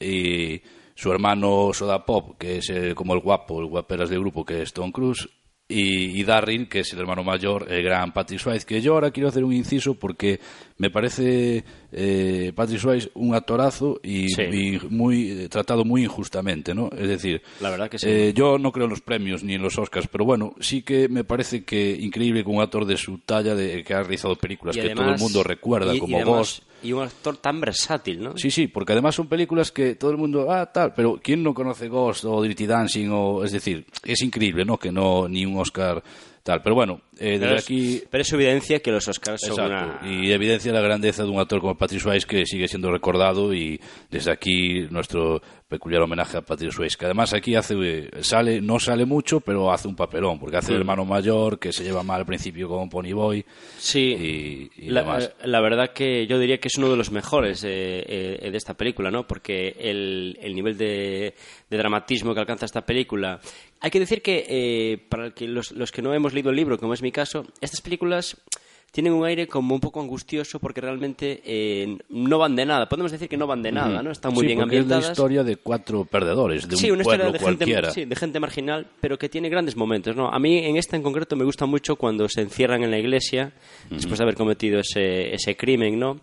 y 0.00 0.62
su 0.94 1.10
hermano 1.12 1.70
Soda 1.74 2.04
Pop, 2.06 2.38
que 2.38 2.58
es 2.58 2.70
eh, 2.70 2.94
como 2.94 3.14
el 3.14 3.20
guapo, 3.20 3.60
el 3.60 3.66
guaperas 3.66 4.08
del 4.08 4.20
grupo, 4.20 4.44
que 4.44 4.62
es 4.62 4.72
Tom 4.72 4.90
Cruise, 4.90 5.28
y, 5.66 6.20
y 6.20 6.24
Darryl, 6.24 6.68
que 6.68 6.80
es 6.80 6.92
el 6.92 6.98
hermano 7.00 7.24
mayor, 7.24 7.66
el 7.72 7.82
gran 7.82 8.12
Patrick 8.12 8.38
Swayze, 8.38 8.66
que 8.66 8.82
yo 8.82 8.92
ahora 8.94 9.10
quiero 9.10 9.30
hacer 9.30 9.44
un 9.44 9.52
inciso 9.54 9.94
porque 9.94 10.38
me 10.76 10.90
parece 10.90 11.64
eh, 11.90 12.52
Patrick 12.54 12.78
Swayze 12.80 13.10
un 13.14 13.34
actorazo 13.34 13.98
y, 14.02 14.28
Sí. 14.28 14.42
y 14.42 14.78
muy 14.90 15.30
eh, 15.30 15.48
tratado 15.48 15.84
muy 15.86 16.04
injustamente, 16.04 16.74
¿no? 16.74 16.90
Es 16.96 17.08
decir, 17.08 17.40
La 17.60 17.70
verdad 17.70 17.88
que 17.88 17.98
sí. 17.98 18.06
eh, 18.08 18.32
yo 18.34 18.58
no 18.58 18.72
creo 18.72 18.84
en 18.84 18.90
los 18.90 19.00
premios 19.00 19.42
ni 19.42 19.54
en 19.54 19.62
los 19.62 19.78
Oscars, 19.78 20.06
pero 20.08 20.26
bueno, 20.26 20.54
sí 20.60 20.82
que 20.82 21.08
me 21.08 21.24
parece 21.24 21.64
que 21.64 21.92
increíble 21.98 22.44
que 22.44 22.50
un 22.50 22.60
actor 22.60 22.84
de 22.84 22.98
su 22.98 23.18
talla, 23.18 23.54
de, 23.54 23.82
que 23.84 23.94
ha 23.94 24.02
realizado 24.02 24.36
películas 24.36 24.76
Y 24.76 24.80
que 24.80 24.90
todo 24.90 25.08
el 25.08 25.18
mundo 25.18 25.42
recuerda, 25.42 25.98
como 25.98 26.16
además- 26.18 26.36
Ghost. 26.36 26.62
Y 26.84 26.92
un 26.92 27.02
actor 27.02 27.38
tan 27.38 27.60
versátil, 27.60 28.22
¿no? 28.22 28.36
Sí, 28.36 28.50
sí, 28.50 28.68
porque 28.68 28.92
además 28.92 29.14
son 29.14 29.26
películas 29.26 29.72
que 29.72 29.94
todo 29.96 30.10
el 30.10 30.18
mundo, 30.18 30.52
ah, 30.52 30.70
tal, 30.70 30.92
pero 30.94 31.18
¿quién 31.22 31.42
no 31.42 31.54
conoce 31.54 31.88
Ghost 31.88 32.24
o 32.26 32.42
Dirty 32.42 32.66
Dancing? 32.66 33.08
O, 33.10 33.42
es 33.42 33.52
decir, 33.52 33.86
es 34.04 34.22
increíble, 34.22 34.64
¿no? 34.64 34.78
Que 34.78 34.92
no, 34.92 35.26
ni 35.26 35.46
un 35.46 35.58
Oscar 35.58 36.02
tal. 36.44 36.62
Pero 36.62 36.76
bueno, 36.76 37.00
eh, 37.18 37.38
Pero 37.40 37.54
desde 37.54 37.54
es, 37.56 37.62
aquí... 37.64 38.02
pero 38.08 38.22
es 38.22 38.32
evidencia 38.32 38.78
que 38.80 38.92
los 38.92 39.08
Oscars 39.08 39.40
son 39.40 39.50
Exacto. 39.72 39.98
una... 40.06 40.12
Y 40.12 40.30
evidencia 40.30 40.72
la 40.72 40.80
grandeza 40.80 41.24
de 41.24 41.30
un 41.30 41.40
actor 41.40 41.60
como 41.60 41.76
Patrick 41.76 42.00
Swayze 42.00 42.26
que 42.26 42.46
sigue 42.46 42.68
siendo 42.68 42.92
recordado 42.92 43.52
y 43.52 43.80
desde 44.10 44.30
aquí 44.30 44.82
nuestro 44.90 45.40
peculiar 45.68 46.02
homenaje 46.02 46.36
a 46.36 46.42
Patrick 46.42 46.70
Swayze, 46.70 46.96
que 46.96 47.06
además 47.06 47.32
aquí 47.34 47.56
hace 47.56 47.74
eh, 47.80 48.10
sale 48.20 48.60
no 48.60 48.78
sale 48.78 49.04
mucho, 49.06 49.40
pero 49.40 49.72
hace 49.72 49.88
un 49.88 49.96
papelón, 49.96 50.38
porque 50.38 50.58
hace 50.58 50.72
el 50.72 50.78
hermano 50.80 51.04
mayor 51.04 51.58
que 51.58 51.72
se 51.72 51.82
lleva 51.82 52.02
mal 52.04 52.20
al 52.20 52.26
principio 52.26 52.68
con 52.68 52.88
Pony 52.88 53.12
Boy 53.12 53.44
Sí, 53.78 54.70
y, 54.78 54.86
y 54.86 54.90
la, 54.90 55.00
demás. 55.00 55.32
eh, 55.40 55.46
la 55.48 55.60
verdad 55.60 55.92
que 55.92 56.26
yo 56.28 56.38
diría 56.38 56.58
que 56.58 56.68
es 56.68 56.76
uno 56.78 56.90
de 56.90 56.96
los 56.96 57.10
mejores 57.10 57.64
eh, 57.64 58.04
eh, 58.06 58.50
de 58.50 58.56
esta 58.56 58.74
película, 58.74 59.10
¿no? 59.10 59.26
Porque 59.26 59.74
el, 59.80 60.38
el 60.40 60.54
nivel 60.54 60.76
de, 60.76 61.34
de 61.70 61.76
dramatismo 61.76 62.34
que 62.34 62.40
alcanza 62.40 62.66
esta 62.66 62.82
película... 62.82 63.40
Hay 63.84 63.90
que 63.90 64.00
decir 64.00 64.22
que, 64.22 64.46
eh, 64.48 64.98
para 65.10 65.30
que 65.32 65.46
los, 65.46 65.72
los 65.72 65.92
que 65.92 66.00
no 66.00 66.14
hemos 66.14 66.32
leído 66.32 66.48
el 66.50 66.56
libro, 66.56 66.78
como 66.78 66.94
es 66.94 67.02
mi 67.02 67.12
caso, 67.12 67.44
estas 67.60 67.82
películas 67.82 68.36
tienen 68.90 69.12
un 69.12 69.26
aire 69.26 69.48
como 69.48 69.74
un 69.74 69.80
poco 69.80 70.00
angustioso 70.00 70.60
porque 70.60 70.80
realmente 70.80 71.42
eh, 71.44 71.98
no 72.10 72.38
van 72.38 72.54
de 72.54 72.64
nada. 72.64 72.88
Podemos 72.88 73.10
decir 73.10 73.28
que 73.28 73.36
no 73.36 73.46
van 73.46 73.60
de 73.60 73.72
nada, 73.72 74.02
¿no? 74.04 74.12
Están 74.12 74.32
muy 74.32 74.42
Sí, 74.42 74.46
bien 74.46 74.60
porque 74.60 74.76
es 74.76 74.82
ambientadas. 74.82 75.04
la 75.06 75.12
historia 75.12 75.42
de 75.42 75.56
cuatro 75.56 76.04
perdedores, 76.04 76.68
de 76.68 76.76
sí, 76.76 76.86
un 76.86 76.92
una 76.94 77.02
historia 77.02 77.24
pueblo 77.24 77.32
de 77.32 77.38
gente, 77.44 77.64
cualquiera. 77.64 77.90
sí, 77.90 78.04
de 78.04 78.14
gente 78.16 78.38
marginal, 78.40 78.86
pero 79.00 79.18
que 79.18 79.28
tiene 79.28 79.48
grandes 79.48 79.74
momentos, 79.76 80.14
¿no? 80.14 80.28
A 80.28 80.38
mí 80.38 80.58
en 80.58 80.76
esta 80.76 80.94
en 80.96 81.02
concreto 81.02 81.34
me 81.34 81.44
gusta 81.44 81.66
mucho 81.66 81.96
cuando 81.96 82.28
se 82.28 82.40
encierran 82.42 82.84
en 82.84 82.90
la 82.92 82.98
iglesia 82.98 83.52
después 83.90 84.18
de 84.18 84.22
haber 84.24 84.36
cometido 84.36 84.78
ese, 84.78 85.34
ese 85.34 85.56
crimen, 85.56 85.98
¿no? 85.98 86.20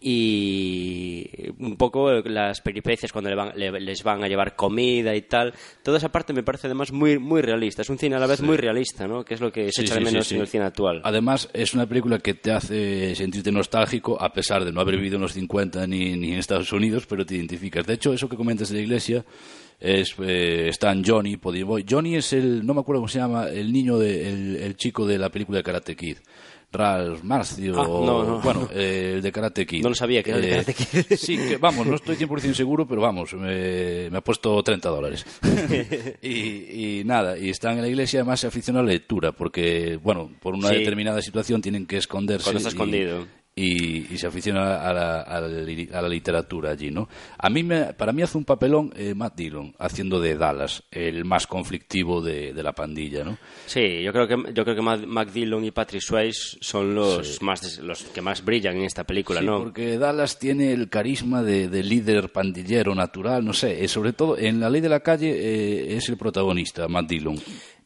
Y 0.00 1.50
un 1.58 1.76
poco 1.76 2.10
las 2.24 2.60
peripecias 2.60 3.12
cuando 3.12 3.30
le 3.30 3.36
van- 3.36 3.52
le- 3.56 3.80
les 3.80 4.02
van 4.02 4.22
a 4.24 4.28
llevar 4.28 4.56
comida 4.56 5.14
y 5.14 5.22
tal. 5.22 5.52
Toda 5.82 5.98
esa 5.98 6.10
parte 6.10 6.32
me 6.32 6.42
parece 6.42 6.66
además 6.66 6.92
muy 6.92 7.18
muy 7.18 7.42
realista. 7.42 7.82
Es 7.82 7.90
un 7.90 7.98
cine 7.98 8.16
a 8.16 8.18
la 8.18 8.26
vez 8.26 8.40
muy 8.42 8.56
realista, 8.56 9.06
¿no? 9.06 9.24
Que 9.24 9.34
es 9.34 9.40
lo 9.40 9.52
que 9.52 9.66
se 9.72 9.72
Sí, 9.72 9.82
echa 9.82 9.94
de 9.94 10.00
sí, 10.00 10.04
menos 10.04 10.32
en 10.32 10.40
el 10.40 10.46
cine 10.48 10.64
actual. 10.64 11.00
Además, 11.04 11.48
es 11.52 11.74
una 11.74 11.86
película 11.86 12.18
que 12.18 12.34
te 12.34 12.52
hace 12.52 13.14
sentirte 13.14 13.52
nostálgico, 13.52 14.20
a 14.20 14.32
pesar 14.32 14.64
de 14.64 14.72
no 14.72 14.80
haber 14.80 14.96
vivido 14.96 15.16
en 15.16 15.22
los 15.22 15.32
50 15.32 15.86
ni, 15.86 16.16
ni 16.16 16.32
en 16.32 16.38
Estados 16.38 16.72
Unidos, 16.72 17.06
pero 17.06 17.24
te 17.26 17.36
identificas. 17.36 17.86
De 17.86 17.94
hecho, 17.94 18.12
eso 18.12 18.28
que 18.28 18.36
comentas 18.36 18.68
de 18.70 18.76
la 18.76 18.80
iglesia, 18.82 19.24
es, 19.78 20.14
eh, 20.22 20.66
está 20.68 20.92
en 20.92 21.04
Johnny, 21.04 21.36
Boy. 21.36 21.84
Johnny 21.88 22.16
es 22.16 22.32
el, 22.32 22.64
no 22.66 22.74
me 22.74 22.80
acuerdo 22.80 23.00
cómo 23.00 23.08
se 23.08 23.18
llama, 23.18 23.48
el 23.48 23.72
niño, 23.72 23.98
de, 23.98 24.28
el, 24.28 24.56
el 24.56 24.76
chico 24.76 25.06
de 25.06 25.18
la 25.18 25.30
película 25.30 25.58
de 25.58 25.62
Karate 25.64 25.96
Kid. 25.96 26.18
Ralph 26.72 27.22
Marcio, 27.24 27.80
Ah, 27.80 27.84
no, 27.84 28.24
no. 28.24 28.40
bueno, 28.40 28.68
eh, 28.72 29.14
el 29.16 29.22
de 29.22 29.32
Karate 29.32 29.66
Kid. 29.66 29.82
No 29.82 29.88
lo 29.88 29.94
sabía 29.94 30.22
que 30.22 30.30
era 30.30 30.38
el 30.38 30.44
de 30.44 30.48
Eh, 30.50 30.52
Karate 30.52 30.74
Kid. 30.74 31.16
Sí, 31.18 31.36
que 31.36 31.56
vamos, 31.56 31.86
no 31.86 31.96
estoy 31.96 32.16
100% 32.16 32.54
seguro, 32.54 32.86
pero 32.86 33.00
vamos, 33.00 33.34
me, 33.34 34.08
me 34.10 34.18
ha 34.18 34.20
puesto 34.20 34.62
30 34.62 34.88
dólares. 34.88 35.26
y, 36.22 36.98
y 37.00 37.02
nada, 37.04 37.36
y 37.38 37.50
están 37.50 37.76
en 37.76 37.82
la 37.82 37.88
iglesia, 37.88 38.20
además 38.20 38.40
se 38.40 38.46
aficionan 38.46 38.82
a 38.82 38.86
la 38.86 38.92
lectura, 38.92 39.32
porque, 39.32 39.98
bueno, 40.02 40.30
por 40.40 40.54
una 40.54 40.68
Sí. 40.68 40.76
determinada 40.76 41.20
situación 41.22 41.60
tienen 41.60 41.86
que 41.86 41.96
esconderse. 41.96 42.44
Cuando 42.44 42.58
está 42.58 42.68
escondido. 42.70 43.22
Y, 43.22 43.39
y 43.64 44.18
se 44.18 44.26
aficiona 44.26 44.82
a 44.88 44.92
la, 44.92 45.20
a 45.22 45.40
la 45.40 45.48
li- 45.48 45.88
a 45.92 46.00
la 46.02 46.08
literatura 46.08 46.70
allí, 46.70 46.90
¿no? 46.90 47.08
A 47.38 47.50
mí 47.50 47.62
me, 47.62 47.92
para 47.94 48.12
mí 48.12 48.22
hace 48.22 48.38
un 48.38 48.44
papelón 48.44 48.92
eh, 48.96 49.14
Matt 49.14 49.36
Dillon, 49.36 49.74
haciendo 49.78 50.20
de 50.20 50.36
Dallas, 50.36 50.82
el 50.90 51.24
más 51.24 51.46
conflictivo 51.46 52.20
de, 52.22 52.52
de 52.52 52.62
la 52.62 52.72
pandilla, 52.72 53.24
¿no? 53.24 53.38
Sí, 53.66 54.02
yo 54.02 54.12
creo 54.12 54.26
que 54.26 54.52
yo 54.52 54.64
creo 54.64 54.74
que 54.76 54.82
Mac 54.82 55.30
Dillon 55.32 55.64
y 55.64 55.70
Patrick 55.70 56.02
Swayze 56.02 56.58
son 56.60 56.94
los 56.94 57.40
más 57.42 57.60
des- 57.62 57.78
los 57.78 58.02
que 58.04 58.20
más 58.22 58.44
brillan 58.44 58.76
en 58.76 58.84
esta 58.84 59.04
película, 59.04 59.40
Sí, 59.40 59.46
¿no? 59.46 59.62
porque 59.62 59.98
Dallas 59.98 60.38
tiene 60.38 60.72
el 60.72 60.88
carisma 60.88 61.42
de, 61.42 61.68
de 61.68 61.82
líder 61.82 62.30
pandillero 62.32 62.94
natural, 62.94 63.44
no 63.44 63.52
sé, 63.52 63.84
eh, 63.84 63.88
sobre 63.88 64.12
todo 64.12 64.36
en 64.38 64.60
La 64.60 64.70
Ley 64.70 64.80
de 64.80 64.88
la 64.88 65.00
Calle 65.00 65.30
eh, 65.30 65.96
es 65.96 66.08
el 66.08 66.16
protagonista, 66.16 66.88
Matt 66.88 67.08
Dillon. 67.08 67.36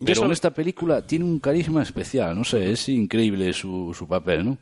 Yo 0.00 0.06
Pero 0.06 0.14
solo- 0.16 0.26
en 0.26 0.32
esta 0.32 0.50
película 0.52 1.06
tiene 1.06 1.24
un 1.24 1.38
carisma 1.38 1.82
especial, 1.82 2.36
no 2.36 2.44
sé, 2.44 2.72
es 2.72 2.88
increíble 2.88 3.52
su, 3.52 3.94
su 3.96 4.06
papel, 4.08 4.44
¿no? 4.44 4.58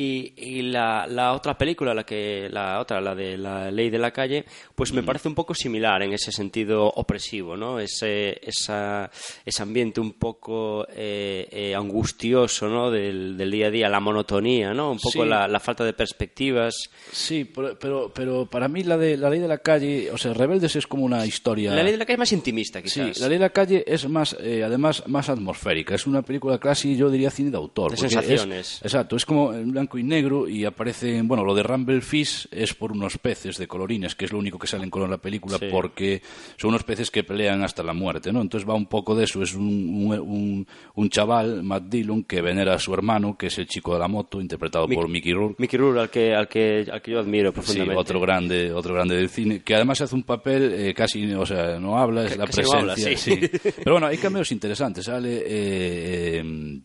Y, 0.00 0.32
y 0.36 0.62
la, 0.62 1.08
la 1.08 1.32
otra 1.32 1.58
película, 1.58 1.92
la 1.92 2.04
que 2.06 2.48
la 2.52 2.78
otra, 2.78 3.00
la 3.00 3.16
de 3.16 3.36
la 3.36 3.68
ley 3.72 3.90
de 3.90 3.98
la 3.98 4.12
calle, 4.12 4.44
pues 4.76 4.92
me 4.92 5.02
parece 5.02 5.26
un 5.26 5.34
poco 5.34 5.54
similar 5.54 6.00
en 6.04 6.12
ese 6.12 6.30
sentido 6.30 6.86
opresivo, 6.86 7.56
¿no? 7.56 7.80
Ese, 7.80 8.38
esa, 8.48 9.10
ese 9.44 9.60
ambiente 9.62 10.00
un 10.00 10.12
poco 10.12 10.86
eh, 10.88 11.48
eh, 11.50 11.74
angustioso, 11.74 12.68
¿no? 12.68 12.92
Del, 12.92 13.36
del 13.36 13.50
día 13.50 13.66
a 13.66 13.70
día, 13.70 13.88
la 13.88 13.98
monotonía, 13.98 14.72
¿no? 14.72 14.92
Un 14.92 14.98
poco 14.98 15.24
Sí. 15.24 15.28
la, 15.28 15.48
la 15.48 15.58
falta 15.58 15.84
de 15.84 15.94
perspectivas. 15.94 16.90
Sí, 17.10 17.44
pero, 17.44 17.76
pero, 17.76 18.12
pero 18.14 18.46
para 18.46 18.68
mí 18.68 18.84
la 18.84 18.96
de 18.96 19.16
la 19.16 19.28
ley 19.30 19.40
de 19.40 19.48
la 19.48 19.58
calle, 19.58 20.12
o 20.12 20.18
sea, 20.18 20.32
Rebeldes 20.32 20.76
es 20.76 20.86
como 20.86 21.04
una 21.04 21.26
historia... 21.26 21.74
La 21.74 21.82
ley 21.82 21.90
de 21.92 21.98
la 21.98 22.04
calle 22.06 22.14
es 22.14 22.18
más 22.20 22.32
intimista, 22.32 22.78
Sí, 22.78 22.84
quizás. 22.84 23.18
La 23.18 23.26
ley 23.28 23.38
de 23.38 23.44
la 23.44 23.50
calle 23.50 23.82
es 23.84 24.08
más, 24.08 24.36
eh, 24.40 24.57
además, 24.62 25.02
más 25.06 25.28
atmosférica. 25.28 25.94
Es 25.94 26.06
una 26.06 26.22
película 26.22 26.58
casi, 26.58 26.96
yo 26.96 27.10
diría, 27.10 27.30
cine 27.30 27.50
de 27.50 27.56
autor. 27.56 27.92
De 27.92 27.96
sensaciones. 27.96 28.76
es- 28.76 28.82
exacto, 28.82 29.16
es 29.16 29.24
como 29.24 29.52
en 29.52 29.70
blanco 29.72 29.98
y 29.98 30.02
negro 30.02 30.48
y 30.48 30.64
aparecen, 30.64 31.26
bueno, 31.28 31.44
lo 31.44 31.54
de 31.54 31.62
Rumble 31.62 32.00
Fish 32.00 32.48
es 32.50 32.74
por 32.74 32.92
unos 32.92 33.18
peces 33.18 33.56
de 33.58 33.66
colorines, 33.66 34.14
que 34.14 34.24
es 34.24 34.32
lo 34.32 34.38
único 34.38 34.58
que 34.58 34.66
sale 34.66 34.84
en 34.84 34.90
color 34.90 35.06
en 35.06 35.12
la 35.12 35.18
película, 35.18 35.58
Sí. 35.58 35.66
porque 35.70 36.22
son 36.56 36.68
unos 36.70 36.84
peces 36.84 37.10
que 37.10 37.24
pelean 37.24 37.62
hasta 37.62 37.82
la 37.82 37.92
muerte, 37.92 38.32
¿no? 38.32 38.40
Entonces 38.40 38.68
va 38.68 38.74
un 38.74 38.86
poco 38.86 39.14
de 39.14 39.24
eso. 39.24 39.42
Es 39.42 39.54
un, 39.54 39.66
un, 39.66 40.18
un- 40.20 40.66
un 40.94 41.08
chaval, 41.10 41.62
Matt 41.62 41.84
Dillon, 41.84 42.24
que 42.24 42.40
venera 42.40 42.74
a 42.74 42.78
su 42.78 42.92
hermano, 42.94 43.36
que 43.36 43.46
es 43.48 43.58
el 43.58 43.66
chico 43.66 43.92
de 43.94 44.00
la 44.00 44.08
moto, 44.08 44.40
interpretado 44.40 44.86
Mick- 44.86 44.94
por 44.96 45.08
Mickey 45.08 45.32
Rourke. 45.32 45.56
Mickey 45.58 45.78
Rourke, 45.78 45.98
al 46.00 46.10
que, 46.10 46.34
al 46.34 46.48
que, 46.48 46.86
al 46.90 47.02
que 47.02 47.10
yo 47.12 47.20
admiro 47.20 47.50
Sí, 47.50 47.54
profundamente. 47.54 48.00
otro 48.00 48.20
grande, 48.20 48.72
otro 48.72 48.94
grande 48.94 49.16
del 49.16 49.28
cine, 49.28 49.62
que 49.62 49.74
además 49.74 50.00
hace 50.00 50.14
un 50.14 50.22
papel 50.24 50.72
eh, 50.74 50.94
casi, 50.94 51.32
o 51.32 51.46
sea, 51.46 51.78
no 51.78 51.98
habla, 51.98 52.24
es 52.24 52.32
Que- 52.32 52.38
la 52.38 52.44
no 52.44 52.50
presencia. 52.50 52.78
habla, 52.78 52.96
sí. 52.96 53.40
Pero 53.82 53.92
bueno, 53.92 54.06
hay 54.06 54.16
cameos 54.18 54.47
interesantes. 54.50 55.04
Sale 55.04 55.44
eh, 55.44 56.82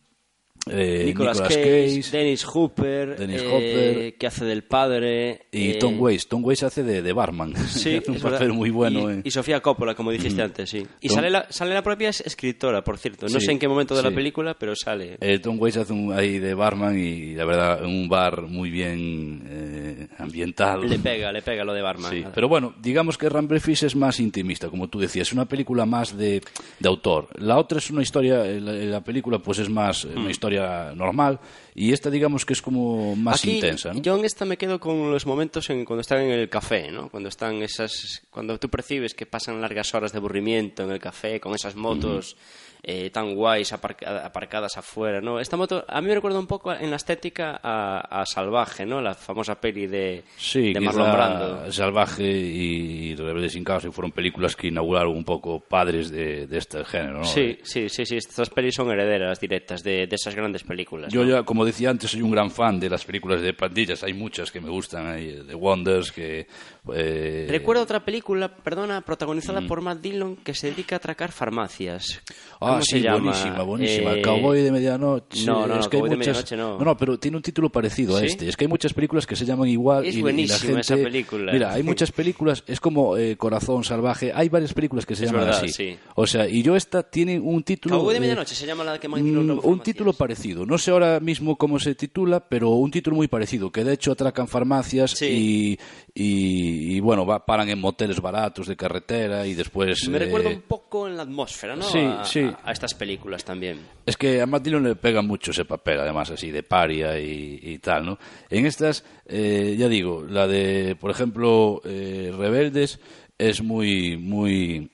eh, 0.69 1.03
Nicolas, 1.05 1.37
Nicolas 1.37 1.41
Cage, 1.41 2.01
Cage 2.01 2.17
Dennis 2.17 2.45
Hooper, 2.45 3.17
Dennis 3.17 3.41
eh, 3.41 3.47
Hopper. 3.47 4.13
que 4.17 4.27
hace 4.27 4.45
del 4.45 4.63
padre. 4.63 5.47
y 5.51 5.71
eh, 5.71 5.77
Tom 5.79 5.99
Waits. 5.99 6.27
Tom 6.27 6.43
Waits 6.45 6.63
hace 6.63 6.83
de, 6.83 7.01
de 7.01 7.13
barman. 7.13 7.53
Sí, 7.67 7.95
un 8.07 8.15
papel 8.15 8.31
verdad. 8.39 8.47
muy 8.49 8.69
bueno. 8.69 9.11
Y, 9.13 9.21
y 9.25 9.31
Sofía 9.31 9.59
Coppola, 9.61 9.93
como 9.95 10.11
dijiste 10.11 10.41
antes, 10.41 10.69
sí. 10.69 10.85
Y 11.01 11.07
Tom- 11.09 11.15
sale 11.15 11.29
la, 11.29 11.47
sale 11.49 11.73
la 11.73 11.81
propia 11.83 12.09
es- 12.09 12.21
escritora, 12.21 12.83
por 12.83 12.97
cierto. 12.97 13.25
No 13.27 13.39
Sí, 13.39 13.45
sé 13.45 13.51
en 13.51 13.59
qué 13.59 13.67
momento 13.67 13.95
de 13.95 14.03
la 14.03 14.11
película, 14.11 14.53
pero 14.57 14.75
sale. 14.75 15.17
Tom 15.41 15.59
Waits 15.59 15.77
hace 15.77 15.93
un, 15.93 16.13
ahí 16.13 16.39
de 16.39 16.53
barman 16.53 16.97
y 16.97 17.33
la 17.35 17.45
verdad 17.45 17.83
un 17.83 18.07
bar 18.07 18.43
muy 18.43 18.69
bien 18.69 20.09
ambientado. 20.17 20.83
Le 20.83 20.99
pega, 20.99 21.31
le 21.31 21.41
pega 21.41 21.63
lo 21.63 21.73
de 21.73 21.81
Barman. 21.81 22.11
Sí, 22.11 22.23
pero 22.33 22.47
bueno, 22.47 22.73
digamos 22.81 23.17
que 23.17 23.29
Rumble 23.29 23.59
Fish 23.59 23.83
es 23.83 23.95
más 23.95 24.19
intimista, 24.19 24.69
como 24.69 24.87
tú 24.87 24.99
decías, 24.99 25.27
es 25.27 25.33
una 25.33 25.45
película 25.45 25.85
más 25.85 26.17
de, 26.17 26.41
de 26.79 26.87
autor. 26.87 27.27
La 27.39 27.57
otra 27.57 27.77
es 27.79 27.89
una 27.89 28.01
historia, 28.01 28.43
la, 28.43 28.71
la 28.73 29.01
película 29.03 29.39
pues 29.39 29.59
es 29.59 29.69
más 29.69 30.05
una 30.05 30.29
historia 30.31 30.52
normal 30.59 31.39
y 31.75 31.93
esta 31.93 32.09
digamos 32.09 32.45
que 32.45 32.53
es 32.53 32.61
como 32.61 33.15
más 33.15 33.39
Aquí, 33.39 33.55
intensa, 33.55 33.93
¿no? 33.93 34.01
Yo 34.01 34.17
en 34.17 34.25
esta 34.25 34.45
me 34.45 34.57
quedo 34.57 34.79
con 34.79 35.11
los 35.11 35.25
momentos 35.25 35.69
en 35.69 35.85
cuando 35.85 36.01
están 36.01 36.21
en 36.21 36.31
el 36.31 36.49
café, 36.49 36.91
¿no? 36.91 37.09
Cuando 37.09 37.29
están 37.29 37.61
esas, 37.61 38.21
cuando 38.29 38.59
tú 38.59 38.69
percibes 38.69 39.13
que 39.13 39.25
pasan 39.25 39.61
largas 39.61 39.93
horas 39.93 40.11
de 40.11 40.17
aburrimiento 40.17 40.83
en 40.83 40.91
el 40.91 40.99
café 40.99 41.39
con 41.39 41.55
esas 41.55 41.75
motos 41.75 42.35
eh, 42.83 43.09
tan 43.09 43.33
guays 43.33 43.71
aparca- 43.73 44.25
aparcadas 44.25 44.77
afuera, 44.77 45.21
¿no? 45.21 45.39
Esta 45.39 45.55
moto 45.57 45.85
a 45.87 46.01
mí 46.01 46.07
me 46.09 46.15
recuerda 46.15 46.37
un 46.37 46.47
poco 46.47 46.73
en 46.73 46.89
la 46.89 46.97
estética 46.97 47.59
a, 47.63 48.21
a 48.21 48.25
Salvaje, 48.25 48.85
¿no? 48.85 49.01
La 49.01 49.13
famosa 49.15 49.55
peli 49.55 49.87
de, 49.87 50.23
Sí, 50.37 50.67
de 50.67 50.73
que 50.73 50.79
Marlon 50.81 51.11
Brando. 51.11 51.71
Salvaje 51.71 52.23
y 52.23 53.15
Rebelde 53.15 53.49
sin 53.49 53.63
causa 53.63 53.87
y 53.87 53.91
fueron 53.91 54.11
películas 54.11 54.55
que 54.55 54.67
inauguraron 54.67 55.15
un 55.15 55.23
poco 55.23 55.59
padres 55.61 56.11
de, 56.11 56.45
de 56.47 56.57
este 56.57 56.83
género, 56.85 57.19
¿no? 57.19 57.23
Sí, 57.25 57.57
sí, 57.63 57.87
sí, 57.89 58.05
sí. 58.05 58.17
Estas 58.17 58.49
pelis 58.49 58.75
son 58.75 58.91
herederas 58.91 59.39
directas 59.39 59.81
de, 59.83 60.05
de 60.07 60.15
esas 60.15 60.35
grandes 60.35 60.63
películas. 60.63 61.11
Yo 61.11 61.23
¿no? 61.23 61.29
ya, 61.29 61.43
como 61.43 61.63
decía 61.65 61.89
antes, 61.89 62.11
soy 62.11 62.21
un 62.21 62.31
gran 62.31 62.51
fan 62.51 62.79
de 62.79 62.89
las 62.89 63.05
películas 63.05 63.41
de 63.41 63.53
pandillas. 63.53 64.03
Hay 64.03 64.13
muchas 64.13 64.51
que 64.51 64.59
me 64.59 64.69
gustan, 64.69 65.07
hay 65.07 65.41
The 65.47 65.55
Wonders, 65.55 66.11
que... 66.11 66.47
eh, 66.93 67.47
Recuerdo 67.49 67.83
otra 67.83 68.03
película, 68.03 68.49
perdona, 68.53 69.01
protagonizada 69.01 69.61
por 69.61 69.81
Matt 69.81 69.99
Dillon 70.01 70.35
que 70.37 70.53
se 70.53 70.67
dedica 70.71 70.95
a 70.95 70.97
atracar 70.97 71.31
farmacias. 71.31 72.21
Ah, 72.59 72.72
¿Cómo 72.73 72.83
sí, 72.83 72.91
se 72.91 73.01
llama? 73.01 73.17
buenísima, 73.19 73.63
buenísima. 73.63 74.13
Eh, 74.13 74.21
Cowboy 74.21 74.61
de 74.61 74.71
medianoche. 74.71 75.45
no, 75.45 75.67
no, 75.67 75.75
es 75.79 75.85
no, 75.85 75.89
que 75.89 75.97
hay 75.97 76.01
Cowboy 76.01 76.09
de 76.09 76.17
muchas... 76.17 76.51
Medianoche 76.51 76.83
no. 76.85 76.97
pero 76.97 77.17
tiene 77.19 77.37
un 77.37 77.43
título 77.43 77.69
parecido 77.71 78.17
¿Sí? 78.17 78.23
a 78.23 78.27
este. 78.27 78.49
Es 78.49 78.57
que 78.57 78.65
hay 78.65 78.69
muchas 78.69 78.93
películas 78.93 79.25
que 79.25 79.35
se 79.35 79.45
llaman 79.45 79.69
igual 79.69 80.05
Es 80.05 80.15
y, 80.15 80.17
y 80.17 80.21
la 80.21 80.23
buenísima 80.23 80.59
gente... 80.59 80.81
esa 80.81 80.95
película. 80.95 81.51
Mira, 81.53 81.73
hay 81.73 81.83
muchas 81.93 82.11
películas, 82.11 82.63
es 82.67 82.79
como 82.79 83.17
eh, 83.17 83.37
Corazón 83.37 83.83
Salvaje. 83.83 84.31
Hay 84.33 84.49
varias 84.49 84.73
películas 84.73 85.05
que 85.05 85.15
se 85.15 85.25
Es 85.25 85.31
llaman 85.31 85.45
verdad, 85.47 85.63
así. 85.63 85.73
sí. 85.73 85.97
O 86.15 86.27
sea, 86.27 86.47
y 86.47 86.61
yo 86.63 86.75
esta 86.75 87.03
tiene 87.03 87.39
un 87.39 87.63
título... 87.63 87.97
Cowboy 87.97 88.13
de 88.13 88.17
eh, 88.17 88.21
Medianoche 88.21 88.55
se 88.55 88.65
llama 88.65 88.83
la 88.83 88.99
que 88.99 89.07
Mm, 89.07 89.13
un 89.13 89.47
farmacias. 89.57 89.83
título 89.83 90.13
parecido. 90.13 90.65
No 90.65 90.77
sé 90.77 90.91
ahora 90.91 91.19
mismo 91.19 91.55
cómo 91.57 91.77
se 91.79 91.93
titula, 91.95 92.39
pero 92.39 92.69
un 92.69 92.89
título 92.89 93.15
muy 93.15 93.27
parecido. 93.27 93.71
Que 93.71 93.83
de 93.83 93.93
hecho 93.93 94.11
atracan 94.11 94.47
farmacias 94.47 95.11
Sí. 95.11 95.77
y, 96.15 96.23
y, 96.23 96.95
y, 96.95 96.99
bueno, 96.99 97.25
va- 97.25 97.45
paran 97.45 97.69
en 97.69 97.79
moteles 97.79 98.19
baratos 98.21 98.67
de 98.67 98.75
carretera 98.75 99.45
y 99.45 99.53
después. 99.53 100.07
Me 100.09 100.17
eh, 100.17 100.19
recuerda 100.21 100.49
un 100.49 100.61
poco 100.61 101.07
en 101.07 101.15
la 101.17 101.23
atmósfera, 101.23 101.75
¿no? 101.75 101.83
sí, 101.83 101.99
a, 101.99 102.23
sí. 102.25 102.39
a- 102.41 102.62
a 102.63 102.71
estas 102.71 102.93
películas 102.93 103.43
también. 103.43 103.79
Es 104.05 104.15
que 104.17 104.41
a 104.41 104.45
Matt 104.45 104.63
Dillon 104.63 104.83
le 104.83 104.95
pega 104.95 105.21
mucho 105.21 105.51
ese 105.51 105.65
papel, 105.65 105.99
además, 105.99 106.31
así 106.31 106.49
de 106.51 106.63
paria 106.63 107.19
y, 107.19 107.59
y 107.61 107.77
tal, 107.79 108.05
¿no? 108.05 108.17
En 108.49 108.65
estas, 108.65 109.03
eh, 109.27 109.75
ya 109.77 109.87
digo, 109.89 110.23
la 110.27 110.47
de, 110.47 110.95
por 110.99 111.11
ejemplo, 111.11 111.81
eh, 111.85 112.31
Rebeldes 112.37 112.99
es 113.37 113.61
muy, 113.61 114.17
muy, 114.17 114.89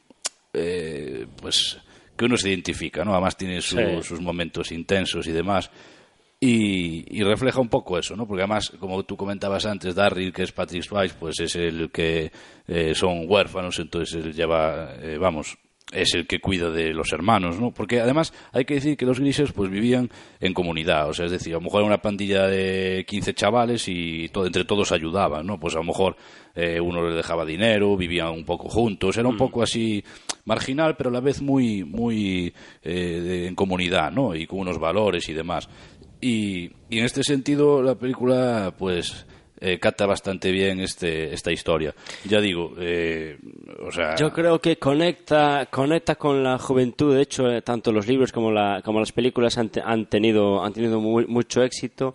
eh, 0.53 1.25
pues, 1.41 1.77
que 2.17 2.25
uno 2.25 2.37
se 2.37 2.49
identifica, 2.49 3.05
¿no? 3.05 3.13
Además 3.13 3.37
tiene 3.37 3.61
su- 3.61 3.77
Sí. 3.77 4.03
sus 4.03 4.19
momentos 4.21 4.71
intensos 4.71 5.27
y 5.27 5.31
demás. 5.31 5.69
Y, 6.41 7.17
y 7.19 7.21
refleja 7.23 7.59
un 7.59 7.67
poco 7.67 7.99
eso, 7.99 8.15
¿no? 8.15 8.25
Porque 8.25 8.43
además, 8.43 8.71
como 8.79 9.03
tú 9.03 9.17
comentabas 9.17 9.65
antes, 9.65 9.93
Darryl, 9.93 10.31
que 10.31 10.43
es 10.43 10.53
Patrick 10.53 10.83
Swayze, 10.83 11.15
pues 11.19 11.37
es 11.41 11.55
el 11.57 11.91
que 11.91 12.31
eh, 12.67 12.93
son 12.95 13.25
huérfanos, 13.27 13.77
entonces 13.79 14.15
él 14.23 14.33
lleva, 14.33 14.93
eh, 15.01 15.17
vamos, 15.19 15.57
es 15.91 16.13
el 16.13 16.27
que 16.27 16.39
cuida 16.39 16.69
de 16.69 16.93
los 16.93 17.11
hermanos, 17.13 17.59
¿no? 17.59 17.71
Porque 17.71 17.99
además 17.99 18.31
hay 18.51 18.65
que 18.65 18.75
decir 18.75 18.95
que 18.95 19.05
los 19.05 19.19
grises 19.19 19.51
pues 19.51 19.71
vivían 19.71 20.09
en 20.39 20.53
comunidad, 20.53 21.09
o 21.09 21.13
sea, 21.13 21.25
es 21.25 21.31
decir, 21.31 21.53
a 21.53 21.57
lo 21.57 21.61
mejor 21.61 21.79
era 21.81 21.87
una 21.87 22.01
pandilla 22.01 22.45
de 22.47 23.05
15 23.07 23.33
chavales 23.33 23.87
y 23.87 24.29
todo, 24.29 24.45
entre 24.45 24.65
todos 24.65 24.91
ayudaban, 24.91 25.47
¿no? 25.47 25.59
Pues 25.59 25.73
a 25.75 25.79
lo 25.79 25.85
mejor 25.85 26.15
eh, 26.55 26.79
uno 26.79 27.03
les 27.07 27.15
dejaba 27.15 27.43
dinero, 27.45 27.97
vivían 27.97 28.29
un 28.29 28.45
poco 28.45 28.69
juntos, 28.69 29.17
era 29.17 29.27
un 29.27 29.37
poco 29.37 29.63
así 29.63 30.03
marginal, 30.45 30.95
pero 30.95 31.09
a 31.09 31.13
la 31.13 31.21
vez 31.21 31.41
muy, 31.41 31.83
muy 31.83 32.53
eh, 32.83 32.91
de- 33.21 33.47
en 33.47 33.55
comunidad, 33.55 34.11
¿no? 34.11 34.35
Y 34.35 34.45
con 34.45 34.59
unos 34.59 34.77
valores 34.79 35.27
y 35.29 35.33
demás. 35.33 35.69
Y, 36.21 36.69
y 36.89 36.99
en 36.99 37.05
este 37.05 37.23
sentido 37.23 37.81
la 37.81 37.95
película, 37.95 38.75
pues, 38.77 39.25
eh, 39.61 39.79
capta 39.79 40.05
bastante 40.05 40.51
bien 40.51 40.79
este, 40.79 41.33
esta 41.33 41.51
historia. 41.51 41.93
Ya 42.25 42.39
digo, 42.39 42.73
eh, 42.79 43.37
o 43.85 43.91
sea... 43.91 44.15
Yo 44.15 44.31
creo 44.31 44.59
que 44.59 44.77
conecta, 44.77 45.67
conecta 45.71 46.15
con 46.15 46.43
la 46.43 46.57
juventud. 46.57 47.15
De 47.15 47.21
hecho, 47.21 47.49
eh, 47.51 47.61
tanto 47.61 47.91
los 47.91 48.07
libros 48.07 48.31
como, 48.31 48.51
la, 48.51 48.81
como 48.83 48.99
las 48.99 49.11
películas 49.11 49.57
han, 49.57 49.71
han 49.83 50.05
tenido, 50.07 50.63
han 50.63 50.73
tenido 50.73 50.99
mu- 50.99 51.27
mucho 51.27 51.61
éxito 51.63 52.13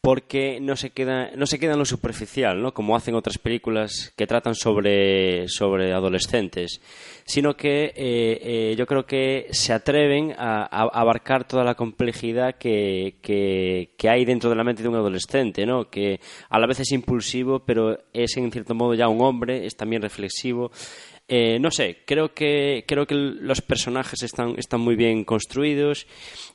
porque 0.00 0.60
no 0.60 0.76
se 0.76 0.90
queda 0.90 1.30
no 1.34 1.46
se 1.46 1.58
queda 1.58 1.72
en 1.72 1.78
lo 1.78 1.84
superficial, 1.84 2.62
¿no? 2.62 2.72
Como 2.72 2.94
hacen 2.94 3.14
otras 3.14 3.38
películas 3.38 4.12
que 4.16 4.26
tratan 4.26 4.54
sobre, 4.54 5.48
sobre 5.48 5.92
adolescentes, 5.92 6.80
sino 7.24 7.56
que 7.56 7.86
eh, 7.86 7.92
eh, 7.96 8.74
yo 8.78 8.86
creo 8.86 9.06
que 9.06 9.48
se 9.50 9.72
atreven 9.72 10.34
a, 10.38 10.64
abarcar 10.64 11.46
toda 11.46 11.64
la 11.64 11.74
complejidad 11.74 12.54
que, 12.56 13.16
que, 13.20 13.90
que 13.98 14.08
hay 14.08 14.24
dentro 14.24 14.48
de 14.48 14.56
la 14.56 14.64
mente 14.64 14.82
de 14.82 14.88
un 14.88 14.94
adolescente, 14.94 15.66
¿no? 15.66 15.90
Que 15.90 16.20
a 16.48 16.58
la 16.58 16.66
vez 16.66 16.80
es 16.80 16.92
impulsivo, 16.92 17.60
pero 17.60 17.98
es 18.12 18.36
en 18.36 18.52
cierto 18.52 18.74
modo 18.74 18.94
ya 18.94 19.08
un 19.08 19.20
hombre, 19.20 19.66
es 19.66 19.76
también 19.76 20.02
reflexivo. 20.02 20.70
Eh, 21.30 21.58
no 21.60 21.70
sé, 21.70 21.98
creo 22.06 22.32
que 22.32 22.84
creo 22.88 23.06
que 23.06 23.14
los 23.14 23.60
personajes 23.60 24.22
están, 24.22 24.54
están 24.56 24.80
muy 24.80 24.96
bien 24.96 25.24
construidos 25.24 26.06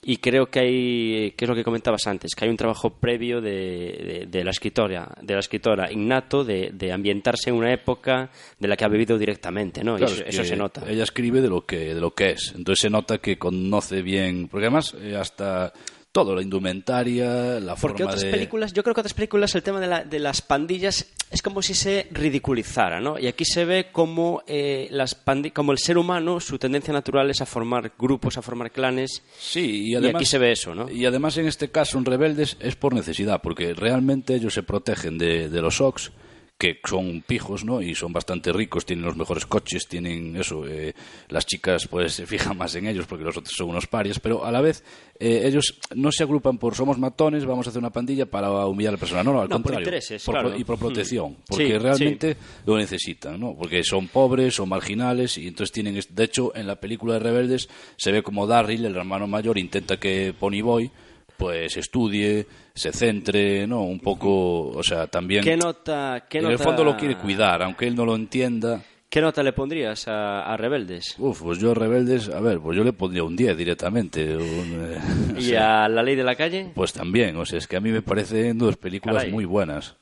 y 0.01 0.17
creo 0.17 0.47
que 0.47 0.59
hay, 0.61 1.32
que 1.38 1.45
es 1.45 1.49
lo 1.49 1.53
que 1.55 1.63
comentabas 1.63 2.07
antes, 2.07 2.34
que 2.34 2.45
hay 2.45 2.49
un 2.49 2.57
trabajo 2.57 2.89
previo 2.89 3.39
de, 3.39 3.51
de- 3.51 4.26
de 4.28 4.43
la 4.43 4.49
escritora, 4.49 5.15
de 5.21 5.34
la 5.36 5.41
escritora 5.41 5.91
innato 5.91 6.43
de, 6.43 6.71
de 6.74 6.91
ambientarse 6.91 7.51
en 7.51 7.55
una 7.57 7.71
época 7.71 8.32
de 8.59 8.67
la 8.67 8.76
que 8.76 8.84
ha 8.84 8.88
vivido 8.88 9.19
directamente, 9.19 9.84
¿no? 9.84 9.99
Y 9.99 10.03
eso, 10.05 10.15
es 10.26 10.34
eso 10.34 10.43
se 10.43 10.55
nota. 10.55 10.84
Ella 10.89 11.03
escribe 11.03 11.39
de 11.41 11.49
lo 11.49 11.65
que 11.67 11.93
de 11.93 12.01
lo 12.01 12.15
que 12.15 12.32
es. 12.32 12.53
Entonces 12.55 12.82
se 12.82 12.89
nota 12.89 13.19
que 13.19 13.38
conoce 13.38 14.01
bien, 14.01 14.47
porque 14.47 14.65
además 14.65 14.95
eh, 14.99 15.15
hasta 15.15 15.71
todo, 16.14 16.36
la 16.36 16.41
indumentaria, 16.43 17.59
la 17.59 17.76
Porque 17.76 18.03
forma 18.03 18.11
otras 18.14 18.22
de 18.24 18.32
películas, 18.32 18.72
yo 18.72 18.84
creo 18.84 18.93
que 18.93 19.01
otras 19.01 19.14
películas 19.16 19.53
el 19.55 19.64
tema 19.64 19.80
de, 19.82 19.88
la- 19.88 20.03
de 20.03 20.20
las 20.20 20.41
pandillas 20.41 21.07
es 21.32 21.41
como 21.41 21.61
si 21.64 21.74
se 21.74 22.07
ridiculizara, 22.11 23.01
¿no? 23.01 23.18
Y 23.18 23.26
aquí 23.28 23.43
se 23.45 23.66
ve 23.66 23.88
como, 23.91 24.43
eh, 24.45 24.88
las 24.91 25.26
pandi- 25.26 25.51
como 25.51 25.72
el 25.72 25.80
ser 25.80 25.97
humano, 25.97 26.39
su 26.39 26.59
tendencia 26.59 26.93
natural 26.93 27.30
es 27.32 27.41
a 27.41 27.45
formar 27.47 27.93
grupos, 27.97 28.38
a 28.38 28.43
formar 28.43 28.72
clanes. 28.72 29.24
Sí, 29.39 29.88
y 29.88 29.91
Y 29.91 29.95
además 29.95 30.16
aquí 30.22 30.26
se 30.26 30.38
ve 30.38 30.51
eso, 30.51 30.76
¿no? 30.76 30.89
Y 30.89 31.05
además 31.05 31.36
en 31.38 31.47
este 31.47 31.70
caso 31.70 31.97
en 31.97 32.05
Rebeldes 32.05 32.57
es 32.59 32.76
por 32.76 32.93
necesidad, 32.93 33.41
porque 33.41 33.74
realmente 33.74 34.36
ellos 34.36 34.53
se 34.53 34.61
protegen 34.64 35.18
de, 35.18 35.49
de 35.49 35.61
los 35.61 35.82
Ox 35.82 36.11
que 36.58 36.80
son 36.88 37.22
pijos, 37.28 37.66
¿no? 37.66 37.82
Y 37.82 37.93
son 37.93 38.14
bastante 38.14 38.54
ricos, 38.54 38.86
tienen 38.86 39.04
los 39.06 39.18
mejores 39.18 39.45
coches, 39.45 39.88
tienen 39.88 40.36
eso. 40.38 40.66
eh, 40.68 40.93
las 41.30 41.45
chicas, 41.45 41.88
pues, 41.88 42.14
se 42.14 42.26
fijan 42.26 42.58
más 42.58 42.74
en 42.76 42.88
ellos 42.88 43.06
porque 43.06 43.26
los 43.26 43.36
otros 43.36 43.54
son 43.58 43.70
unos 43.70 43.88
parias, 43.88 44.20
pero 44.20 44.45
a 44.45 44.51
la 44.51 44.62
vez 44.62 44.84
eh, 45.20 45.41
ellos 45.45 45.80
no 45.95 46.12
se 46.12 46.24
agrupan 46.24 46.58
por 46.58 46.76
somos 46.76 46.97
matones, 46.97 47.45
vamos 47.45 47.68
a 47.68 47.70
hacer 47.70 47.80
una 47.80 47.89
pandilla 47.91 48.26
para 48.28 48.49
humillar 48.68 48.91
a 48.91 48.93
la 48.93 48.99
persona. 48.99 49.24
No, 49.24 49.34
no, 49.34 49.41
al 49.41 49.49
No, 49.49 49.56
por 49.58 49.64
contrario. 49.64 49.86
intereses, 49.88 50.24
por- 50.24 50.36
claro. 50.36 50.56
Y 50.58 50.64
por 50.64 50.80
protección, 50.80 51.32
Mm. 51.32 51.36
porque 51.47 51.66
Sí, 51.68 51.78
realmente 51.78 52.38
lo 52.66 52.78
necesitan, 52.78 53.39
¿no? 53.39 53.56
Porque 53.58 53.84
son 53.84 54.08
pobres, 54.08 54.56
son 54.56 54.70
marginales 54.70 55.38
y 55.38 55.47
entonces 55.47 55.72
tienen. 55.74 55.99
De 56.10 56.24
hecho, 56.24 56.56
en 56.56 56.68
la 56.68 56.78
película 56.78 57.14
de 57.16 57.20
Rebeldes 57.20 57.68
se 57.97 58.12
ve 58.12 58.24
como 58.24 58.47
Darryl, 58.47 58.86
el 58.86 58.95
hermano 58.95 59.28
mayor, 59.28 59.58
intenta 59.58 59.97
que 59.99 60.34
Ponyboy 60.39 60.91
pues 61.38 61.77
estudie, 61.77 62.45
se 62.73 62.91
centre, 62.91 63.65
¿no? 63.67 63.84
Un 63.84 63.99
poco, 63.99 64.69
o 64.69 64.84
sea, 64.84 65.07
también 65.07 65.43
¿Qué 65.43 65.57
nota, 65.57 66.25
qué 66.29 66.39
en 66.39 66.45
nota, 66.45 66.53
el 66.53 66.59
fondo 66.59 66.84
lo 66.84 66.97
quiere 66.97 67.17
cuidar, 67.17 67.61
aunque 67.63 67.88
él 67.88 67.95
no 67.95 68.05
lo 68.05 68.15
entienda. 68.15 68.81
¿Qué 69.09 69.21
nota 69.21 69.43
le 69.43 69.53
pondrías 69.53 70.07
a, 70.07 70.41
a 70.41 70.57
Rebeldes? 70.57 71.15
Uf, 71.19 71.43
pues 71.43 71.59
yo 71.59 71.75
Rebeldes, 71.75 72.29
a 72.29 72.39
ver, 72.39 72.59
pues 72.59 72.75
yo 72.75 72.84
le 72.84 72.93
pondría 72.93 73.23
un 73.23 73.36
10 73.36 73.55
directamente. 73.55 74.36
un, 74.36 74.41
eh, 74.43 74.99
o 75.36 75.38
¿Y 75.38 75.43
sea, 75.43 75.86
a 75.86 75.89
La 75.89 76.01
Ley 76.01 76.15
de 76.15 76.23
la 76.23 76.36
Calle? 76.36 76.71
Pues 76.73 76.93
también, 76.93 77.36
o 77.38 77.45
sea, 77.45 77.59
es 77.59 77.67
que 77.67 77.75
a 77.75 77.79
mí 77.79 77.91
me 77.91 78.01
parecen 78.01 78.57
dos 78.57 78.75
películas 78.75 79.17
Caray. 79.17 79.31
muy 79.31 79.45
buenas. 79.45 79.95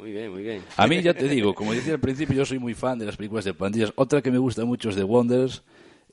Muy 0.00 0.10
bien, 0.10 0.32
muy 0.32 0.42
bien. 0.42 0.62
A 0.76 0.86
mí 0.86 1.00
ya 1.02 1.14
te 1.14 1.28
digo, 1.28 1.54
como 1.54 1.72
decía 1.72 1.92
al 1.94 2.00
principio, 2.00 2.34
yo 2.34 2.44
soy 2.44 2.58
muy 2.58 2.74
fan 2.74 2.98
de 2.98 3.04
las 3.06 3.16
películas 3.16 3.44
de 3.44 3.54
pandillas. 3.54 3.92
Otra 3.94 4.20
que 4.22 4.30
me 4.30 4.38
gusta 4.38 4.64
mucho 4.64 4.88
es 4.88 4.96
The 4.96 5.04
Wonders. 5.04 5.62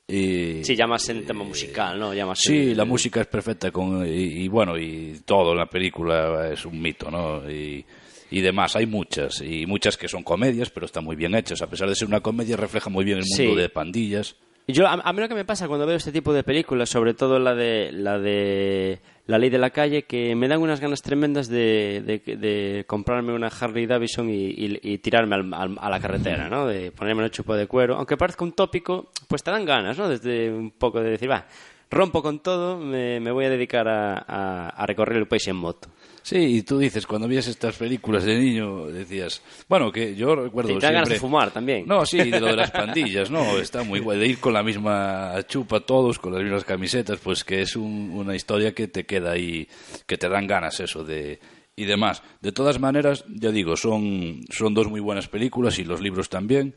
Y, 0.06 0.62
Sí, 0.64 0.76
ya 0.76 0.86
más 0.86 1.08
en 1.08 1.24
tema 1.24 1.44
musical, 1.44 1.98
¿no? 1.98 2.12
Ya 2.12 2.26
más 2.26 2.38
Sí, 2.40 2.74
la 2.74 2.84
música 2.84 3.20
es 3.22 3.26
perfecta 3.26 3.70
con, 3.70 4.06
y, 4.06 4.10
y 4.10 4.48
bueno, 4.48 4.76
y 4.76 5.20
todo 5.24 5.52
en 5.52 5.58
la 5.58 5.66
película 5.66 6.50
es 6.52 6.64
un 6.66 6.80
mito, 6.80 7.10
¿no? 7.10 7.50
Y, 7.50 7.84
y 8.30 8.40
demás, 8.40 8.76
hay 8.76 8.86
muchas, 8.86 9.40
y 9.40 9.64
muchas 9.66 9.96
que 9.96 10.08
son 10.08 10.22
comedias, 10.22 10.68
pero 10.70 10.86
están 10.86 11.04
muy 11.04 11.16
bien 11.16 11.34
hechas. 11.34 11.62
A 11.62 11.68
pesar 11.70 11.88
de 11.88 11.94
ser 11.94 12.08
una 12.08 12.20
comedia, 12.20 12.56
refleja 12.56 12.90
muy 12.90 13.04
bien 13.04 13.18
el 13.18 13.24
mundo 13.24 13.54
Sí. 13.54 13.60
de 13.60 13.68
pandillas. 13.70 14.36
Yo, 14.66 14.86
a, 14.86 14.92
a 14.94 15.12
mí 15.12 15.20
lo 15.20 15.28
que 15.28 15.34
me 15.34 15.44
pasa 15.44 15.68
cuando 15.68 15.86
veo 15.86 15.96
este 15.96 16.12
tipo 16.12 16.32
de 16.32 16.42
películas, 16.42 16.88
sobre 16.90 17.14
todo 17.14 17.38
la 17.38 17.54
de 17.54 17.92
la 17.92 18.18
de 18.18 18.98
La 19.26 19.38
Ley 19.38 19.48
de 19.48 19.56
la 19.58 19.70
Calle, 19.70 20.02
que 20.02 20.34
me 20.34 20.48
dan 20.48 20.60
unas 20.60 20.80
ganas 20.80 21.00
tremendas 21.00 21.48
de, 21.48 22.02
de- 22.04 22.36
de 22.36 22.84
comprarme 22.86 23.32
una 23.32 23.46
Harley 23.48 23.86
Davidson 23.86 24.28
y, 24.30 24.98
tirarme 24.98 25.36
al- 25.36 25.54
al- 25.54 25.78
a 25.80 25.88
la 25.88 25.98
carretera, 25.98 26.50
¿no? 26.50 26.66
De 26.66 26.90
ponerme 26.92 27.24
el 27.24 27.30
chupo 27.30 27.54
de 27.54 27.66
cuero. 27.66 27.96
Aunque 27.96 28.18
parezca 28.18 28.44
un 28.44 28.52
tópico, 28.52 29.10
pues 29.26 29.42
te 29.42 29.50
dan 29.50 29.64
ganas, 29.64 29.96
¿no? 29.96 30.08
Desde 30.10 30.52
un 30.52 30.72
poco 30.72 31.00
de 31.00 31.10
decir, 31.10 31.30
va, 31.30 31.46
rompo 31.90 32.22
con 32.22 32.40
todo, 32.40 32.76
me, 32.78 33.18
me 33.20 33.30
voy 33.30 33.46
a 33.46 33.50
dedicar 33.50 33.88
a- 33.88 34.68
a 34.68 34.84
recorrer 34.86 35.16
el 35.16 35.26
país 35.26 35.48
en 35.48 35.56
moto. 35.56 35.88
Sí, 36.26 36.38
y 36.38 36.62
tú 36.62 36.78
dices, 36.78 37.06
cuando 37.06 37.28
vías 37.28 37.46
estas 37.48 37.76
películas 37.76 38.24
de 38.24 38.38
niño, 38.38 38.86
decías, 38.86 39.42
bueno, 39.68 39.92
que 39.92 40.14
yo 40.14 40.34
recuerdo 40.34 40.68
te 40.78 40.86
dan 40.86 40.94
ganas 40.94 41.08
siempre- 41.08 41.14
de 41.16 41.20
fumar 41.20 41.50
también. 41.50 41.84
No, 41.86 42.06
sí, 42.06 42.16
de 42.16 42.40
lo 42.40 42.46
de 42.46 42.56
las 42.56 42.70
pandillas, 42.72 43.30
¿no? 43.30 43.58
Está 43.58 43.82
muy 43.82 44.00
guay. 44.00 44.18
De 44.18 44.26
ir 44.28 44.38
con 44.40 44.54
la 44.54 44.62
misma 44.62 45.34
chupa 45.46 45.80
todos, 45.80 46.18
con 46.18 46.32
las 46.32 46.42
mismas 46.42 46.64
camisetas, 46.64 47.18
pues 47.22 47.44
que 47.44 47.60
es 47.60 47.76
un- 47.76 48.10
una 48.14 48.34
historia 48.34 48.72
que 48.74 48.88
te 48.88 49.04
queda 49.04 49.32
ahí, 49.32 49.68
que 50.06 50.16
te 50.16 50.30
dan 50.30 50.46
ganas 50.46 50.80
eso 50.80 51.04
de 51.04 51.40
y 51.76 51.84
demás. 51.84 52.22
De 52.40 52.52
todas 52.52 52.80
maneras, 52.80 53.24
ya 53.28 53.50
digo, 53.50 53.76
son, 53.76 54.40
son 54.48 54.72
dos 54.72 54.88
muy 54.88 55.00
buenas 55.00 55.28
películas 55.28 55.78
y 55.78 55.84
los 55.84 56.00
libros 56.00 56.30
también. 56.30 56.74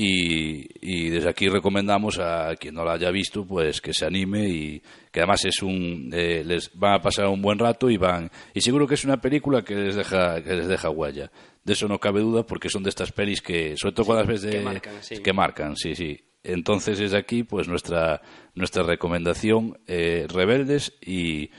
Y, 0.00 0.68
y 0.80 1.10
desde 1.10 1.28
aquí 1.28 1.48
recomendamos 1.48 2.20
a 2.20 2.54
quien 2.54 2.76
no 2.76 2.84
la 2.84 2.92
haya 2.92 3.10
visto, 3.10 3.44
pues 3.44 3.80
que 3.80 3.92
se 3.92 4.06
anime 4.06 4.48
y 4.48 4.82
que 5.10 5.18
además 5.18 5.44
es 5.44 5.60
un, 5.60 6.10
eh, 6.14 6.44
les 6.46 6.70
van 6.78 6.94
a 6.94 7.00
pasar 7.00 7.26
un 7.26 7.42
buen 7.42 7.58
rato 7.58 7.90
y 7.90 7.96
van, 7.96 8.30
y 8.54 8.60
seguro 8.60 8.86
que 8.86 8.94
es 8.94 9.04
una 9.04 9.20
película 9.20 9.62
que 9.62 9.74
les 9.74 9.96
deja, 9.96 10.40
que 10.40 10.54
les 10.54 10.68
deja 10.68 10.88
huella. 10.88 11.32
De 11.64 11.72
eso 11.72 11.88
no 11.88 11.98
cabe 11.98 12.20
duda 12.20 12.46
porque 12.46 12.68
son 12.68 12.84
de 12.84 12.90
estas 12.90 13.10
pelis 13.10 13.42
que, 13.42 13.74
sobre 13.76 13.92
todo 13.92 14.06
cuando 14.06 14.22
las 14.22 14.28
ves 14.28 14.42
de, 14.42 14.58
que 14.58 14.60
marcan, 14.60 14.94
sí. 15.00 15.16
que 15.20 15.32
marcan, 15.32 15.76
sí, 15.76 15.96
sí. 15.96 16.20
Entonces 16.44 17.00
es 17.00 17.12
aquí 17.12 17.42
pues 17.42 17.66
nuestra, 17.66 18.22
nuestra 18.54 18.84
recomendación, 18.84 19.80
eh, 19.88 20.28
Rebeldes 20.32 20.96
y, 21.04 21.50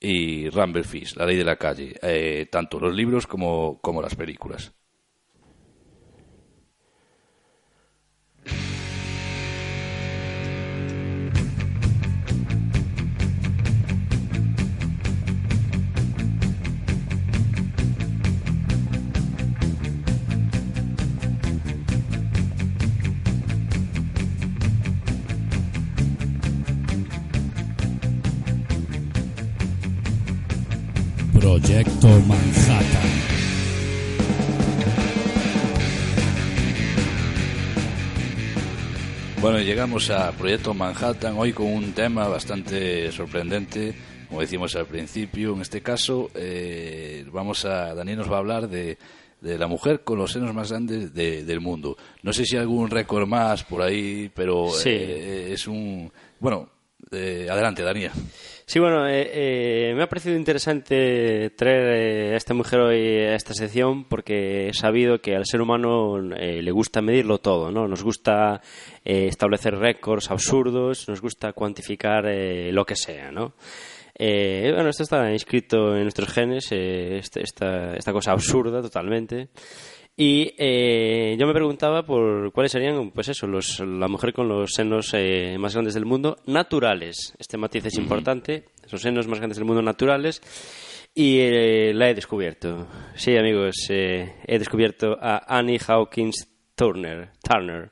y 0.00 0.50
Rumble 0.50 0.82
Fish, 0.82 1.14
La 1.14 1.24
Ley 1.24 1.36
de 1.36 1.44
la 1.44 1.54
Calle, 1.54 1.94
eh, 2.02 2.48
tanto 2.50 2.80
los 2.80 2.92
libros 2.92 3.28
como, 3.28 3.80
como 3.80 4.02
las 4.02 4.16
películas. 4.16 4.72
Proyecto 31.60 32.08
Manhattan. 32.28 33.10
Bueno, 39.40 39.58
llegamos 39.60 40.10
a 40.10 40.32
Proyecto 40.32 40.74
Manhattan 40.74 41.36
hoy 41.38 41.52
con 41.52 41.66
un 41.66 41.92
tema 41.92 42.26
bastante 42.26 43.12
sorprendente, 43.12 43.94
como 44.28 44.40
decimos 44.40 44.74
al 44.76 44.86
principio. 44.86 45.54
En 45.54 45.60
este 45.62 45.82
caso, 45.82 46.30
eh, 46.34 47.24
vamos 47.30 47.64
a 47.64 47.94
Daniel 47.94 48.18
nos 48.18 48.30
va 48.30 48.36
a 48.36 48.38
hablar 48.40 48.68
de, 48.68 48.98
de 49.40 49.58
la 49.58 49.66
mujer 49.68 50.00
con 50.02 50.18
los 50.18 50.32
senos 50.32 50.52
más 50.54 50.70
grandes 50.70 51.14
de- 51.14 51.44
del 51.44 51.60
mundo. 51.60 51.96
No 52.22 52.32
sé 52.32 52.44
si 52.44 52.56
hay 52.56 52.62
algún 52.62 52.90
récord 52.90 53.26
más 53.28 53.62
por 53.62 53.82
ahí, 53.82 54.30
pero 54.34 54.70
Sí. 54.72 54.88
eh, 54.90 55.50
es 55.52 55.66
un 55.68 56.10
bueno. 56.40 56.70
Eh, 57.12 57.46
adelante, 57.50 57.82
Daniel. 57.82 58.10
Sí, 58.68 58.80
bueno, 58.80 59.06
eh, 59.08 59.30
eh, 59.32 59.94
me 59.94 60.02
ha 60.02 60.08
parecido 60.08 60.34
interesante 60.36 61.50
traer 61.50 61.84
eh, 61.94 62.34
a 62.34 62.36
esta 62.36 62.52
mujer 62.52 62.80
hoy 62.80 63.18
a 63.20 63.36
esta 63.36 63.54
sección 63.54 64.04
porque 64.08 64.68
he 64.68 64.74
sabido 64.74 65.20
que 65.20 65.36
al 65.36 65.46
ser 65.46 65.60
humano 65.60 66.18
eh, 66.34 66.62
le 66.62 66.70
gusta 66.72 67.00
medirlo 67.00 67.38
todo, 67.38 67.70
¿no? 67.70 67.86
Nos 67.86 68.02
gusta 68.02 68.60
establecer 69.04 69.76
récords 69.78 70.32
absurdos, 70.32 71.08
nos 71.08 71.20
gusta 71.20 71.52
cuantificar 71.52 72.24
lo 72.26 72.84
que 72.84 72.96
sea, 72.96 73.30
¿no? 73.30 73.54
Eh, 74.18 74.72
bueno, 74.74 74.88
esto 74.88 75.02
está 75.02 75.30
inscrito 75.30 75.94
en 75.94 76.04
nuestros 76.04 76.30
genes, 76.32 76.72
eh, 76.72 77.18
este- 77.18 77.42
esta, 77.42 77.94
esta 77.94 78.12
cosa 78.12 78.32
absurda 78.32 78.80
totalmente. 78.80 79.48
Y 80.18 80.54
eh, 80.56 81.36
yo 81.38 81.46
me 81.46 81.52
preguntaba 81.52 82.02
por 82.04 82.50
cuáles 82.52 82.72
serían, 82.72 83.10
pues 83.10 83.28
eso, 83.28 83.46
los, 83.46 83.80
la 83.80 84.08
mujer 84.08 84.32
con 84.32 84.48
los 84.48 84.72
senos 84.72 85.10
eh, 85.12 85.56
más 85.58 85.74
grandes 85.74 85.92
del 85.92 86.06
mundo, 86.06 86.38
naturales. 86.46 87.34
Este 87.38 87.58
matiz 87.58 87.84
es 87.84 87.98
importante, 87.98 88.64
esos 88.84 89.02
senos 89.02 89.28
más 89.28 89.38
grandes 89.38 89.58
del 89.58 89.66
mundo 89.66 89.82
naturales. 89.82 90.40
Y 91.14 91.38
eh, 91.40 91.92
la 91.94 92.10
he 92.10 92.14
descubierto. 92.14 92.86
Sí, 93.14 93.36
amigos, 93.36 93.86
eh, 93.90 94.34
he 94.46 94.58
descubierto 94.58 95.16
a 95.20 95.44
Annie 95.46 95.80
Hawkins 95.86 96.46
Turner, 96.74 97.30
Turner, 97.42 97.90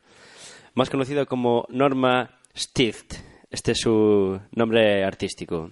más 0.75 0.91
conocida 0.91 1.25
como 1.25 1.66
Norma 1.70 2.39
Stift. 2.55 3.14
Este 3.51 3.72
es 3.72 3.81
su 3.81 4.41
nombre 4.53 5.05
artístico. 5.05 5.70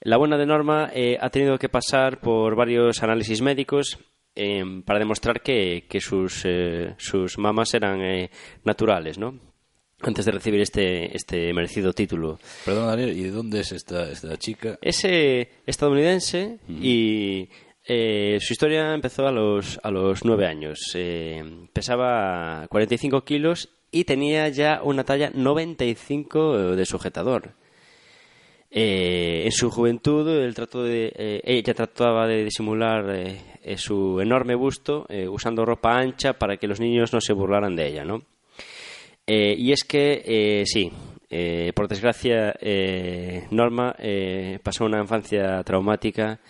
La 0.00 0.16
buena 0.16 0.38
de 0.38 0.46
Norma 0.46 0.90
eh, 0.94 1.18
ha 1.20 1.30
tenido 1.30 1.58
que 1.58 1.68
pasar 1.68 2.20
por 2.20 2.54
varios 2.54 3.02
análisis 3.02 3.42
médicos 3.42 3.98
eh, 4.34 4.64
para 4.84 4.98
demostrar 4.98 5.42
que, 5.42 5.86
que 5.88 6.00
sus, 6.00 6.42
eh, 6.44 6.94
sus 6.98 7.38
mamas 7.38 7.74
eran 7.74 8.00
eh, 8.02 8.30
naturales, 8.64 9.18
¿no? 9.18 9.38
Antes 10.02 10.24
de 10.24 10.32
recibir 10.32 10.60
este, 10.60 11.14
este 11.14 11.52
merecido 11.52 11.92
título. 11.92 12.38
Perdón, 12.64 12.86
Daniel, 12.86 13.16
¿y 13.16 13.24
de 13.24 13.30
dónde 13.30 13.60
es 13.60 13.72
esta, 13.72 14.10
esta 14.10 14.38
chica? 14.38 14.78
Es 14.80 15.04
eh, 15.04 15.50
estadounidense 15.66 16.58
y 16.68 17.50
eh, 17.84 18.38
su 18.40 18.52
historia 18.54 18.94
empezó 18.94 19.26
a 19.26 19.32
los, 19.32 19.78
a 19.82 19.90
los 19.90 20.24
nueve 20.24 20.46
años. 20.46 20.78
Eh, 20.94 21.68
pesaba 21.74 22.66
45 22.68 23.24
kilos 23.24 23.68
y 23.90 24.04
tenía 24.04 24.48
ya 24.48 24.80
una 24.82 25.04
talla 25.04 25.30
95 25.34 26.76
de 26.76 26.86
sujetador. 26.86 27.54
Eh, 28.72 29.42
en 29.46 29.52
su 29.52 29.68
juventud 29.68 30.28
él 30.28 30.54
trató 30.54 30.84
de, 30.84 31.12
eh, 31.16 31.40
ella 31.44 31.74
trataba 31.74 32.28
de 32.28 32.44
disimular 32.44 33.04
eh, 33.10 33.76
su 33.76 34.20
enorme 34.20 34.54
busto 34.54 35.06
eh, 35.08 35.28
usando 35.28 35.64
ropa 35.64 35.98
ancha 35.98 36.34
para 36.34 36.56
que 36.56 36.66
los 36.66 36.80
niños 36.80 37.12
no 37.12 37.20
se 37.20 37.32
burlaran 37.32 37.74
de 37.76 37.88
ella, 37.88 38.04
¿no? 38.04 38.22
Eh, 39.26 39.54
y 39.56 39.72
es 39.72 39.84
que, 39.84 40.22
eh, 40.24 40.64
sí, 40.66 40.90
por 41.74 41.86
desgracia, 41.86 42.54
Norma 43.52 43.94
pasó 44.64 44.84
una 44.84 45.00
infancia 45.00 45.62
traumática 45.62 46.40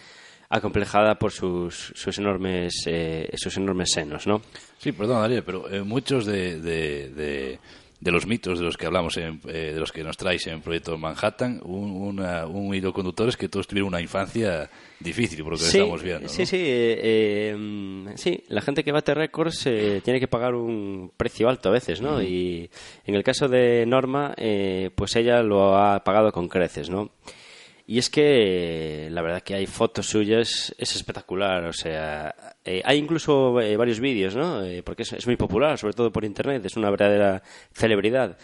acomplejada 0.48 1.16
por 1.16 1.32
sus, 1.32 1.92
sus, 1.94 2.16
enormes, 2.16 2.88
sus 3.34 3.56
enormes 3.58 3.92
senos, 3.92 4.26
¿no? 4.26 4.40
Sí, 4.78 4.92
perdón, 4.92 5.20
Daniel, 5.20 5.42
pero 5.44 5.66
muchos 5.84 6.24
de, 6.24 6.58
de, 6.62 7.10
de, 7.10 7.58
de 8.00 8.10
los 8.10 8.26
mitos 8.26 8.58
de 8.58 8.64
los 8.64 8.76
que 8.78 8.86
hablamos, 8.86 9.16
en, 9.18 9.40
eh, 9.46 9.72
de 9.74 9.78
los 9.78 9.92
que 9.92 10.02
nos 10.02 10.16
traes 10.16 10.46
en 10.46 10.62
Proyecto 10.62 10.96
Manhattan, 10.96 11.60
un, 11.64 11.90
una- 11.90 12.46
un 12.46 12.74
hilo 12.74 12.92
conductor 12.94 13.28
es 13.28 13.36
que 13.36 13.48
todos 13.48 13.66
tuvieron 13.66 13.88
una 13.88 14.00
infancia 14.00 14.70
difícil, 14.98 15.42
por 15.42 15.52
lo 15.52 15.58
que 15.58 15.64
Sí, 15.64 15.78
estamos 15.78 16.02
viendo. 16.02 16.22
¿no? 16.22 16.28
sí, 16.28 16.46
sí, 16.46 16.56
eh, 16.58 16.98
eh, 17.54 18.12
sí, 18.16 18.42
la 18.48 18.62
gente 18.62 18.82
que 18.84 18.92
bate 18.92 19.14
récords 19.14 19.66
eh, 19.66 20.00
tiene 20.04 20.18
que 20.18 20.28
pagar 20.28 20.54
un 20.54 21.12
precio 21.16 21.48
alto 21.48 21.68
a 21.68 21.72
veces, 21.72 22.00
¿no? 22.00 22.22
Y 22.22 22.70
en 23.04 23.14
el 23.14 23.22
caso 23.22 23.48
de 23.48 23.84
Norma, 23.86 24.34
eh, 24.36 24.90
pues 24.94 25.14
ella 25.16 25.42
lo 25.42 25.76
ha 25.76 26.02
pagado 26.02 26.32
con 26.32 26.48
creces, 26.48 26.88
¿no? 26.90 27.10
Y 27.92 27.98
es 27.98 28.08
que 28.08 29.08
la 29.10 29.20
verdad 29.20 29.42
que 29.42 29.56
hay 29.56 29.66
fotos 29.66 30.06
suyas, 30.06 30.72
es 30.78 30.94
espectacular, 30.94 31.64
o 31.64 31.72
sea, 31.72 32.32
eh, 32.64 32.80
hay 32.84 32.98
incluso 32.98 33.60
eh, 33.60 33.76
varios 33.76 33.98
vídeos, 33.98 34.36
¿no? 34.36 34.62
Eh, 34.64 34.84
porque 34.84 35.02
es, 35.02 35.12
es 35.14 35.26
muy 35.26 35.34
popular, 35.34 35.76
sobre 35.76 35.94
todo 35.94 36.12
por 36.12 36.24
internet, 36.24 36.64
es 36.64 36.76
una 36.76 36.88
verdadera 36.88 37.42
celebridad. 37.72 38.38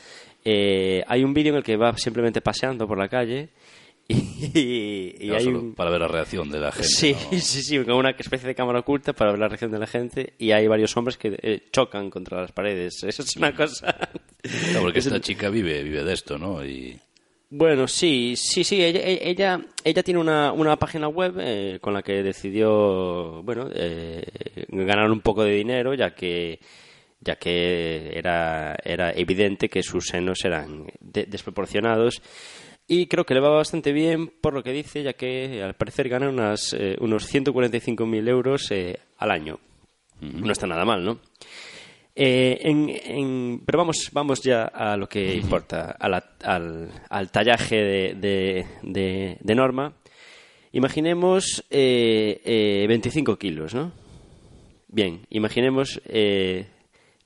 Eh, 0.45 1.05
hay 1.07 1.23
un 1.23 1.33
vídeo 1.33 1.53
en 1.53 1.59
el 1.59 1.63
que 1.63 1.77
va 1.77 1.97
simplemente 1.97 2.41
paseando 2.41 2.89
por 2.89 2.99
la 2.99 3.09
calle 3.09 3.51
y, 4.09 5.15
y 5.27 5.29
No, 5.29 5.37
hay 5.37 5.47
un... 5.47 5.75
Para 5.77 5.91
ver 5.91 6.01
la 6.01 6.09
reacción 6.09 6.51
de 6.51 6.59
la 6.59 6.73
gente. 6.73 6.89
Sí, 6.89 7.13
¿no? 7.13 7.39
sí, 7.39 7.63
sí, 7.63 7.79
con 7.85 7.95
una 7.95 8.11
especie 8.11 8.49
de 8.49 8.55
cámara 8.57 8.81
oculta 8.81 9.13
para 9.13 9.31
ver 9.31 9.39
la 9.39 9.47
reacción 9.47 9.71
de 9.71 9.79
la 9.79 9.87
gente 9.87 10.35
y 10.39 10.51
hay 10.51 10.67
varios 10.67 10.97
hombres 10.97 11.17
que 11.19 11.39
eh, 11.41 11.63
chocan 11.71 12.11
contra 12.11 12.41
las 12.41 12.51
paredes. 12.51 13.01
Eso 13.07 13.23
es 13.23 13.37
una 13.37 13.55
cosa... 13.55 13.97
Claro, 14.43 14.81
porque 14.83 14.99
Es 14.99 15.07
esta 15.07 15.17
el- 15.19 15.23
chica 15.23 15.51
vive, 15.51 15.85
vive 15.85 16.03
de 16.03 16.13
esto, 16.13 16.37
¿no? 16.37 16.65
Y 16.65 16.99
Bueno, 17.49 17.87
sí, 17.87 18.35
sí, 18.37 18.65
sí. 18.65 18.83
Ella, 18.83 19.01
ella, 19.05 19.61
ella 19.85 20.03
tiene 20.03 20.21
una, 20.21 20.53
una 20.53 20.77
página 20.77 21.09
web 21.09 21.37
eh, 21.39 21.79
con 21.81 21.95
la 21.95 22.03
que 22.03 22.23
decidió, 22.23 23.43
bueno, 23.45 23.69
eh, 23.73 24.25
ganar 24.69 25.11
un 25.11 25.21
poco 25.21 25.45
de 25.45 25.53
dinero, 25.53 25.95
ya 25.95 26.15
que 26.15 26.59
ya 27.21 27.37
que 27.37 28.13
era, 28.17 28.77
era 28.85 29.11
evidente 29.13 29.69
que 29.69 29.83
sus 29.83 30.07
senos 30.07 30.45
eran 30.45 30.87
de- 31.01 31.25
desproporcionados. 31.27 32.21
Y 32.89 33.07
creo 33.07 33.25
que 33.25 33.35
le 33.35 33.41
va 33.41 33.49
bastante 33.51 33.93
bien 33.93 34.29
por 34.29 34.53
lo 34.55 34.63
que 34.63 34.73
dice, 34.73 35.03
ya 35.03 35.15
que 35.15 35.63
al 35.63 35.75
parecer 35.75 36.09
gana 36.09 36.29
unas, 36.29 36.73
eh, 36.73 36.97
unos 37.01 37.27
145.000 37.27 38.29
euros 38.29 38.71
eh, 38.71 38.99
al 39.19 39.31
año. 39.31 39.59
No 40.21 40.53
está 40.53 40.67
nada 40.67 40.85
mal, 40.85 41.05
¿no? 41.05 41.19
Eh, 42.19 42.59
en, 42.63 42.89
en- 42.89 43.63
pero 43.67 43.79
vamos, 43.79 44.09
vamos 44.13 44.41
ya 44.43 44.65
a 44.65 44.97
lo 44.97 45.07
que 45.09 45.35
importa, 45.37 45.95
a 46.01 46.09
la- 46.09 46.31
al, 46.43 46.91
al 47.11 47.31
tallaje 47.31 47.77
de, 47.77 48.15
de- 48.15 48.67
de- 48.83 49.37
de 49.39 49.55
Norma. 49.55 49.93
Imaginemos 50.73 51.65
eh, 51.71 52.41
eh, 52.45 52.87
25 52.89 53.37
kilos, 53.39 53.75
¿no? 53.75 53.93
Bien, 54.89 55.27
imaginemos 55.31 56.01
eh, 56.07 56.67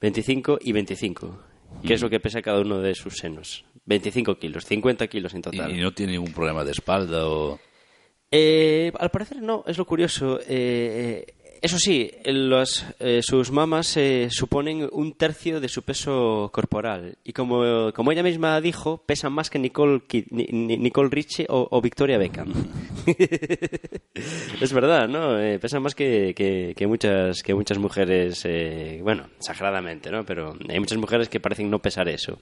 25 0.01 0.59
y 0.61 0.72
25. 0.72 1.38
¿Qué 1.86 1.95
es 1.95 2.03
lo 2.03 2.11
que 2.11 2.18
pesa 2.20 2.43
cada 2.43 2.61
uno 2.61 2.80
de 2.80 2.95
sus 2.95 3.14
senos? 3.16 3.64
25 3.86 4.38
kilos, 4.38 4.64
50 4.66 5.07
kilos 5.07 5.34
en 5.34 5.43
total. 5.43 5.76
y 5.76 5.80
no 5.80 5.93
tiene 5.93 6.12
ningún 6.12 6.32
problema 6.32 6.64
de 6.64 6.72
espalda 6.72 7.28
o... 7.28 7.59
Eh, 8.32 8.93
al 8.99 9.11
parecer 9.11 9.43
no, 9.43 9.64
es 9.66 9.76
lo 9.78 9.84
curioso. 9.84 10.38
Eh, 10.41 11.24
eh, 11.28 11.34
eso 11.62 11.78
sí, 11.78 12.11
los, 12.24 12.84
eh, 12.98 13.20
sus 13.22 13.50
mamas 13.50 13.96
eh, 13.96 14.28
suponen 14.30 14.88
un 14.92 15.12
tercio 15.14 15.61
de 15.61 15.68
su 15.68 15.82
peso 15.82 16.50
corporal. 16.52 17.16
Y 17.24 17.32
como, 17.32 17.92
como 17.92 18.12
ella 18.12 18.22
misma 18.22 18.61
dijo, 18.61 19.02
pesan 19.04 19.32
más 19.32 19.50
que 19.50 19.58
Nicole, 19.58 20.00
Kid- 20.08 20.26
Ni- 20.30 20.48
Ni- 20.50 20.76
Nicole 20.78 21.08
Richie 21.11 21.46
o, 21.48 21.68
o 21.70 21.80
Victoria 21.80 22.18
Beckham. 22.18 22.52
es 24.61 24.72
verdad, 24.72 25.08
¿no? 25.08 25.38
Eh, 25.38 25.58
pesan 25.58 25.82
más 25.82 25.94
que, 25.94 26.34
que- 26.34 26.74
que 26.76 26.86
muchas, 26.86 27.42
que 27.42 27.54
muchas 27.54 27.78
mujeres, 27.78 28.42
eh, 28.44 29.00
bueno, 29.02 29.28
exageradamente, 29.38 30.11
¿no? 30.11 30.24
Pero 30.24 30.56
hay 30.68 30.80
muchas 30.80 30.98
mujeres 30.98 31.28
que 31.28 31.40
parecen 31.40 31.70
no 31.70 31.80
pesar 31.80 32.08
eso. 32.08 32.38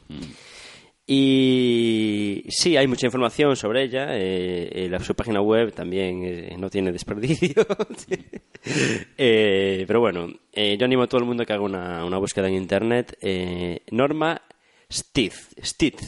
Y 1.10 2.44
sí, 2.50 2.76
hay 2.76 2.86
mucha 2.86 3.06
información 3.06 3.56
sobre 3.56 3.82
ella. 3.82 4.08
eh, 4.14 4.68
eh, 4.70 4.88
la, 4.90 5.00
su 5.00 5.14
página 5.14 5.40
web 5.40 5.72
también 5.72 6.22
eh, 6.22 6.54
no 6.58 6.68
tiene 6.70 6.92
desperdicio. 6.92 7.66
Eh, 9.16 9.84
pero 9.86 10.00
bueno, 10.00 10.28
yo 10.52 10.84
animo 10.84 11.04
a 11.04 11.06
todo 11.06 11.20
el 11.20 11.26
mundo 11.26 11.46
que 11.46 11.52
haga 11.54 11.62
una, 11.62 12.04
una 12.04 12.18
búsqueda 12.18 12.48
en 12.48 12.54
internet. 12.54 13.16
Norma 13.90 14.42
Stith, 14.92 15.34
Stith 15.62 16.02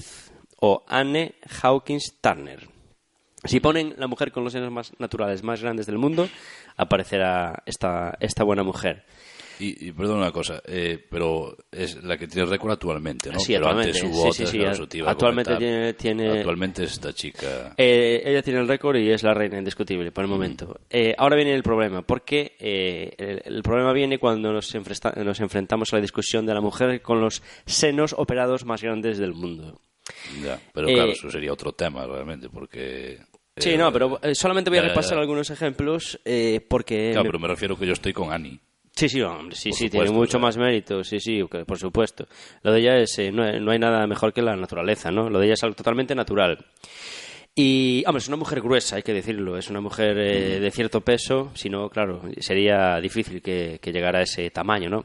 o 0.60 0.84
Anne 0.86 1.36
Hawkins 1.62 2.18
Turner. 2.20 2.68
Si 3.44 3.60
ponen 3.60 3.94
la 3.96 4.08
mujer 4.08 4.30
con 4.32 4.44
los 4.44 4.52
senos 4.52 4.70
más 4.70 4.92
naturales 4.98 5.42
más 5.42 5.62
grandes 5.62 5.86
del 5.86 5.96
mundo, 5.96 6.28
aparecerá 6.76 7.62
esta, 7.64 8.18
esta 8.20 8.44
buena 8.44 8.62
mujer. 8.62 9.06
Y, 9.60 9.88
y 9.88 9.92
perdón 9.92 10.18
una 10.18 10.32
cosa, 10.32 10.62
eh, 10.66 11.04
pero 11.10 11.54
es 11.70 12.02
la 12.02 12.16
que 12.16 12.26
tiene 12.26 12.48
récord 12.48 12.72
actualmente, 12.72 13.30
¿no? 13.30 13.38
Sí, 13.38 13.52
pero 13.52 13.66
actualmente. 13.68 13.98
antes 13.98 14.02
hubo 14.16 14.32
Sí, 14.32 14.46
sí, 14.46 14.46
sí, 14.46 14.64
actualmente 15.06 15.56
tiene- 15.56 15.92
tiene- 15.94 16.38
Actualmente 16.38 16.84
esta 16.84 17.12
chica... 17.12 17.74
Eh, 17.76 18.22
ella 18.24 18.42
tiene 18.42 18.60
el 18.60 18.68
récord 18.68 18.96
y 18.96 19.10
es 19.10 19.22
la 19.22 19.34
reina 19.34 19.58
indiscutible 19.58 20.12
por 20.12 20.24
el 20.24 20.30
momento. 20.30 20.80
Eh, 20.88 21.14
ahora 21.18 21.36
viene 21.36 21.54
el 21.54 21.62
problema, 21.62 22.00
porque 22.02 22.56
el, 23.18 23.42
el 23.44 23.62
problema 23.62 23.92
viene 23.92 24.18
cuando 24.18 24.50
nos, 24.52 24.74
enfresta- 24.74 25.12
nos 25.22 25.38
enfrentamos 25.40 25.92
a 25.92 25.96
la 25.96 26.02
discusión 26.02 26.46
de 26.46 26.54
la 26.54 26.60
mujer 26.62 27.02
con 27.02 27.20
los 27.20 27.42
senos 27.66 28.14
operados 28.16 28.64
más 28.64 28.82
grandes 28.82 29.18
del 29.18 29.34
mundo. 29.34 29.80
Ya, 30.42 30.58
pero 30.72 30.86
claro, 30.88 31.12
eso 31.12 31.30
sería 31.30 31.52
otro 31.52 31.72
tema 31.72 32.06
realmente, 32.06 32.48
porque... 32.48 33.18
Sí, 33.56 33.76
no, 33.76 33.92
pero 33.92 34.18
solamente 34.32 34.70
voy 34.70 34.78
a 34.78 34.82
repasar 34.88 35.18
algunos 35.18 35.50
ejemplos 35.50 36.18
porque... 36.68 37.10
Claro, 37.12 37.24
me- 37.24 37.28
pero 37.28 37.38
me 37.40 37.48
refiero 37.48 37.76
que 37.76 37.86
yo 37.86 37.92
estoy 37.92 38.14
con 38.14 38.32
Ani. 38.32 38.58
Sí, 39.00 39.08
sí, 39.08 39.22
hombre, 39.22 39.56
sí, 39.56 39.70
Por 39.70 39.78
sí, 39.78 39.84
supuesto, 39.86 39.90
tiene 40.04 40.10
mucho 40.18 40.36
o 40.36 40.40
sea. 40.40 40.46
más 40.46 40.56
mérito, 40.58 41.02
sí, 41.04 41.18
sí, 41.20 41.42
por 41.66 41.78
supuesto. 41.78 42.26
Lo 42.62 42.72
de 42.72 42.80
ella 42.80 42.96
es, 42.98 43.18
eh, 43.18 43.32
no, 43.32 43.42
hay- 43.44 43.58
no 43.60 43.70
hay 43.70 43.78
nada 43.78 44.06
mejor 44.06 44.32
que 44.34 44.42
la 44.42 44.54
naturaleza, 44.56 45.10
¿no? 45.10 45.30
Lo 45.30 45.38
de 45.38 45.46
ella 45.46 45.54
es 45.54 45.62
algo 45.64 45.74
totalmente 45.76 46.14
natural. 46.14 46.66
Y, 47.54 48.04
hombre, 48.06 48.18
es 48.20 48.28
una 48.28 48.36
mujer 48.36 48.60
gruesa, 48.60 48.96
hay 48.96 49.02
que 49.02 49.12
decirlo, 49.14 49.56
es 49.56 49.70
una 49.70 49.80
mujer 49.80 50.18
eh, 50.18 50.60
de 50.60 50.70
cierto 50.70 51.00
peso, 51.00 51.50
si 51.54 51.68
no, 51.70 51.88
claro, 51.88 52.20
sería 52.38 53.00
difícil 53.00 53.40
que, 53.42 53.78
que 53.82 53.90
llegara 53.92 54.18
a 54.18 54.22
ese 54.22 54.50
tamaño, 54.50 54.88
¿no? 54.90 55.04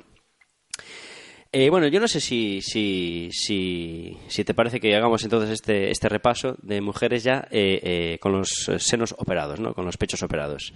Eh, 1.51 1.69
bueno, 1.69 1.87
yo 1.87 2.01
no 2.01 2.07
sé 2.09 2.19
si, 2.19 2.59
si, 2.61 3.29
si, 3.31 4.17
si 4.27 4.43
te 4.43 4.53
parece 4.53 4.81
que 4.81 4.93
hagamos 4.93 5.23
entonces 5.23 5.51
este, 5.51 5.89
este 5.89 6.09
repaso 6.09 6.57
de 6.61 6.81
mujeres 6.81 7.23
ya 7.23 7.47
eh, 7.49 7.79
eh, 7.81 8.17
con 8.19 8.33
los 8.33 8.49
senos 8.77 9.15
operados, 9.17 9.61
¿no? 9.61 9.73
Con 9.73 9.85
los 9.85 9.95
pechos 9.95 10.21
operados. 10.21 10.73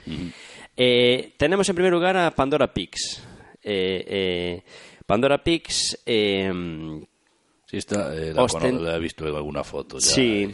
Eh, 0.81 1.33
tenemos 1.35 1.67
en 1.67 1.75
primer 1.75 1.91
lugar 1.91 2.15
a 2.15 2.31
Pandora 2.31 2.73
Pix. 2.73 3.21
Eh, 3.61 4.05
eh, 4.07 4.63
Pandora 5.05 5.43
Pix, 5.43 5.99
Sí, 6.05 7.77
está, 7.77 8.09
la, 8.13 8.47
la 8.71 8.95
he 8.95 8.99
visto 8.99 9.27
en 9.27 9.35
alguna 9.35 9.65
foto. 9.65 9.99
Ya, 9.99 10.05
sí, 10.05 10.49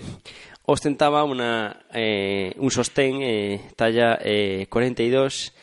ostentaba 0.64 1.24
una, 1.24 1.86
un 2.58 2.72
sostén 2.72 3.62
talla 3.76 4.18
eh, 4.20 4.66
42 4.68 5.54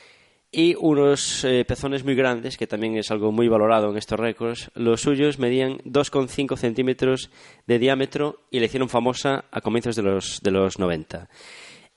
y 0.52 0.76
unos 0.78 1.44
pezones 1.66 2.04
muy 2.04 2.14
grandes, 2.14 2.56
que 2.56 2.68
también 2.68 2.96
es 2.96 3.10
algo 3.10 3.32
muy 3.32 3.48
valorado 3.48 3.90
en 3.90 3.98
estos 3.98 4.20
récords. 4.20 4.70
Los 4.74 5.00
suyos 5.00 5.40
medían 5.40 5.78
2,5 5.78 6.56
centímetros 6.56 7.30
de 7.66 7.78
diámetro 7.80 8.38
y 8.50 8.60
le 8.60 8.66
hicieron 8.66 8.88
famosa 8.88 9.44
a 9.50 9.60
comienzos 9.60 9.96
de 9.96 10.02
los, 10.02 10.40
de 10.40 10.50
los 10.52 10.78
90. 10.78 11.28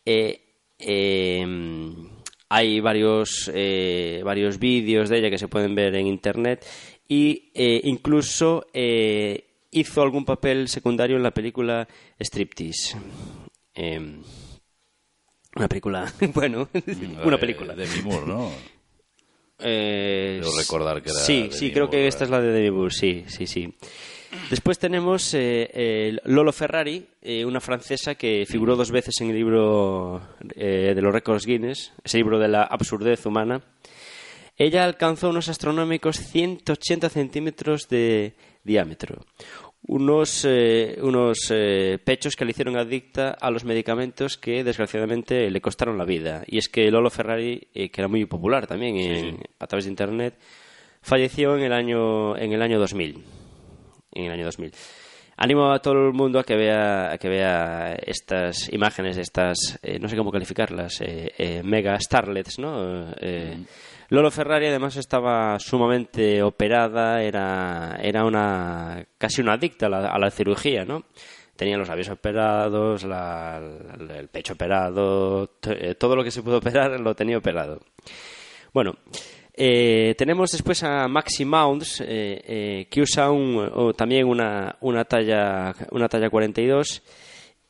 Eh, 0.05 0.41
eh, 0.80 1.45
hay 2.56 2.80
varios, 2.80 3.51
eh, 3.53 4.22
varios 4.24 4.60
vídeos 4.60 5.10
de 5.10 5.18
ella 5.18 5.30
que 5.30 5.38
se 5.38 5.49
pueden 5.49 5.76
ver 5.76 5.93
en 5.93 6.08
internet 6.08 6.66
y 7.06 7.51
eh, 7.53 7.82
incluso 7.84 8.68
eh, 8.74 9.43
hizo 9.72 10.01
algún 10.01 10.24
papel 10.24 10.70
secundario 10.70 11.18
en 11.18 11.24
la 11.24 11.32
película 11.32 11.86
Striptease. 12.18 12.95
Em, 13.74 14.22
una 15.53 15.68
película, 15.68 16.14
bueno, 16.34 16.70
una 17.26 17.36
eh, 17.36 17.39
película. 17.39 17.76
De 17.76 17.88
Moore, 18.03 18.26
¿no? 18.26 18.51
Eh, 19.60 20.38
Creo 20.39 20.58
recordar 20.58 21.03
que 21.03 21.10
era 21.10 21.20
Sí, 21.20 21.49
sí, 21.51 21.74
creo 21.74 21.89
que 21.89 22.08
esta 22.08 22.24
es 22.24 22.30
la 22.30 22.39
de 22.39 22.53
Demi 22.53 22.72
Moore, 22.72 22.93
sí, 22.93 23.26
sí, 23.28 23.47
sí. 23.47 23.74
Después 24.50 24.78
tenemos 24.80 25.34
eh, 25.34 25.70
eh, 25.74 26.18
Lolo 26.26 26.52
Ferrari, 26.52 27.06
eh, 27.22 27.44
una 27.46 27.60
francesa 27.60 28.16
que 28.16 28.46
figuró 28.48 28.76
dos 28.76 28.92
veces 28.92 29.20
en 29.22 29.30
el 29.30 29.36
libro 29.36 30.22
eh, 30.56 30.94
de 30.96 31.02
los 31.02 31.14
récords 31.14 31.46
Guinness, 31.46 31.94
ese 32.04 32.18
libro 32.18 32.40
de 32.40 32.48
la 32.48 32.64
absurdez 32.64 33.26
humana. 33.26 33.62
Ella 34.58 34.86
alcanzó 34.86 35.30
unos 35.30 35.50
astronómicos 35.50 36.18
180 36.18 37.10
centímetros 37.10 37.90
de 37.90 38.36
diámetro, 38.64 39.26
unos, 39.88 40.46
eh, 40.48 40.98
unos 41.02 41.52
pechos 42.06 42.36
que 42.36 42.46
le 42.46 42.52
hicieron 42.52 42.78
adicta 42.78 43.32
a 43.32 43.52
los 43.52 43.66
medicamentos 43.66 44.38
que 44.38 44.64
desgraciadamente 44.64 45.50
le 45.52 45.62
costaron 45.62 45.98
la 45.98 46.06
vida. 46.06 46.44
Y 46.48 46.58
es 46.58 46.70
que 46.70 46.90
Lolo 46.90 47.10
Ferrari, 47.10 47.68
que 47.74 47.92
era 47.98 48.08
muy 48.08 48.26
popular 48.26 48.66
también 48.66 48.96
en- 48.98 49.40
a 49.60 49.68
través 49.68 49.86
de 49.86 49.92
Internet, 49.92 50.36
falleció 51.02 51.58
en 51.58 51.64
el 51.64 51.74
año, 51.74 52.38
en 52.38 52.54
el 52.54 52.62
año 52.62 52.80
2000. 52.80 53.24
En 54.16 54.26
el 54.26 54.32
año 54.32 54.45
2000. 54.45 54.72
Animo 55.38 55.70
a 55.72 55.80
todo 55.80 55.93
el 56.07 56.13
mundo 56.13 56.39
a 56.39 56.43
que 56.45 56.55
vea, 56.55 57.11
a 57.11 57.18
que 57.18 57.28
vea 57.28 57.93
estas 57.95 58.72
imágenes, 58.72 59.18
estas, 59.18 59.78
eh, 59.84 59.99
no 59.99 60.07
sé 60.07 60.16
cómo 60.16 60.32
calificarlas, 60.32 61.01
eh, 61.01 61.34
eh, 61.38 61.61
mega 61.63 61.99
starlets, 61.99 62.57
¿no? 62.57 63.11
Eh, 63.20 63.57
Lolo 64.09 64.32
Ferrari 64.32 64.68
además 64.68 64.95
estaba 64.95 65.59
sumamente 65.59 66.41
operada, 66.41 67.22
era, 67.22 67.97
era 68.01 68.24
una 68.24 69.05
casi 69.18 69.41
una 69.41 69.53
adicta 69.53 69.88
a 69.88 69.89
la, 69.89 70.07
a 70.07 70.18
la 70.20 70.32
cirugía, 70.32 70.86
¿no? 70.86 71.03
Tenía 71.57 71.78
los 71.78 71.88
labios 71.89 72.09
operados, 72.09 73.03
la- 73.03 73.59
la- 73.99 74.18
el 74.20 74.30
pecho 74.30 74.53
operado, 74.53 75.47
todo 75.97 76.16
lo 76.16 76.24
que 76.24 76.32
se 76.32 76.43
pudo 76.43 76.57
operar 76.59 76.97
lo 76.99 77.13
tenía 77.16 77.38
operado. 77.38 77.82
Bueno, 78.74 78.95
eh, 79.58 80.16
tenemos 80.18 80.51
después 80.51 80.84
a 80.84 81.08
Maxi 81.08 81.45
Mounds, 81.45 82.01
eh, 82.01 82.06
eh, 82.45 82.88
que 82.89 83.01
usa 83.01 83.32
un- 83.32 83.70
o 83.74 83.93
también 83.93 84.28
una, 84.28 84.76
una, 84.82 85.06
talla, 85.06 85.74
una 85.91 86.08
talla 86.10 86.30
42 86.30 87.01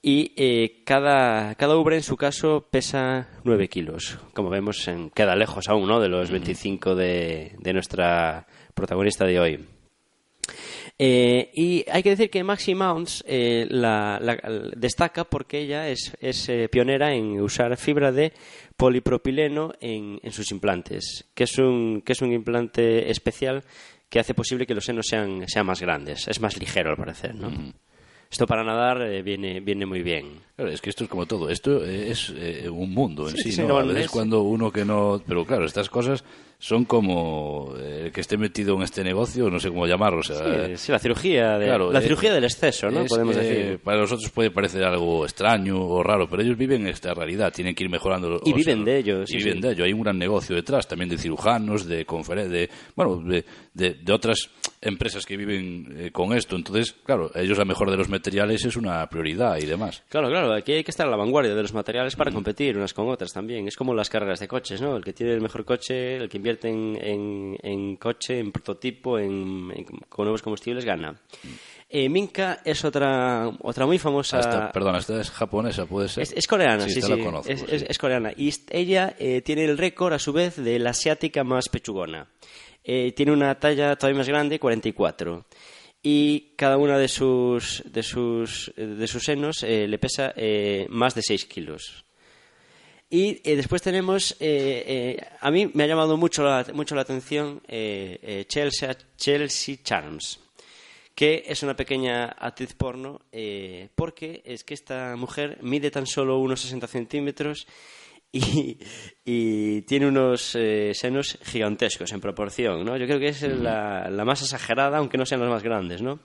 y 0.01 0.83
cada, 0.83 1.55
cada 1.55 1.75
ubre 1.77 1.95
en 1.95 2.03
su 2.03 2.15
caso 2.15 2.67
pesa 2.69 3.27
9 3.43 3.67
kilos. 3.67 4.17
Como 4.33 4.49
vemos, 4.49 4.88
en- 4.88 5.09
queda 5.09 5.36
lejos 5.36 5.67
aún 5.67 5.88
¿no? 5.88 5.99
de 5.99 6.09
los 6.09 6.29
25 6.29 6.95
de, 6.95 7.53
de 7.59 7.73
nuestra 7.73 8.45
protagonista 8.73 9.25
de 9.25 9.39
hoy. 9.39 9.65
Eh, 10.97 11.49
y 11.53 11.83
hay 11.91 12.03
que 12.03 12.11
decir 12.11 12.29
que 12.29 12.43
Maxi 12.43 12.73
Mounts 12.73 13.23
eh, 13.27 13.67
la- 13.69 14.17
la- 14.21 14.38
destaca 14.77 15.25
porque 15.25 15.59
ella 15.59 15.89
es, 15.89 16.15
es, 16.21 16.47
eh, 16.47 16.69
pionera 16.69 17.13
en 17.13 17.41
usar 17.41 17.75
fibra 17.75 18.11
de 18.13 18.31
polipropileno 18.78 19.73
en, 19.80 20.19
en 20.21 20.32
sus 20.32 20.51
implantes, 20.51 21.26
que 21.34 21.45
es, 21.45 21.57
un, 21.57 22.01
que 22.05 22.13
es 22.13 22.21
un 22.21 22.32
implante 22.34 23.09
especial 23.09 23.63
que 24.09 24.19
hace 24.19 24.34
posible 24.34 24.65
que 24.65 24.76
los 24.76 24.86
senos 24.86 25.07
sean, 25.07 25.43
sean 25.47 25.65
más 25.65 25.82
grandes. 25.82 26.28
Es 26.28 26.39
más 26.39 26.57
ligero 26.59 26.91
al 26.91 26.97
parecer, 26.97 27.36
¿no? 27.36 27.51
Esto 28.30 28.45
para 28.47 28.63
nadar 28.63 29.01
eh, 29.03 29.21
viene, 29.21 29.59
viene 29.61 29.86
muy 29.86 30.01
bien. 30.01 30.39
Claro, 30.55 30.71
es 30.71 30.82
que 30.82 30.89
esto 30.89 31.03
es 31.03 31.09
como 31.09 31.26
todo. 31.26 31.49
Esto 31.49 31.84
es 31.86 32.34
eh, 32.36 32.67
un 32.69 32.91
mundo 32.93 33.30
en 33.30 33.38
sí, 33.38 33.51
sí, 33.51 33.61
¿no? 33.61 33.67
no, 33.69 33.78
A 33.78 33.84
veces 33.84 34.05
es- 34.05 34.11
cuando 34.11 34.41
uno 34.41 34.71
que 34.71 34.84
no... 34.84 35.21
Pero 35.26 35.45
claro, 35.45 35.65
estas 35.65 35.89
cosas 35.89 36.23
son 36.58 36.86
como 36.86 37.74
eh, 37.78 38.03
el 38.06 38.12
que 38.12 38.22
esté 38.22 38.38
metido 38.38 38.76
en 38.76 38.82
este 38.84 39.03
negocio, 39.03 39.49
no 39.49 39.60
sé 39.60 39.70
cómo 39.70 39.86
llamarlo. 39.88 40.20
O 40.20 40.24
sea, 40.24 40.68
Sí, 40.68 40.78
sí, 40.78 40.91
la 40.91 40.99
cirugía, 40.99 41.58
de- 41.58 41.66
Claro, 41.68 41.91
la 41.91 41.99
eh, 41.99 42.03
cirugía 42.03 42.34
del 42.34 42.43
exceso, 42.45 42.89
¿no? 42.89 43.01
es, 43.01 43.10
Podemos 43.10 43.36
eh, 43.38 43.39
decir. 43.39 43.80
Para 43.80 43.99
nosotros 44.01 44.30
puede 44.32 44.51
parecer 44.51 44.84
algo 44.84 45.26
extraño 45.26 45.80
o 45.86 46.01
raro, 46.03 46.28
pero 46.30 46.41
ellos 46.41 46.58
viven 46.58 46.88
esta 46.88 47.14
realidad, 47.14 47.51
tienen 47.53 47.76
que 47.76 47.84
ir 47.84 47.89
mejorando. 47.89 48.41
Y 48.45 48.53
viven 48.53 48.84
sea, 48.84 48.86
de 48.93 48.97
ello, 48.99 49.22
Y 49.24 49.28
sí, 49.28 49.38
viven 49.38 49.62
de 49.62 49.72
ello. 49.72 49.84
Hay 49.84 49.93
un 49.93 50.01
gran 50.01 50.18
negocio 50.18 50.56
detrás, 50.56 50.88
también 50.88 51.10
de 51.10 51.18
cirujanos, 51.18 51.86
de 51.86 52.06
conferen- 52.06 52.47
de 52.49 52.70
bueno, 52.95 53.18
de, 53.18 53.45
de- 53.74 53.93
de 53.95 54.14
otras 54.14 54.49
empresas 54.82 55.26
que 55.26 55.36
viven 55.38 55.95
eh, 55.97 56.12
con 56.12 56.34
esto. 56.34 56.56
Entonces, 56.56 56.93
claro, 57.03 57.32
ellos 57.36 57.58
la 57.58 57.66
mejor 57.66 57.89
de 57.89 57.97
los 57.97 58.08
materiales 58.10 58.64
es 58.66 58.76
una 58.76 59.08
prioridad 59.10 59.58
y 59.58 59.66
demás. 59.66 60.03
Claro, 60.10 60.30
claro, 60.30 60.53
aquí 60.53 60.74
hay 60.74 60.84
que 60.84 60.91
estar 60.91 61.08
a 61.08 61.10
la 61.10 61.18
vanguardia 61.18 61.56
de 61.56 61.62
los 61.62 61.74
materiales 61.74 62.16
para 62.16 62.32
competir 62.32 62.78
unas 62.78 62.93
con 62.93 63.10
otras 63.10 63.34
también. 63.34 63.68
Es 63.68 63.76
como 63.76 63.93
las 63.93 64.10
carreras 64.10 64.39
de 64.39 64.47
coches, 64.47 64.82
¿no? 64.82 64.95
El 64.95 65.03
que 65.03 65.14
tiene 65.14 65.34
el 65.34 65.41
mejor 65.41 65.66
coche, 65.66 66.18
el 66.18 66.30
que 66.30 66.38
invierte 66.45 66.69
en, 66.69 66.95
en- 67.01 67.57
en 67.63 67.95
coche, 67.97 68.39
en 68.39 68.51
prototipo, 68.51 69.17
en, 69.17 69.71
en- 69.75 69.85
con 70.07 70.25
nuevos 70.25 70.41
combustibles, 70.41 70.85
gana. 70.85 71.19
Eh, 71.89 72.09
Minka 72.09 72.61
es 72.65 72.83
otra, 72.85 73.49
otra 73.61 73.85
muy 73.85 73.97
famosa. 73.99 74.39
Esta, 74.39 74.71
perdona, 74.71 74.97
esta 74.99 75.19
es 75.21 75.29
japonesa, 75.31 75.85
puede 75.85 76.07
ser. 76.09 76.23
Es, 76.23 76.33
es 76.33 76.47
coreana, 76.47 76.87
sí, 76.89 76.99
esta 76.99 77.07
sí. 77.13 77.17
la 77.19 77.23
conozco, 77.25 77.51
es, 77.51 77.59
sí. 77.61 77.65
es- 77.69 77.85
es 77.87 77.97
coreana. 77.97 78.31
Y 78.35 78.51
ella 78.69 79.15
eh, 79.19 79.41
tiene 79.41 79.65
el 79.65 79.77
récord, 79.77 80.13
a 80.13 80.19
su 80.19 80.33
vez, 80.33 80.55
de 80.55 80.77
la 80.79 80.91
asiática 80.91 81.43
más 81.43 81.69
pechugona. 81.69 82.27
Eh, 82.83 83.13
tiene 83.13 83.31
una 83.31 83.55
talla 83.59 83.95
todavía 83.95 84.19
más 84.19 84.27
grande, 84.29 84.59
44. 84.59 85.45
Y 86.03 86.53
cada 86.55 86.77
una 86.77 86.99
de 86.99 87.07
sus, 87.07 87.81
de 87.91 88.03
sus, 88.03 88.71
de 88.77 89.07
sus 89.07 89.23
senos 89.23 89.63
eh, 89.63 89.87
le 89.87 89.97
pesa 89.97 90.33
más 90.89 91.15
de 91.15 91.21
6 91.23 91.45
kilos. 91.45 92.05
Y 93.16 93.41
eh, 93.45 93.55
después 93.55 93.82
tenemos, 93.82 94.34
eh, 94.41 94.84
eh, 94.86 95.28
a 95.39 95.49
mí 95.49 95.72
me 95.74 95.86
ha 95.86 95.88
llamado 95.88 96.18
mucho 96.18 96.43
la, 96.43 96.66
mucho 96.74 96.95
la 96.95 97.03
atención 97.03 97.61
Chelsea, 97.66 98.97
Chelsea 99.16 99.78
Charms 99.82 100.41
que 101.16 101.45
es 101.47 101.63
una 101.63 101.78
pequeña 101.78 102.26
actriz 102.26 102.74
porno, 102.74 103.22
porque 103.95 104.41
es 104.43 104.66
que 104.66 104.74
esta 104.74 105.16
mujer 105.16 105.59
mide 105.61 105.91
tan 105.91 106.05
solo 106.05 106.39
unos 106.39 106.59
60 106.59 106.88
centímetros 106.88 107.68
y, 108.34 108.80
y 109.24 109.84
tiene 109.84 110.07
unos 110.07 110.57
senos 110.91 111.38
gigantescos 111.41 112.11
en 112.11 112.20
proporción, 112.20 112.84
¿no? 112.84 112.97
Yo 112.97 113.05
creo 113.05 113.20
que 113.20 113.30
es 113.30 113.43
la, 113.43 114.09
la 114.09 114.26
más 114.26 114.41
exagerada, 114.41 114.97
aunque 114.97 115.18
no 115.18 115.26
sean 115.26 115.39
los 115.39 115.49
más 115.49 115.63
grandes, 115.63 116.01
¿no? 116.01 116.20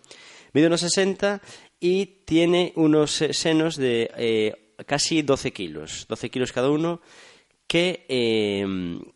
Mide 0.55 0.67
unos 0.67 0.81
60 0.81 1.41
y 1.79 2.07
tiene 2.25 2.73
unos 2.75 3.13
senos 3.13 3.77
de 3.77 4.11
casi 4.87 5.23
12 5.23 5.53
kilos, 5.53 6.07
12 6.09 6.31
kilos 6.31 6.53
cada 6.53 6.71
uno, 6.71 7.01
que 7.71 8.05
eh, 8.09 8.67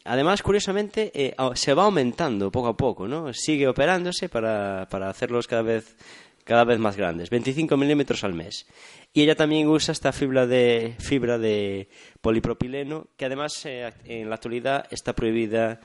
además, 0.04 0.42
curiosamente, 0.42 1.10
eh, 1.12 1.34
se 1.54 1.74
va 1.74 1.84
aumentando 1.84 2.52
poco 2.52 2.68
a 2.68 2.76
poco, 2.76 3.08
¿no? 3.08 3.32
Sigue 3.32 3.66
operándose 3.66 4.28
para, 4.28 4.86
para 4.88 5.10
hacerlos 5.10 5.48
cada 5.48 5.62
vez, 5.62 5.96
cada 6.44 6.64
vez 6.64 6.78
más 6.78 6.96
grandes, 6.96 7.30
25 7.30 7.76
milímetros 7.76 8.22
al 8.22 8.32
mes. 8.32 8.66
Y 9.12 9.22
ella 9.22 9.34
también 9.34 9.66
usa 9.66 9.90
esta 9.90 10.12
fibra 10.12 10.46
de, 10.46 10.94
fibra 11.00 11.36
de 11.36 11.88
polipropileno, 12.20 13.08
que 13.16 13.24
además 13.24 13.66
eh, 13.66 13.92
en 14.04 14.28
la 14.28 14.36
actualidad 14.36 14.86
está 14.90 15.14
prohibida 15.14 15.80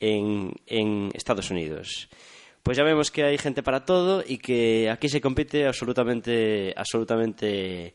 en, 0.00 0.54
en 0.66 1.10
Estados 1.12 1.50
Unidos. 1.50 2.08
Pues 2.62 2.78
ya 2.78 2.84
vemos 2.84 3.10
que 3.10 3.24
hay 3.24 3.36
gente 3.36 3.62
para 3.62 3.84
todo 3.84 4.24
y 4.26 4.38
que 4.38 4.88
aquí 4.88 5.10
se 5.10 5.20
compite 5.20 5.66
absolutamente, 5.66 6.72
absolutamente 6.74 7.94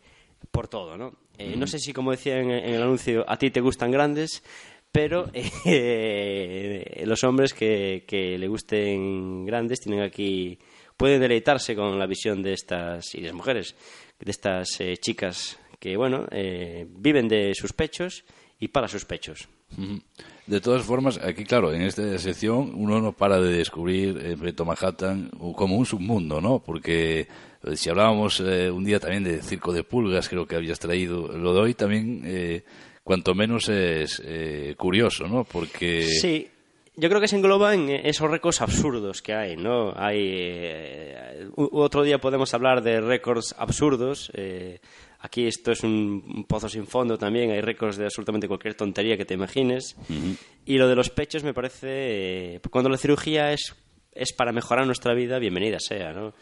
por 0.52 0.68
todo, 0.68 0.96
¿no? 0.98 1.16
Eh, 1.40 1.56
No 1.58 1.66
sé 1.68 1.80
si, 1.80 1.94
como 1.94 2.12
decía 2.12 2.40
en, 2.40 2.52
en 2.52 2.74
el 2.76 2.82
anuncio, 2.84 3.26
a 3.28 3.38
ti 3.38 3.50
te 3.50 3.62
gustan 3.62 3.92
grandes, 3.92 4.44
pero 4.92 5.30
eh, 5.66 7.04
los 7.06 7.24
hombres 7.24 7.54
que, 7.54 8.04
que 8.08 8.38
le 8.38 8.48
gusten 8.48 9.46
grandes 9.46 9.80
tienen 9.80 10.02
aquí 10.02 10.58
pueden 10.98 11.22
deleitarse 11.22 11.76
con 11.76 11.98
la 11.98 12.06
visión 12.08 12.44
de 12.44 12.54
estas 12.54 13.16
y 13.16 13.22
las 13.22 13.34
mujeres 13.34 13.76
de 14.20 14.32
estas 14.32 14.80
eh, 14.82 14.98
chicas 14.98 15.58
que 15.80 15.96
bueno 15.96 16.28
eh, 16.32 16.86
viven 16.90 17.28
de 17.30 17.54
sus 17.56 17.72
pechos 17.72 18.26
y 18.60 18.68
para 18.68 18.88
sus 18.90 19.06
pechos. 19.06 19.48
De 20.48 20.62
todas 20.62 20.84
formas, 20.84 21.20
aquí, 21.24 21.46
claro, 21.46 21.72
en 21.72 21.84
esta 21.84 22.18
sección 22.18 22.72
uno 22.74 23.00
no 23.00 23.12
para 23.12 23.40
de 23.40 23.58
descubrir 23.58 24.18
en 24.26 24.38
Proyecto 24.40 24.66
Manhattan 24.66 25.30
como 25.56 25.76
un 25.76 25.86
submundo, 25.86 26.42
¿no? 26.42 26.58
Porque 26.58 27.28
eh, 27.64 27.76
si 27.76 27.90
hablábamos 27.90 28.40
eh, 28.40 28.72
un 28.72 28.84
día 28.84 29.00
también 29.00 29.24
de 29.24 29.44
Circo 29.44 29.72
de 29.72 29.84
Pulgas, 29.84 30.28
creo 30.28 30.48
que 30.48 30.56
habías 30.56 30.80
traído, 30.80 31.28
lo 31.28 31.54
de 31.54 31.60
hoy 31.60 31.74
también, 31.76 32.24
eh, 32.26 32.64
cuanto 33.04 33.36
menos 33.36 33.70
es 33.70 34.22
eh, 34.26 34.74
curioso, 34.76 35.28
¿no? 35.28 35.44
Porque... 35.44 36.04
Sí, 36.04 36.48
yo 36.96 37.10
creo 37.10 37.22
que 37.22 37.28
se 37.28 37.36
engloba 37.36 37.76
en 37.76 37.90
esos 37.90 38.30
récords 38.30 38.62
absurdos 38.62 39.22
que 39.22 39.34
hay, 39.34 39.56
¿no? 39.56 39.94
Hay 39.96 40.18
eh, 40.20 41.48
otro 41.56 42.04
día 42.04 42.18
podemos 42.18 42.54
hablar 42.54 42.82
de 42.82 43.02
récords 43.02 43.54
absurdos. 43.58 44.32
Aquí 45.20 45.46
esto 45.48 45.72
es 45.72 45.84
un, 45.84 46.46
pozo 46.48 46.70
sin 46.70 46.88
fondo 46.88 47.18
también. 47.18 47.52
Hay 47.52 47.62
récords 47.62 47.98
de 47.98 48.06
absolutamente 48.06 48.48
cualquier 48.48 48.76
tontería 48.76 49.18
que 49.18 49.26
te 49.26 49.34
imagines. 49.36 49.96
Y 50.66 50.78
lo 50.78 50.88
de 50.88 50.96
los 50.96 51.10
pechos 51.10 51.44
me 51.44 51.54
parece 51.54 52.56
eh, 52.56 52.62
cuando 52.70 52.90
la 52.90 52.98
cirugía 52.98 53.52
es 53.54 53.76
es 54.12 54.34
para 54.34 54.52
mejorar 54.52 54.86
nuestra 54.86 55.14
vida, 55.14 55.40
bienvenida 55.40 55.78
sea, 55.80 56.12
¿no? 56.12 56.34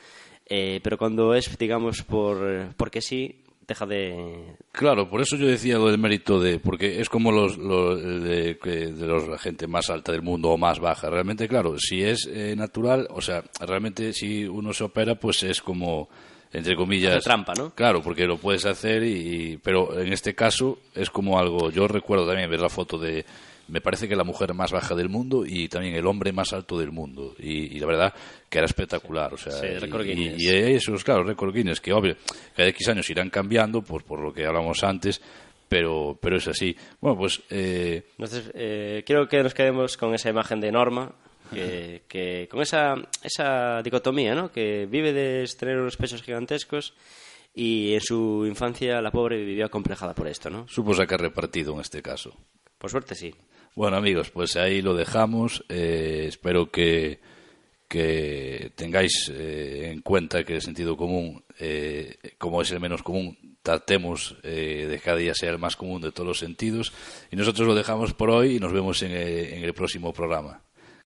Eh, 0.50 0.80
pero 0.82 0.98
cuando 0.98 1.36
es, 1.36 1.58
digamos, 1.58 2.02
por 2.04 2.70
porque 2.78 3.02
sí, 3.02 3.44
deja 3.68 3.86
de 3.86 4.56
Claro, 4.72 5.10
por 5.10 5.20
eso 5.22 5.36
yo 5.36 5.46
decía 5.46 5.78
lo 5.78 5.88
del 5.92 6.00
mérito 6.00 6.40
de, 6.40 6.58
porque 6.60 7.02
es 7.02 7.10
como 7.10 7.32
los, 7.32 7.58
los 7.58 8.02
de, 8.24 8.58
que- 8.58 8.88
de 8.94 9.06
los, 9.06 9.28
la 9.28 9.38
gente 9.38 9.68
más 9.68 9.90
alta 9.90 10.14
del 10.14 10.22
mundo 10.22 10.50
o 10.50 10.58
más 10.58 10.80
baja. 10.80 11.10
Realmente, 11.10 11.48
claro, 11.50 11.76
si 11.78 12.02
es 12.02 12.26
eh, 12.32 12.56
natural, 12.56 13.08
o 13.12 13.22
sea, 13.22 13.44
realmente 13.60 14.14
si 14.14 14.46
uno 14.46 14.72
se 14.74 14.86
opera, 14.86 15.16
pues 15.16 15.44
es 15.44 15.62
como, 15.62 16.08
entre 16.54 16.76
comillas... 16.76 17.16
Hace 17.18 17.24
trampa, 17.26 17.54
¿no? 17.58 17.72
Claro, 17.72 18.02
porque 18.02 18.26
lo 18.26 18.38
puedes 18.38 18.66
hacer, 18.66 19.04
y, 19.04 19.58
pero 19.64 20.00
en 20.00 20.12
este 20.14 20.34
caso 20.36 20.80
es 20.96 21.10
como 21.10 21.38
algo, 21.40 21.70
yo 21.72 21.88
recuerdo 21.88 22.28
también 22.28 22.50
ver 22.50 22.60
la 22.62 22.70
foto 22.70 22.98
de, 22.98 23.26
me 23.68 23.82
parece 23.82 24.08
que 24.08 24.16
la 24.16 24.24
mujer 24.24 24.54
más 24.54 24.72
baja 24.72 24.96
del 24.96 25.10
mundo 25.10 25.46
y 25.46 25.68
también 25.68 25.96
el 25.96 26.06
hombre 26.08 26.32
más 26.32 26.54
alto 26.54 26.80
del 26.80 26.92
mundo. 26.92 27.36
Y, 27.38 27.76
y 27.76 27.80
la 27.80 27.86
verdad 27.88 28.14
que 28.50 28.60
era 28.60 28.66
espectacular. 28.66 29.34
O 29.34 29.38
sea, 29.38 29.52
Sí, 29.52 29.68
y- 30.06 30.36
y 30.46 30.48
esos, 30.50 31.04
claro, 31.04 31.24
récord 31.24 31.54
Guinness, 31.54 31.82
que 31.82 31.92
obvio, 31.92 32.16
cada 32.56 32.70
X 32.70 32.88
años 32.88 33.10
irán 33.10 33.30
cambiando 33.30 33.82
por, 33.82 34.04
por 34.06 34.20
lo 34.22 34.34
que 34.34 34.46
hablamos 34.46 34.84
antes, 34.86 35.22
pero, 35.68 36.18
pero 36.22 36.38
es 36.38 36.48
así. 36.48 36.74
Bueno, 37.02 37.18
pues 37.18 37.42
eh, 37.50 38.06
Entonces, 38.12 38.50
eh, 38.54 39.04
quiero 39.06 39.28
que 39.28 39.44
nos 39.44 39.54
quedemos 39.54 39.98
con 39.98 40.14
esa 40.16 40.30
imagen 40.30 40.62
de 40.62 40.72
Norma, 40.72 41.12
que, 41.50 42.04
que- 42.08 42.48
con 42.50 42.62
esa, 42.62 42.96
esa 43.24 43.82
dicotomía, 43.84 44.36
¿no? 44.36 44.52
Que 44.52 44.86
vive 44.86 45.14
de 45.14 45.48
tener 45.58 45.78
unos 45.78 45.98
pechos 45.98 46.22
gigantescos 46.24 46.94
y 47.54 47.94
en 47.94 48.02
su 48.02 48.46
infancia 48.48 49.02
la 49.02 49.12
pobre 49.12 49.44
vivió 49.44 49.66
acomplejada 49.66 50.14
por 50.14 50.28
esto, 50.28 50.50
¿no? 50.50 50.68
supo 50.68 50.94
sacar 50.94 51.20
repartido 51.22 51.74
en 51.74 51.82
este 51.82 52.02
caso. 52.02 52.36
Por 52.78 52.92
suerte 52.92 53.16
sí. 53.16 53.34
Bueno, 53.76 53.98
amigos, 53.98 54.30
pues 54.30 54.56
ahí 54.56 54.82
lo 54.82 54.94
dejamos. 54.96 55.64
Eh, 55.70 56.26
espero 56.28 56.70
que, 56.72 57.20
que 57.88 58.72
tengáis 58.76 59.32
eh, 59.34 59.90
en 59.92 60.02
cuenta 60.02 60.44
que 60.44 60.56
el 60.56 60.62
sentido 60.62 60.98
común, 60.98 61.44
eh, 61.60 62.18
como 62.38 62.62
es 62.62 62.72
el 62.72 62.80
menos 62.80 63.02
común, 63.02 63.38
tratemos 63.64 64.36
eh, 64.44 64.88
de 64.90 65.00
cada 65.00 65.18
día 65.18 65.34
sea 65.34 65.52
el 65.52 65.58
más 65.58 65.76
común 65.76 66.02
de 66.02 66.12
todos 66.12 66.28
los 66.28 66.40
sentidos. 66.40 66.92
Y 67.32 67.36
nosotros 67.36 67.68
lo 67.68 67.76
dejamos 67.76 68.14
por 68.14 68.30
hoy 68.30 68.56
y 68.58 68.60
nos 68.60 68.74
vemos 68.74 69.02
en, 69.04 69.12
en 69.12 69.64
el 69.64 69.74
próximo 69.74 70.12
programa. 70.14 70.62